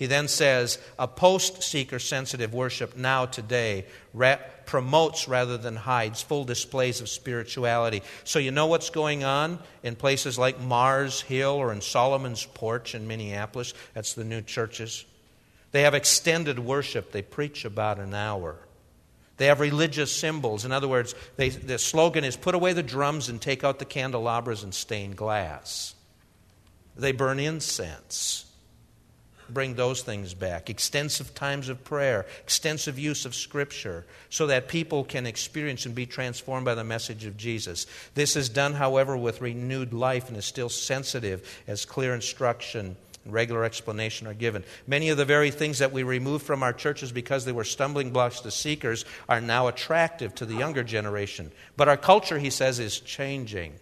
He 0.00 0.06
then 0.06 0.28
says, 0.28 0.78
a 0.98 1.06
post 1.06 1.62
seeker 1.62 1.98
sensitive 1.98 2.54
worship 2.54 2.96
now, 2.96 3.26
today, 3.26 3.84
promotes 4.64 5.28
rather 5.28 5.58
than 5.58 5.76
hides 5.76 6.22
full 6.22 6.44
displays 6.44 7.02
of 7.02 7.10
spirituality. 7.10 8.02
So, 8.24 8.38
you 8.38 8.50
know 8.50 8.64
what's 8.64 8.88
going 8.88 9.24
on 9.24 9.58
in 9.82 9.96
places 9.96 10.38
like 10.38 10.58
Mars 10.58 11.20
Hill 11.20 11.50
or 11.50 11.70
in 11.70 11.82
Solomon's 11.82 12.46
Porch 12.46 12.94
in 12.94 13.06
Minneapolis? 13.06 13.74
That's 13.92 14.14
the 14.14 14.24
new 14.24 14.40
churches. 14.40 15.04
They 15.72 15.82
have 15.82 15.92
extended 15.92 16.58
worship, 16.58 17.12
they 17.12 17.20
preach 17.20 17.66
about 17.66 17.98
an 17.98 18.14
hour. 18.14 18.56
They 19.36 19.46
have 19.46 19.60
religious 19.60 20.10
symbols. 20.10 20.64
In 20.64 20.72
other 20.72 20.88
words, 20.88 21.14
they, 21.36 21.50
the 21.50 21.78
slogan 21.78 22.24
is 22.24 22.38
put 22.38 22.54
away 22.54 22.72
the 22.72 22.82
drums 22.82 23.28
and 23.28 23.38
take 23.38 23.64
out 23.64 23.78
the 23.78 23.84
candelabras 23.84 24.62
and 24.62 24.72
stained 24.72 25.16
glass. 25.16 25.94
They 26.96 27.12
burn 27.12 27.38
incense 27.38 28.46
bring 29.54 29.74
those 29.74 30.02
things 30.02 30.34
back. 30.34 30.70
Extensive 30.70 31.34
times 31.34 31.68
of 31.68 31.84
prayer, 31.84 32.26
extensive 32.42 32.98
use 32.98 33.24
of 33.24 33.34
Scripture, 33.34 34.06
so 34.28 34.46
that 34.46 34.68
people 34.68 35.04
can 35.04 35.26
experience 35.26 35.86
and 35.86 35.94
be 35.94 36.06
transformed 36.06 36.64
by 36.64 36.74
the 36.74 36.84
message 36.84 37.24
of 37.24 37.36
Jesus. 37.36 37.86
This 38.14 38.36
is 38.36 38.48
done, 38.48 38.74
however, 38.74 39.16
with 39.16 39.40
renewed 39.40 39.92
life 39.92 40.28
and 40.28 40.36
is 40.36 40.44
still 40.44 40.68
sensitive 40.68 41.62
as 41.66 41.84
clear 41.84 42.14
instruction 42.14 42.96
and 43.24 43.34
regular 43.34 43.64
explanation 43.64 44.26
are 44.26 44.34
given. 44.34 44.64
Many 44.86 45.10
of 45.10 45.18
the 45.18 45.24
very 45.24 45.50
things 45.50 45.78
that 45.78 45.92
we 45.92 46.02
removed 46.02 46.46
from 46.46 46.62
our 46.62 46.72
churches 46.72 47.12
because 47.12 47.44
they 47.44 47.52
were 47.52 47.64
stumbling 47.64 48.10
blocks 48.12 48.40
to 48.40 48.50
seekers 48.50 49.04
are 49.28 49.40
now 49.40 49.66
attractive 49.66 50.34
to 50.36 50.46
the 50.46 50.54
younger 50.54 50.82
generation. 50.82 51.52
But 51.76 51.88
our 51.88 51.96
culture, 51.96 52.38
he 52.38 52.50
says, 52.50 52.78
is 52.78 53.00
changing. 53.00 53.74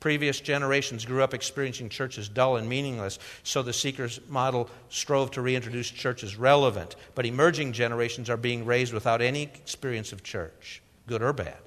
Previous 0.00 0.40
generations 0.40 1.04
grew 1.04 1.22
up 1.22 1.34
experiencing 1.34 1.90
churches 1.90 2.28
dull 2.28 2.56
and 2.56 2.66
meaningless, 2.68 3.18
so 3.42 3.62
the 3.62 3.74
Seekers 3.74 4.18
model 4.28 4.70
strove 4.88 5.30
to 5.32 5.42
reintroduce 5.42 5.90
churches 5.90 6.36
relevant. 6.36 6.96
But 7.14 7.26
emerging 7.26 7.74
generations 7.74 8.30
are 8.30 8.38
being 8.38 8.64
raised 8.64 8.94
without 8.94 9.20
any 9.20 9.42
experience 9.42 10.12
of 10.12 10.22
church, 10.22 10.82
good 11.06 11.22
or 11.22 11.34
bad. 11.34 11.58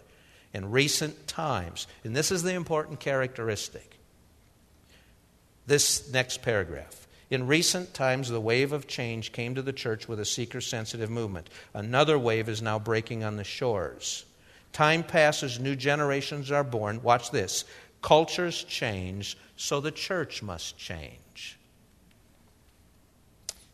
In 0.52 0.72
recent 0.72 1.28
times, 1.28 1.88
and 2.04 2.16
this 2.16 2.32
is 2.32 2.42
the 2.42 2.54
important 2.54 3.00
characteristic, 3.00 4.00
this 5.68 6.12
next 6.12 6.42
paragraph. 6.42 7.08
In 7.30 7.48
recent 7.48 7.94
times, 7.94 8.30
the 8.30 8.42
wave 8.42 8.74
of 8.74 8.88
change 8.88 9.32
came 9.32 9.56
to 9.56 9.62
the 9.62 9.74
church 9.74 10.08
with 10.08 10.20
a 10.20 10.26
seeker 10.26 10.62
sensitive 10.62 11.10
movement. 11.10 11.50
Another 11.74 12.20
wave 12.20 12.50
is 12.50 12.62
now 12.62 12.78
breaking 12.78 13.24
on 13.24 13.38
the 13.38 13.44
shores. 13.44 14.26
Time 14.72 15.04
passes, 15.04 15.60
new 15.60 15.76
generations 15.76 16.52
are 16.52 16.64
born. 16.64 17.02
Watch 17.04 17.30
this. 17.30 17.64
Cultures 18.04 18.66
change, 18.66 19.38
so 19.56 19.80
the 19.80 19.90
church 19.92 20.44
must 20.44 20.78
change. 20.78 21.58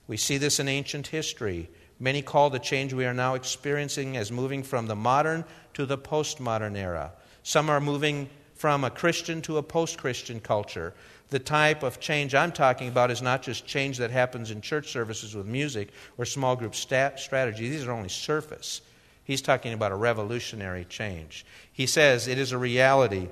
We 0.07 0.17
see 0.17 0.37
this 0.37 0.59
in 0.59 0.67
ancient 0.67 1.07
history. 1.07 1.67
Many 1.99 2.21
call 2.21 2.51
the 2.51 2.59
change 2.59 2.93
we 2.93 3.05
are 3.05 3.13
now 3.13 3.33
experiencing 3.33 4.15
as 4.15 4.31
moving 4.31 4.61
from 4.61 4.85
the 4.85 4.95
modern 4.95 5.45
to 5.73 5.85
the 5.87 5.97
postmodern 5.97 6.77
era. 6.77 7.11
Some 7.41 7.71
are 7.71 7.81
moving 7.81 8.29
from 8.53 8.83
a 8.83 8.91
Christian 8.91 9.41
to 9.41 9.57
a 9.57 9.63
post 9.63 9.97
Christian 9.97 10.39
culture. 10.39 10.93
The 11.31 11.39
type 11.39 11.81
of 11.81 11.99
change 11.99 12.35
I'm 12.35 12.51
talking 12.51 12.87
about 12.87 13.09
is 13.09 13.23
not 13.23 13.41
just 13.41 13.65
change 13.65 13.97
that 13.97 14.11
happens 14.11 14.51
in 14.51 14.61
church 14.61 14.91
services 14.91 15.35
with 15.35 15.47
music 15.47 15.89
or 16.19 16.25
small 16.25 16.55
group 16.55 16.75
stat- 16.75 17.19
strategy. 17.19 17.67
These 17.67 17.85
are 17.85 17.91
only 17.91 18.09
surface. 18.09 18.81
He's 19.23 19.41
talking 19.41 19.73
about 19.73 19.91
a 19.91 19.95
revolutionary 19.95 20.85
change. 20.85 21.47
He 21.73 21.87
says 21.87 22.27
it 22.27 22.37
is 22.37 22.51
a 22.51 22.57
reality 22.59 23.29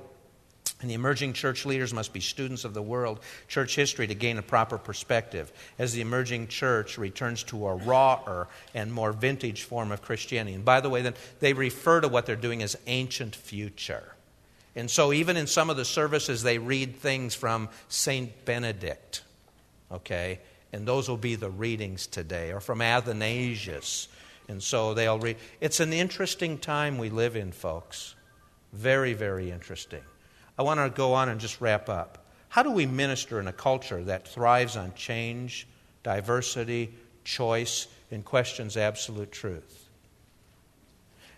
and 0.80 0.88
the 0.88 0.94
emerging 0.94 1.32
church 1.32 1.66
leaders 1.66 1.92
must 1.92 2.12
be 2.12 2.20
students 2.20 2.64
of 2.64 2.72
the 2.72 2.82
world 2.82 3.18
church 3.48 3.74
history 3.74 4.06
to 4.06 4.14
gain 4.14 4.38
a 4.38 4.42
proper 4.42 4.78
perspective 4.78 5.52
as 5.78 5.92
the 5.92 6.00
emerging 6.00 6.46
church 6.46 6.98
returns 6.98 7.42
to 7.44 7.66
a 7.66 7.74
rawer 7.74 8.46
and 8.74 8.92
more 8.92 9.12
vintage 9.12 9.64
form 9.64 9.90
of 9.90 10.02
Christianity. 10.02 10.54
And 10.54 10.64
by 10.64 10.80
the 10.80 10.88
way, 10.88 11.02
then 11.02 11.14
they 11.40 11.52
refer 11.52 12.00
to 12.00 12.08
what 12.08 12.26
they're 12.26 12.36
doing 12.36 12.62
as 12.62 12.76
ancient 12.86 13.34
future. 13.34 14.14
And 14.76 14.88
so 14.88 15.12
even 15.12 15.36
in 15.36 15.48
some 15.48 15.70
of 15.70 15.76
the 15.76 15.84
services, 15.84 16.44
they 16.44 16.58
read 16.58 16.96
things 16.96 17.34
from 17.34 17.68
St. 17.88 18.44
Benedict, 18.44 19.22
okay? 19.90 20.38
And 20.72 20.86
those 20.86 21.08
will 21.08 21.16
be 21.16 21.34
the 21.34 21.50
readings 21.50 22.06
today, 22.06 22.52
or 22.52 22.60
from 22.60 22.80
Athanasius. 22.80 24.06
And 24.48 24.62
so 24.62 24.94
they'll 24.94 25.18
read. 25.18 25.36
It's 25.60 25.80
an 25.80 25.92
interesting 25.92 26.58
time 26.58 26.98
we 26.98 27.10
live 27.10 27.34
in, 27.34 27.50
folks. 27.50 28.14
Very, 28.72 29.14
very 29.14 29.50
interesting. 29.50 30.02
I 30.58 30.62
want 30.62 30.80
to 30.80 30.90
go 30.90 31.14
on 31.14 31.28
and 31.28 31.40
just 31.40 31.60
wrap 31.60 31.88
up. 31.88 32.18
How 32.48 32.62
do 32.62 32.70
we 32.70 32.86
minister 32.86 33.38
in 33.38 33.46
a 33.46 33.52
culture 33.52 34.02
that 34.04 34.26
thrives 34.26 34.76
on 34.76 34.94
change, 34.94 35.68
diversity, 36.02 36.92
choice, 37.24 37.86
and 38.10 38.24
questions 38.24 38.76
absolute 38.76 39.30
truth? 39.30 39.88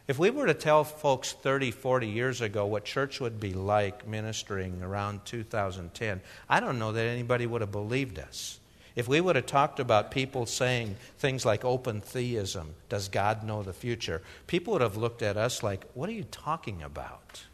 If 0.08 0.18
we 0.18 0.30
were 0.30 0.46
to 0.46 0.54
tell 0.54 0.82
folks 0.82 1.32
30, 1.34 1.70
40 1.70 2.08
years 2.08 2.40
ago 2.40 2.66
what 2.66 2.84
church 2.84 3.20
would 3.20 3.38
be 3.38 3.52
like 3.52 4.08
ministering 4.08 4.82
around 4.82 5.24
2010, 5.24 6.20
I 6.48 6.58
don't 6.58 6.78
know 6.78 6.92
that 6.92 7.04
anybody 7.04 7.46
would 7.46 7.60
have 7.60 7.70
believed 7.70 8.18
us. 8.18 8.58
If 8.96 9.06
we 9.06 9.20
would 9.20 9.36
have 9.36 9.46
talked 9.46 9.78
about 9.78 10.10
people 10.10 10.46
saying 10.46 10.96
things 11.18 11.44
like 11.44 11.64
open 11.64 12.00
theism, 12.00 12.74
does 12.88 13.08
God 13.08 13.44
know 13.44 13.62
the 13.62 13.72
future? 13.72 14.22
People 14.46 14.72
would 14.72 14.82
have 14.82 14.96
looked 14.96 15.22
at 15.22 15.36
us 15.36 15.62
like, 15.62 15.84
what 15.94 16.08
are 16.08 16.12
you 16.12 16.24
talking 16.24 16.82
about? 16.82 17.44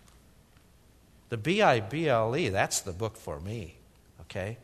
The 1.28 1.36
B 1.36 1.62
I 1.62 1.80
B 1.80 2.08
L 2.08 2.36
E, 2.36 2.48
that's 2.48 2.80
the 2.80 2.92
book 2.92 3.16
for 3.16 3.40
me, 3.40 3.76
okay? 4.22 4.58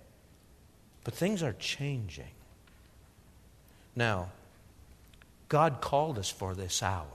But 1.05 1.15
things 1.15 1.43
are 1.43 1.55
changing. 1.55 2.31
Now, 3.97 4.31
God 5.49 5.81
called 5.81 6.19
us 6.19 6.31
for 6.31 6.55
this 6.55 6.83
hour. 6.83 7.07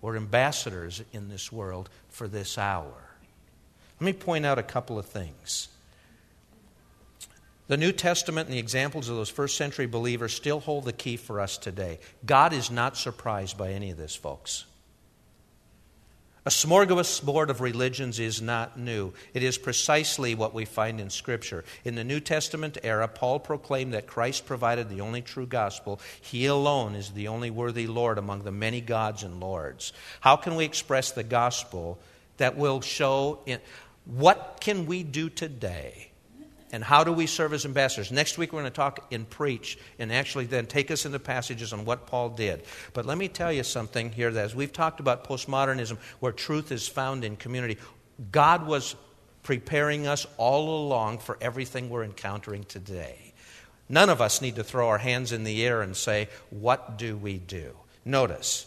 We're 0.00 0.16
ambassadors 0.16 1.02
in 1.12 1.28
this 1.28 1.50
world 1.50 1.90
for 2.08 2.28
this 2.28 2.56
hour. 2.56 2.94
Let 4.00 4.04
me 4.04 4.12
point 4.12 4.46
out 4.46 4.58
a 4.58 4.62
couple 4.62 4.98
of 4.98 5.06
things. 5.06 5.68
The 7.66 7.76
New 7.76 7.92
Testament 7.92 8.48
and 8.48 8.54
the 8.54 8.60
examples 8.60 9.08
of 9.08 9.16
those 9.16 9.28
first 9.28 9.56
century 9.56 9.86
believers 9.86 10.32
still 10.32 10.60
hold 10.60 10.84
the 10.84 10.92
key 10.92 11.16
for 11.16 11.40
us 11.40 11.58
today. 11.58 11.98
God 12.24 12.52
is 12.52 12.70
not 12.70 12.96
surprised 12.96 13.58
by 13.58 13.72
any 13.72 13.90
of 13.90 13.98
this, 13.98 14.14
folks. 14.14 14.64
A 16.48 16.50
smorgasbord 16.50 17.50
of 17.50 17.60
religions 17.60 18.18
is 18.18 18.40
not 18.40 18.78
new. 18.78 19.12
It 19.34 19.42
is 19.42 19.58
precisely 19.58 20.34
what 20.34 20.54
we 20.54 20.64
find 20.64 20.98
in 20.98 21.10
Scripture. 21.10 21.62
In 21.84 21.94
the 21.94 22.04
New 22.04 22.20
Testament 22.20 22.78
era, 22.82 23.06
Paul 23.06 23.38
proclaimed 23.38 23.92
that 23.92 24.06
Christ 24.06 24.46
provided 24.46 24.88
the 24.88 25.02
only 25.02 25.20
true 25.20 25.46
gospel. 25.46 26.00
He 26.22 26.46
alone 26.46 26.94
is 26.94 27.10
the 27.10 27.28
only 27.28 27.50
worthy 27.50 27.86
Lord 27.86 28.16
among 28.16 28.44
the 28.44 28.50
many 28.50 28.80
gods 28.80 29.24
and 29.24 29.40
lords. 29.40 29.92
How 30.22 30.36
can 30.36 30.56
we 30.56 30.64
express 30.64 31.10
the 31.10 31.22
gospel 31.22 31.98
that 32.38 32.56
will 32.56 32.80
show 32.80 33.40
in, 33.44 33.60
what 34.06 34.56
can 34.62 34.86
we 34.86 35.02
do 35.02 35.28
today 35.28 36.07
and 36.70 36.84
how 36.84 37.04
do 37.04 37.12
we 37.12 37.26
serve 37.26 37.52
as 37.52 37.64
ambassadors? 37.64 38.12
Next 38.12 38.36
week, 38.36 38.52
we're 38.52 38.60
going 38.60 38.70
to 38.70 38.76
talk 38.76 39.06
and 39.10 39.28
preach 39.28 39.78
and 39.98 40.12
actually 40.12 40.46
then 40.46 40.66
take 40.66 40.90
us 40.90 41.06
into 41.06 41.18
passages 41.18 41.72
on 41.72 41.84
what 41.84 42.06
Paul 42.06 42.30
did. 42.30 42.62
But 42.92 43.06
let 43.06 43.16
me 43.16 43.28
tell 43.28 43.52
you 43.52 43.62
something 43.62 44.12
here 44.12 44.30
that 44.30 44.44
as 44.44 44.54
we've 44.54 44.72
talked 44.72 45.00
about 45.00 45.24
postmodernism, 45.24 45.98
where 46.20 46.32
truth 46.32 46.70
is 46.70 46.86
found 46.86 47.24
in 47.24 47.36
community, 47.36 47.78
God 48.30 48.66
was 48.66 48.96
preparing 49.42 50.06
us 50.06 50.26
all 50.36 50.86
along 50.86 51.18
for 51.18 51.38
everything 51.40 51.88
we're 51.88 52.04
encountering 52.04 52.64
today. 52.64 53.32
None 53.88 54.10
of 54.10 54.20
us 54.20 54.42
need 54.42 54.56
to 54.56 54.64
throw 54.64 54.88
our 54.88 54.98
hands 54.98 55.32
in 55.32 55.44
the 55.44 55.64
air 55.64 55.80
and 55.80 55.96
say, 55.96 56.28
What 56.50 56.98
do 56.98 57.16
we 57.16 57.38
do? 57.38 57.74
Notice, 58.04 58.66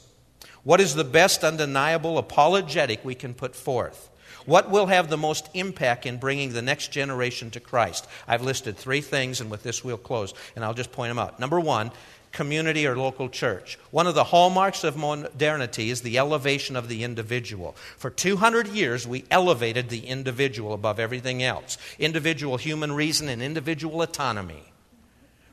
what 0.64 0.82
is 0.82 0.96
the 0.96 1.04
best 1.04 1.44
undeniable 1.44 2.18
apologetic 2.18 3.06
we 3.06 3.16
can 3.16 3.34
put 3.34 3.56
forth? 3.56 4.10
What 4.46 4.70
will 4.70 4.88
have 4.88 5.10
the 5.10 5.18
most 5.18 5.50
impact 5.54 6.06
in 6.06 6.18
bringing 6.18 6.54
the 6.54 6.62
next 6.62 6.92
generation 6.92 7.52
to 7.52 7.60
Christ? 7.60 8.08
I've 8.28 8.44
listed 8.44 8.78
three 8.78 9.02
things, 9.02 9.42
and 9.42 9.52
with 9.52 9.64
this 9.64 9.84
we'll 9.84 9.98
close, 9.98 10.34
and 10.56 10.66
I'll 10.66 10.74
just 10.74 10.92
point 10.92 11.10
them 11.10 11.20
out. 11.20 11.40
Number 11.40 11.60
one, 11.60 11.92
community 12.32 12.88
or 12.88 12.98
local 12.98 13.30
church. 13.30 13.78
One 13.92 14.08
of 14.08 14.16
the 14.16 14.26
hallmarks 14.26 14.84
of 14.84 14.96
modernity 14.98 15.90
is 15.90 16.02
the 16.02 16.18
elevation 16.18 16.76
of 16.76 16.88
the 16.88 17.04
individual. 17.04 17.76
For 17.98 18.10
200 18.10 18.68
years, 18.70 19.08
we 19.08 19.26
elevated 19.30 19.90
the 19.90 20.08
individual 20.08 20.74
above 20.74 21.00
everything 21.00 21.44
else 21.44 21.78
individual 22.00 22.58
human 22.58 22.92
reason 22.92 23.30
and 23.30 23.42
individual 23.42 24.02
autonomy. 24.02 24.64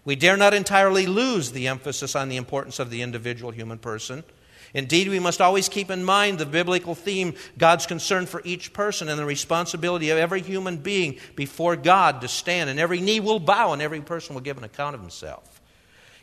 We 0.05 0.16
dare 0.16 0.37
not 0.37 0.55
entirely 0.55 1.07
lose 1.07 1.53
the 1.53 1.68
emphasis 1.68 2.16
on 2.16 2.29
the 2.29 2.37
importance 2.37 2.79
of 2.79 2.91
the 2.91 3.03
individual 3.03 3.51
human 3.51 3.79
person. 3.79 4.24
Indeed, 4.74 5.08
we 5.08 5.18
must 5.18 5.40
always 5.40 5.68
keep 5.68 5.90
in 5.90 6.04
mind 6.04 6.38
the 6.38 6.46
biblical 6.46 6.94
theme 6.94 7.34
God's 7.56 7.86
concern 7.86 8.26
for 8.26 8.42
each 8.44 8.72
person 8.72 9.08
and 9.08 9.18
the 9.18 9.24
responsibility 9.24 10.10
of 10.10 10.18
every 10.18 10.42
human 10.42 10.78
being 10.78 11.18
before 11.36 11.76
God 11.76 12.20
to 12.20 12.28
stand, 12.28 12.70
and 12.70 12.78
every 12.78 13.00
knee 13.00 13.20
will 13.20 13.40
bow 13.40 13.72
and 13.72 13.82
every 13.82 14.00
person 14.00 14.34
will 14.34 14.42
give 14.42 14.58
an 14.58 14.64
account 14.64 14.94
of 14.94 15.00
himself. 15.00 15.58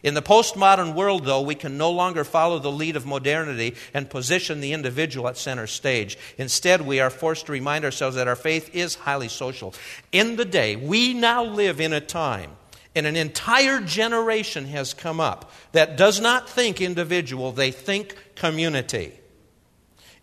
In 0.06 0.14
the 0.14 0.22
postmodern 0.22 0.94
world, 0.94 1.26
though, 1.26 1.42
we 1.42 1.56
can 1.56 1.80
no 1.80 1.90
longer 1.90 2.24
follow 2.24 2.60
the 2.60 2.72
lead 2.72 2.96
of 2.96 3.08
modernity 3.08 3.74
and 3.92 4.08
position 4.08 4.62
the 4.62 4.74
individual 4.74 5.28
at 5.28 5.36
center 5.36 5.66
stage. 5.66 6.16
Instead, 6.38 6.82
we 6.82 7.00
are 7.00 7.10
forced 7.10 7.48
to 7.48 7.52
remind 7.52 7.84
ourselves 7.84 8.16
that 8.16 8.28
our 8.28 8.36
faith 8.36 8.76
is 8.76 8.94
highly 8.94 9.30
social. 9.30 9.74
In 10.12 10.36
the 10.36 10.46
day, 10.46 10.76
we 10.76 11.16
now 11.16 11.44
live 11.44 11.82
in 11.82 11.92
a 11.92 12.00
time 12.02 12.52
and 12.96 13.06
an 13.06 13.18
entire 13.18 13.82
generation 13.82 14.66
has 14.68 14.94
come 14.94 15.20
up 15.20 15.52
that 15.74 15.98
does 15.98 16.22
not 16.22 16.50
think 16.50 16.82
individual, 16.82 17.52
they 17.52 17.72
think 17.72 18.16
community. 18.36 19.14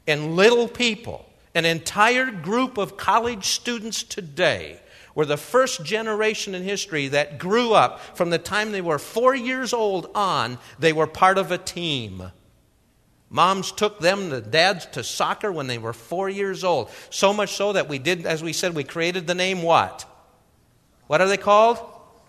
And 0.07 0.35
little 0.35 0.67
people, 0.67 1.27
an 1.55 1.67
entire 1.67 2.31
group 2.31 2.79
of 2.79 2.97
college 2.97 3.49
students 3.49 4.03
today, 4.03 4.81
were 5.15 5.27
the 5.27 5.37
first 5.37 5.85
generation 5.85 6.55
in 6.55 6.63
history 6.63 7.09
that 7.09 7.39
grew 7.39 7.75
up 7.75 8.01
from 8.17 8.31
the 8.31 8.39
time 8.39 8.73
they 8.73 8.81
were 8.81 8.99
four 8.99 9.35
years 9.35 9.75
old 9.75 10.11
on, 10.15 10.59
they 10.79 10.95
were 10.95 11.07
part 11.07 11.37
of 11.37 11.51
a 11.51 11.59
team. 11.59 12.33
Moms 13.29 13.73
took 13.73 14.01
them, 14.01 14.31
the 14.31 14.41
dads, 14.41 14.87
to 14.87 15.05
soccer 15.05 15.53
when 15.53 15.67
they 15.67 15.79
were 15.79 15.93
four 15.93 16.29
years 16.29 16.65
old. 16.65 16.91
So 17.11 17.33
much 17.33 17.53
so 17.53 17.75
that 17.75 17.89
we 17.89 17.99
did, 17.99 18.27
as 18.27 18.43
we 18.43 18.53
said, 18.53 18.75
we 18.75 18.85
created 18.85 19.27
the 19.27 19.35
name 19.35 19.63
what? 19.63 20.07
What 21.07 21.21
are 21.21 21.29
they 21.29 21.37
called? 21.37 21.79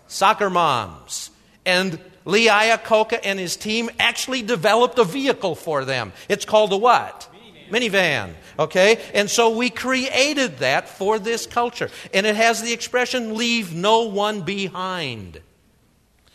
Soccer 0.06 0.50
moms. 0.50 1.30
And 1.66 1.98
Lee 2.24 2.48
Iacocca 2.48 3.20
and 3.24 3.38
his 3.38 3.56
team 3.56 3.90
actually 3.98 4.42
developed 4.42 4.98
a 4.98 5.04
vehicle 5.04 5.54
for 5.54 5.84
them. 5.84 6.12
It's 6.28 6.44
called 6.44 6.72
a 6.72 6.76
what? 6.76 7.28
Minivan. 7.70 7.90
Minivan. 7.90 8.34
Okay? 8.58 9.00
And 9.14 9.28
so 9.28 9.56
we 9.56 9.70
created 9.70 10.58
that 10.58 10.88
for 10.88 11.18
this 11.18 11.46
culture. 11.46 11.90
And 12.12 12.26
it 12.26 12.36
has 12.36 12.62
the 12.62 12.72
expression, 12.72 13.36
leave 13.36 13.74
no 13.74 14.02
one 14.02 14.42
behind. 14.42 15.40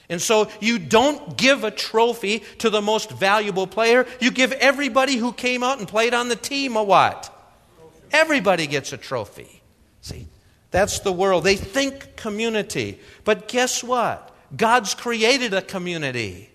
And 0.10 0.22
so 0.22 0.50
you 0.60 0.80
don't 0.80 1.38
give 1.38 1.64
a 1.64 1.72
trophy 1.72 2.40
to 2.60 2.70
the 2.70 2.82
most 2.82 3.12
valuable 3.12 3.68
player. 3.68 4.08
You 4.20 4.32
give 4.32 4.52
everybody 4.54 5.16
who 5.16 5.32
came 5.32 5.64
out 5.64 5.78
and 5.78 5.88
played 5.88 6.16
on 6.16 6.30
the 6.30 6.36
team 6.36 6.76
a 6.76 6.84
what? 6.84 7.36
Everybody 8.12 8.66
gets 8.66 8.92
a 8.92 8.98
trophy. 8.98 9.62
See, 10.02 10.28
that's 10.72 11.00
the 11.00 11.12
world. 11.12 11.44
They 11.44 11.56
think 11.56 12.16
community. 12.16 13.00
But 13.24 13.48
guess 13.48 13.84
what? 13.84 14.36
God's 14.56 14.94
created 14.94 15.54
a 15.54 15.62
community. 15.62 16.50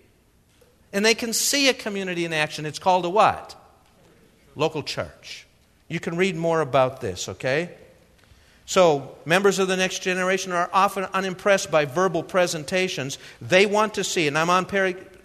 And 0.93 1.05
they 1.05 1.15
can 1.15 1.33
see 1.33 1.67
a 1.69 1.73
community 1.73 2.25
in 2.25 2.33
action. 2.33 2.65
It's 2.65 2.79
called 2.79 3.05
a 3.05 3.09
what? 3.09 3.55
Local 4.55 4.83
church. 4.83 5.45
You 5.87 5.99
can 5.99 6.15
read 6.15 6.35
more 6.35 6.61
about 6.61 7.01
this, 7.01 7.29
okay? 7.29 7.71
So, 8.65 9.15
members 9.25 9.59
of 9.59 9.67
the 9.67 9.77
next 9.77 9.99
generation 9.99 10.51
are 10.51 10.69
often 10.73 11.03
unimpressed 11.13 11.69
by 11.69 11.85
verbal 11.85 12.23
presentations. 12.23 13.19
They 13.39 13.65
want 13.65 13.93
to 13.95 14.03
see, 14.03 14.27
and 14.27 14.37
I'm 14.37 14.49
on 14.49 14.65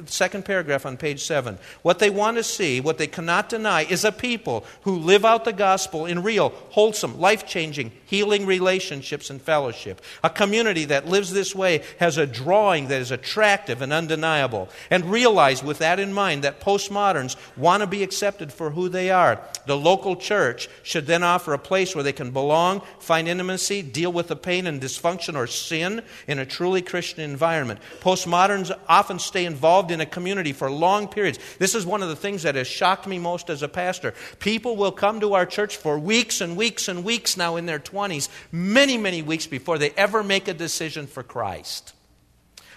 second 0.07 0.45
paragraph 0.45 0.87
on 0.87 0.97
page 0.97 1.23
7. 1.23 1.59
What 1.83 1.99
they 1.99 2.11
want 2.11 2.37
to 2.37 2.43
see, 2.43 2.81
what 2.81 2.99
they 2.99 3.07
cannot 3.07 3.49
deny, 3.49 3.83
is 3.83 4.05
a 4.05 4.13
people 4.13 4.65
who 4.83 4.97
live 4.97 5.25
out 5.25 5.45
the 5.45 5.53
gospel 5.53 6.07
in 6.07 6.23
real, 6.23 6.51
wholesome, 6.71 7.21
life 7.21 7.47
changing, 7.47 7.93
healing 8.07 8.47
relationships 8.47 9.31
and 9.31 9.41
fellowship. 9.41 10.01
A 10.25 10.31
community 10.31 10.85
that 10.87 11.07
lives 11.07 11.33
this 11.33 11.55
way 11.55 11.83
has 11.99 12.19
a 12.19 12.27
drawing 12.27 12.89
that 12.89 13.01
is 13.01 13.11
attractive 13.11 13.83
and 13.83 13.93
undeniable. 13.93 14.69
And 14.91 15.11
realize 15.11 15.63
with 15.63 15.79
that 15.79 16.01
in 16.01 16.13
mind 16.13 16.45
that 16.45 16.61
postmoderns 16.61 17.37
want 17.57 17.83
to 17.83 17.87
be 17.87 18.03
accepted 18.03 18.53
for 18.53 18.71
who 18.71 18.89
they 18.89 19.11
are. 19.11 19.41
The 19.67 19.77
local 19.77 20.17
church 20.17 20.69
should 20.83 21.07
then 21.07 21.23
offer 21.23 21.53
a 21.53 21.59
place 21.59 21.95
where 21.95 22.05
they 22.05 22.13
can 22.13 22.31
belong, 22.31 22.83
find 22.99 23.29
intimacy, 23.29 23.83
deal 23.83 24.13
with 24.13 24.29
the 24.29 24.37
pain 24.37 24.67
and 24.67 24.81
dysfunction 24.81 25.37
or 25.37 25.47
sin 25.47 26.03
in 26.27 26.39
a 26.39 26.47
truly 26.47 26.83
Christian 26.83 27.23
environment. 27.23 27.81
Postmoderns 28.01 28.77
often 28.89 29.19
stay 29.19 29.45
involved 29.45 29.90
involved 29.91 30.01
in 30.01 30.01
a 30.01 30.07
community 30.07 30.53
for 30.53 30.71
long 30.71 31.09
periods. 31.09 31.39
This 31.59 31.75
is 31.75 31.85
one 31.85 32.03
of 32.03 32.09
the 32.09 32.17
things 32.17 32.43
that 32.43 32.55
has 32.55 32.67
shocked 32.67 33.07
me 33.07 33.19
most 33.19 33.51
as 33.51 33.63
a 33.63 33.69
pastor. 33.69 34.15
People 34.39 34.77
will 34.77 34.93
come 34.93 35.21
to 35.21 35.35
our 35.35 35.47
church 35.47 35.77
for 35.77 35.99
weeks 35.99 36.41
and 36.41 36.57
weeks 36.57 36.89
and 36.89 37.05
weeks 37.05 37.37
now 37.37 37.57
in 37.57 37.67
their 37.67 37.81
20s, 37.81 38.29
many, 38.53 38.97
many 38.97 39.23
weeks 39.23 39.47
before 39.47 39.79
they 39.79 39.91
ever 39.97 40.23
make 40.23 40.49
a 40.49 40.55
decision 40.55 41.07
for 41.07 41.23
Christ. 41.23 41.95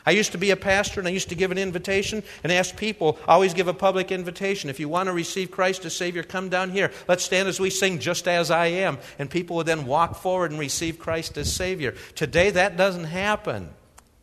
I 0.05 0.11
used 0.11 0.33
to 0.33 0.37
be 0.37 0.51
a 0.51 0.57
pastor 0.57 0.99
and 0.99 1.07
I 1.07 1.11
used 1.11 1.29
to 1.29 1.35
give 1.35 1.51
an 1.51 1.57
invitation 1.57 2.23
and 2.43 2.51
ask 2.51 2.75
people, 2.75 3.17
always 3.25 3.53
give 3.53 3.69
a 3.69 3.73
public 3.73 4.11
invitation. 4.11 4.69
If 4.69 4.77
you 4.77 4.89
want 4.89 5.07
to 5.07 5.13
receive 5.13 5.49
Christ 5.49 5.85
as 5.85 5.95
Savior, 5.95 6.23
come 6.23 6.49
down 6.49 6.71
here. 6.71 6.91
Let's 7.07 7.23
stand 7.23 7.47
as 7.47 7.57
we 7.57 7.69
sing, 7.69 7.99
Just 7.99 8.27
As 8.27 8.51
I 8.51 8.67
Am. 8.67 8.97
And 9.17 9.29
people 9.29 9.55
would 9.55 9.65
then 9.65 9.85
walk 9.85 10.15
forward 10.15 10.51
and 10.51 10.59
receive 10.59 10.99
Christ 10.99 11.37
as 11.37 11.53
Savior. 11.53 11.95
Today, 12.15 12.49
that 12.49 12.75
doesn't 12.75 13.05
happen 13.05 13.69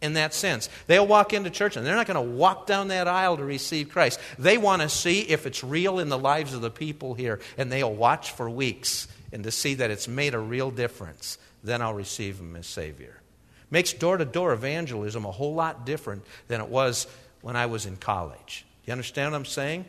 in 0.01 0.15
that 0.15 0.35
sense. 0.35 0.69
They'll 0.87 1.07
walk 1.07 1.33
into 1.33 1.51
church 1.51 1.77
and 1.77 1.85
they're 1.85 1.97
not 1.97 2.07
going 2.07 2.15
to 2.15 2.37
walk 2.37 2.67
down 2.67 2.89
that 2.89 3.09
aisle 3.09 3.37
to 3.37 3.45
receive 3.45 3.91
Christ. 3.91 4.19
They 4.39 4.59
want 4.59 4.83
to 4.83 4.89
see 4.89 5.21
if 5.21 5.47
it's 5.47 5.63
real 5.63 5.99
in 5.99 6.09
the 6.09 6.19
lives 6.19 6.55
of 6.55 6.61
the 6.61 6.71
people 6.71 7.15
here, 7.15 7.41
and 7.59 7.71
they'll 7.71 7.93
watch 7.93 8.33
for 8.33 8.49
weeks 8.49 9.09
and 9.33 9.45
to 9.45 9.51
see 9.51 9.75
that 9.75 9.91
it's 9.91 10.09
made 10.09 10.35
a 10.35 10.39
real 10.39 10.71
difference. 10.71 11.39
Then 11.63 11.83
I'll 11.83 11.95
receive 11.95 12.41
Him 12.41 12.57
as 12.57 12.67
Savior. 12.67 13.21
Makes 13.71 13.93
door 13.93 14.17
to 14.17 14.25
door 14.25 14.53
evangelism 14.53 15.25
a 15.25 15.31
whole 15.31 15.55
lot 15.55 15.87
different 15.87 16.25
than 16.49 16.61
it 16.61 16.69
was 16.69 17.07
when 17.41 17.57
I 17.57 17.67
was 17.67 17.87
in 17.87 17.97
college. 17.97 18.65
You 18.87 18.93
understand 18.93 19.33
what 19.33 19.39
I'm 19.39 19.45
saying? 19.45 19.85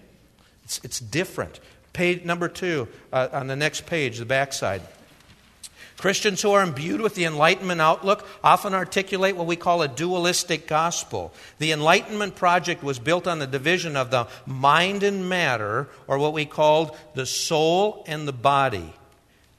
It's, 0.64 0.80
it's 0.84 1.00
different. 1.00 1.60
Page 1.94 2.24
number 2.24 2.48
two 2.48 2.88
uh, 3.12 3.30
on 3.32 3.48
the 3.48 3.56
next 3.56 3.86
page, 3.86 4.20
the 4.20 4.26
backside. 4.26 4.82
Christians 6.02 6.42
who 6.42 6.52
are 6.52 6.64
imbued 6.64 7.00
with 7.00 7.14
the 7.14 7.26
Enlightenment 7.26 7.80
outlook 7.80 8.28
often 8.44 8.74
articulate 8.74 9.36
what 9.36 9.46
we 9.46 9.56
call 9.56 9.84
a 9.84 9.88
dualistic 9.88 10.66
gospel. 10.66 11.32
The 11.60 11.72
Enlightenment 11.72 12.36
project 12.36 12.82
was 12.82 12.98
built 12.98 13.28
on 13.28 13.38
the 13.38 13.46
division 13.46 13.96
of 13.96 14.10
the 14.10 14.28
mind 14.48 15.04
and 15.04 15.30
matter, 15.30 15.88
or 16.08 16.18
what 16.18 16.34
we 16.34 16.46
called 16.46 16.98
the 17.14 17.28
soul 17.28 18.04
and 18.08 18.28
the 18.28 18.34
body. 18.34 18.92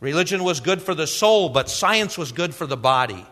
Religion 0.00 0.42
was 0.42 0.58
good 0.58 0.82
for 0.82 0.96
the 0.96 1.06
soul, 1.06 1.48
but 1.48 1.70
science 1.70 2.18
was 2.18 2.32
good 2.32 2.56
for 2.56 2.66
the 2.66 2.76
body. 2.76 3.24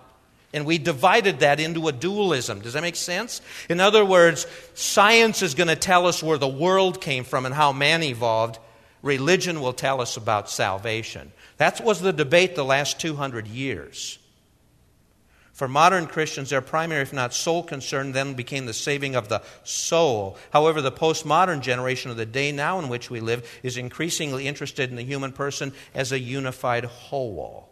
And 0.53 0.65
we 0.65 0.79
divided 0.79 1.41
that 1.41 1.59
into 1.59 1.89
a 1.89 1.93
dualism. 1.93 2.61
Does 2.61 2.75
that 2.75 2.83
make 2.83 2.95
sense? 2.95 3.41
In 3.69 3.81
other 3.81 4.05
words, 4.05 4.47
science 4.75 5.43
is 5.43 5.55
going 5.55 5.67
to 5.67 5.75
tell 5.75 6.07
us 6.07 6.23
where 6.23 6.39
the 6.39 6.47
world 6.47 7.01
came 7.01 7.25
from 7.25 7.45
and 7.45 7.53
how 7.57 7.73
man 7.73 8.05
evolved. 8.05 8.61
Religion 9.03 9.61
will 9.61 9.73
tell 9.73 10.01
us 10.01 10.17
about 10.17 10.49
salvation. 10.49 11.33
That 11.61 11.85
was 11.85 12.01
the 12.01 12.15
debate 12.15 12.55
the 12.55 12.65
last 12.65 12.99
200 13.01 13.47
years. 13.47 14.19
For 15.53 15.69
modern 15.69 16.07
Christians, 16.07 16.49
their 16.49 16.63
primary, 16.63 17.03
if 17.03 17.13
not 17.13 17.35
sole 17.35 17.63
concern, 17.63 18.13
then 18.13 18.33
became 18.33 18.65
the 18.65 18.73
saving 18.73 19.15
of 19.15 19.29
the 19.29 19.43
soul. 19.63 20.39
However, 20.55 20.81
the 20.81 20.91
postmodern 20.91 21.61
generation 21.61 22.11
of 22.11 22.17
the 22.17 22.25
day 22.25 22.51
now 22.51 22.79
in 22.79 22.89
which 22.89 23.11
we 23.11 23.21
live 23.21 23.47
is 23.63 23.77
increasingly 23.77 24.49
interested 24.49 24.89
in 24.89 24.97
the 24.97 25.05
human 25.05 25.33
person 25.33 25.75
as 25.95 26.13
a 26.13 26.19
unified 26.19 26.87
whole. 26.87 27.69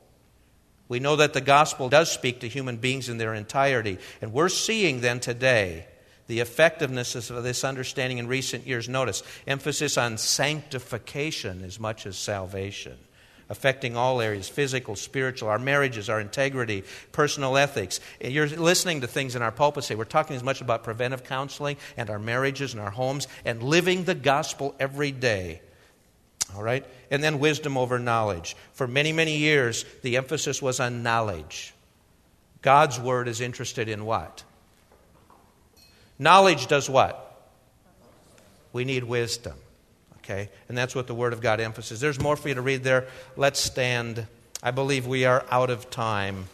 We 0.88 1.00
know 1.00 1.16
that 1.16 1.32
the 1.32 1.40
gospel 1.40 1.88
does 1.88 2.12
speak 2.12 2.40
to 2.40 2.48
human 2.48 2.76
beings 2.76 3.08
in 3.08 3.16
their 3.16 3.32
entirety. 3.32 3.96
And 4.20 4.34
we're 4.34 4.50
seeing 4.50 5.00
then 5.00 5.18
today 5.18 5.86
the 6.26 6.40
effectiveness 6.40 7.30
of 7.30 7.42
this 7.42 7.64
understanding 7.64 8.18
in 8.18 8.28
recent 8.28 8.66
years. 8.66 8.86
Notice 8.86 9.22
emphasis 9.46 9.96
on 9.96 10.18
sanctification 10.18 11.64
as 11.64 11.80
much 11.80 12.04
as 12.04 12.18
salvation 12.18 12.98
affecting 13.50 13.96
all 13.96 14.20
areas 14.20 14.48
physical, 14.48 14.96
spiritual, 14.96 15.48
our 15.48 15.58
marriages, 15.58 16.08
our 16.08 16.20
integrity, 16.20 16.84
personal 17.12 17.56
ethics. 17.56 18.00
You're 18.20 18.48
listening 18.48 19.00
to 19.02 19.06
things 19.06 19.36
in 19.36 19.42
our 19.42 19.52
pulpit 19.52 19.84
say 19.84 19.94
we're 19.94 20.04
talking 20.04 20.36
as 20.36 20.42
much 20.42 20.60
about 20.60 20.84
preventive 20.84 21.24
counseling 21.24 21.76
and 21.96 22.10
our 22.10 22.18
marriages 22.18 22.74
and 22.74 22.82
our 22.82 22.90
homes 22.90 23.28
and 23.44 23.62
living 23.62 24.04
the 24.04 24.14
gospel 24.14 24.74
every 24.78 25.12
day. 25.12 25.60
All 26.54 26.62
right? 26.62 26.84
And 27.10 27.22
then 27.22 27.38
wisdom 27.38 27.76
over 27.76 27.98
knowledge. 27.98 28.56
For 28.72 28.86
many, 28.86 29.12
many 29.12 29.36
years, 29.36 29.84
the 30.02 30.16
emphasis 30.16 30.62
was 30.62 30.80
on 30.80 31.02
knowledge. 31.02 31.74
God's 32.62 32.98
word 32.98 33.28
is 33.28 33.40
interested 33.40 33.88
in 33.88 34.04
what? 34.04 34.42
Knowledge 36.18 36.66
does 36.66 36.90
what? 36.90 37.24
We 38.72 38.84
need 38.84 39.04
wisdom. 39.04 39.54
Okay? 40.28 40.50
And 40.68 40.76
that's 40.76 40.94
what 40.94 41.06
the 41.06 41.14
Word 41.14 41.32
of 41.32 41.40
God 41.40 41.58
emphasizes. 41.58 42.00
There's 42.00 42.20
more 42.20 42.36
for 42.36 42.48
you 42.48 42.54
to 42.54 42.60
read 42.60 42.84
there. 42.84 43.06
Let's 43.36 43.60
stand. 43.60 44.26
I 44.62 44.72
believe 44.72 45.06
we 45.06 45.24
are 45.24 45.44
out 45.50 45.70
of 45.70 45.88
time. 45.88 46.48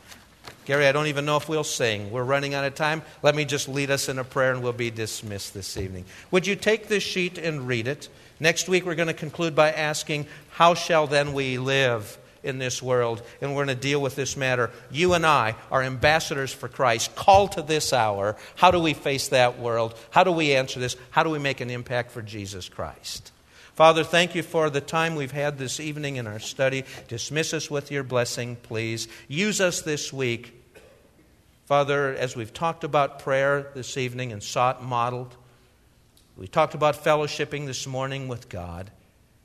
Gary, 0.65 0.87
I 0.87 0.93
don't 0.93 1.09
even 1.09 1.25
know 1.25 1.37
if 1.37 1.49
we'll 1.49 1.65
sing. 1.65 2.13
We're 2.13 2.23
running 2.23 2.55
out 2.55 2.65
of 2.65 2.77
time. 2.77 3.03
Let 3.23 3.35
me 3.35 3.45
just 3.45 3.69
lead 3.69 3.91
us 3.91 4.09
in 4.09 4.19
a 4.19 4.25
prayer 4.25 4.53
and 4.53 4.63
we'll 4.63 4.73
be 4.73 4.91
dismissed 4.91 5.55
this 5.55 5.77
evening. 5.77 6.05
Would 6.31 6.47
you 6.47 6.55
take 6.55 6.87
this 6.87 7.03
sheet 7.03 7.37
and 7.37 7.67
read 7.67 7.89
it? 7.89 8.09
Next 8.39 8.69
week, 8.69 8.87
we're 8.87 8.95
going 8.95 9.09
to 9.09 9.15
conclude 9.15 9.57
by 9.57 9.73
asking, 9.73 10.27
How 10.51 10.75
shall 10.75 11.07
then 11.07 11.33
we 11.33 11.59
live? 11.59 12.19
in 12.45 12.59
this 12.59 12.83
world, 12.83 13.23
and 13.41 13.53
we're 13.53 13.65
going 13.65 13.75
to 13.75 13.83
deal 13.83 14.03
with 14.03 14.17
this 14.17 14.37
matter. 14.37 14.71
You 14.91 15.15
and 15.15 15.25
I 15.25 15.55
are 15.71 15.83
ambassadors 15.83 16.53
for 16.53 16.69
Christ, 16.69 17.17
called 17.17 17.53
to 17.53 17.63
this 17.63 17.91
hour. 17.91 18.37
How 18.57 18.71
do 18.71 18.79
we 18.79 18.93
face 18.93 19.29
that 19.29 19.59
world? 19.59 19.99
How 20.11 20.25
do 20.25 20.31
we 20.31 20.55
answer 20.55 20.79
this? 20.79 20.95
How 21.11 21.23
do 21.23 21.31
we 21.31 21.39
make 21.39 21.63
an 21.63 21.71
impact 21.71 22.11
for 22.11 22.21
Jesus 22.21 22.69
Christ? 22.69 23.33
Father, 23.75 24.05
thank 24.05 24.37
you 24.37 24.45
for 24.45 24.71
the 24.71 24.81
time 24.81 25.17
we've 25.17 25.33
had 25.33 25.59
this 25.59 25.81
evening 25.81 26.15
in 26.15 26.29
our 26.29 26.39
study. 26.39 26.85
Dismiss 27.09 27.53
us 27.53 27.69
with 27.69 27.91
your 27.91 28.05
blessing, 28.05 28.55
please. 28.55 29.09
Use 29.27 29.61
us 29.61 29.83
this 29.83 30.13
week. 30.13 30.55
Father, 31.67 32.15
as 32.15 32.37
we've 32.37 32.55
talked 32.55 32.85
about 32.85 33.19
prayer 33.19 33.73
this 33.75 33.97
evening 33.97 34.31
and 34.31 34.41
sought 34.41 34.85
modeled, 34.85 35.35
we 36.37 36.47
talked 36.47 36.75
about 36.75 37.03
fellowshipping 37.03 37.67
this 37.67 37.85
morning 37.85 38.29
with 38.29 38.49
God. 38.49 38.93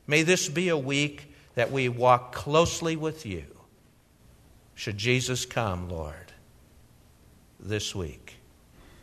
May 0.06 0.22
this 0.22 0.48
be 0.48 0.70
a 0.70 0.78
week 0.78 1.34
that 1.56 1.72
we 1.72 1.90
walk 1.90 2.32
closely 2.32 2.96
with 2.96 3.26
you. 3.26 3.46
Should 4.76 5.00
Jesus 5.00 5.44
come, 5.44 5.90
Lord, 5.90 6.34
this 7.60 7.96
week, 7.96 8.36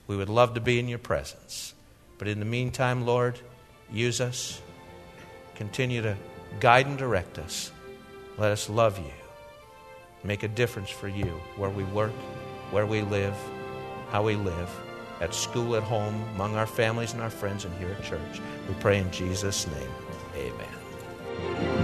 we 0.07 0.17
would 0.17 0.29
love 0.29 0.55
to 0.55 0.61
be 0.61 0.79
in 0.79 0.87
your 0.87 1.01
presence. 1.01 1.75
But 2.17 2.29
in 2.29 2.39
the 2.39 2.45
meantime, 2.45 3.05
Lord, 3.05 3.41
use 3.91 4.21
us 4.21 4.61
Continue 5.57 6.03
to 6.03 6.17
guide 6.61 6.87
and 6.87 6.99
direct 6.99 7.39
us. 7.39 7.73
Let 8.39 8.53
us 8.53 8.69
love 8.69 8.99
you. 8.99 9.13
Make 10.23 10.43
a 10.43 10.49
difference 10.49 10.91
for 10.91 11.09
you 11.09 11.41
where 11.57 11.71
we 11.71 11.85
work, 11.85 12.13
where 12.71 12.87
we 12.87 13.03
live, 13.03 13.35
how 14.11 14.23
we 14.23 14.37
live, 14.37 14.71
at 15.21 15.35
school, 15.35 15.77
at 15.77 15.83
home, 15.83 16.23
among 16.35 16.57
our 16.57 16.67
families 16.67 17.15
and 17.15 17.23
our 17.23 17.31
friends, 17.31 17.65
and 17.65 17.75
here 17.79 17.97
at 17.99 18.05
church. 18.05 18.41
We 18.69 18.75
pray 18.81 18.99
in 18.99 19.11
Jesus' 19.11 19.67
name. 19.67 19.91
Amen. 20.37 21.76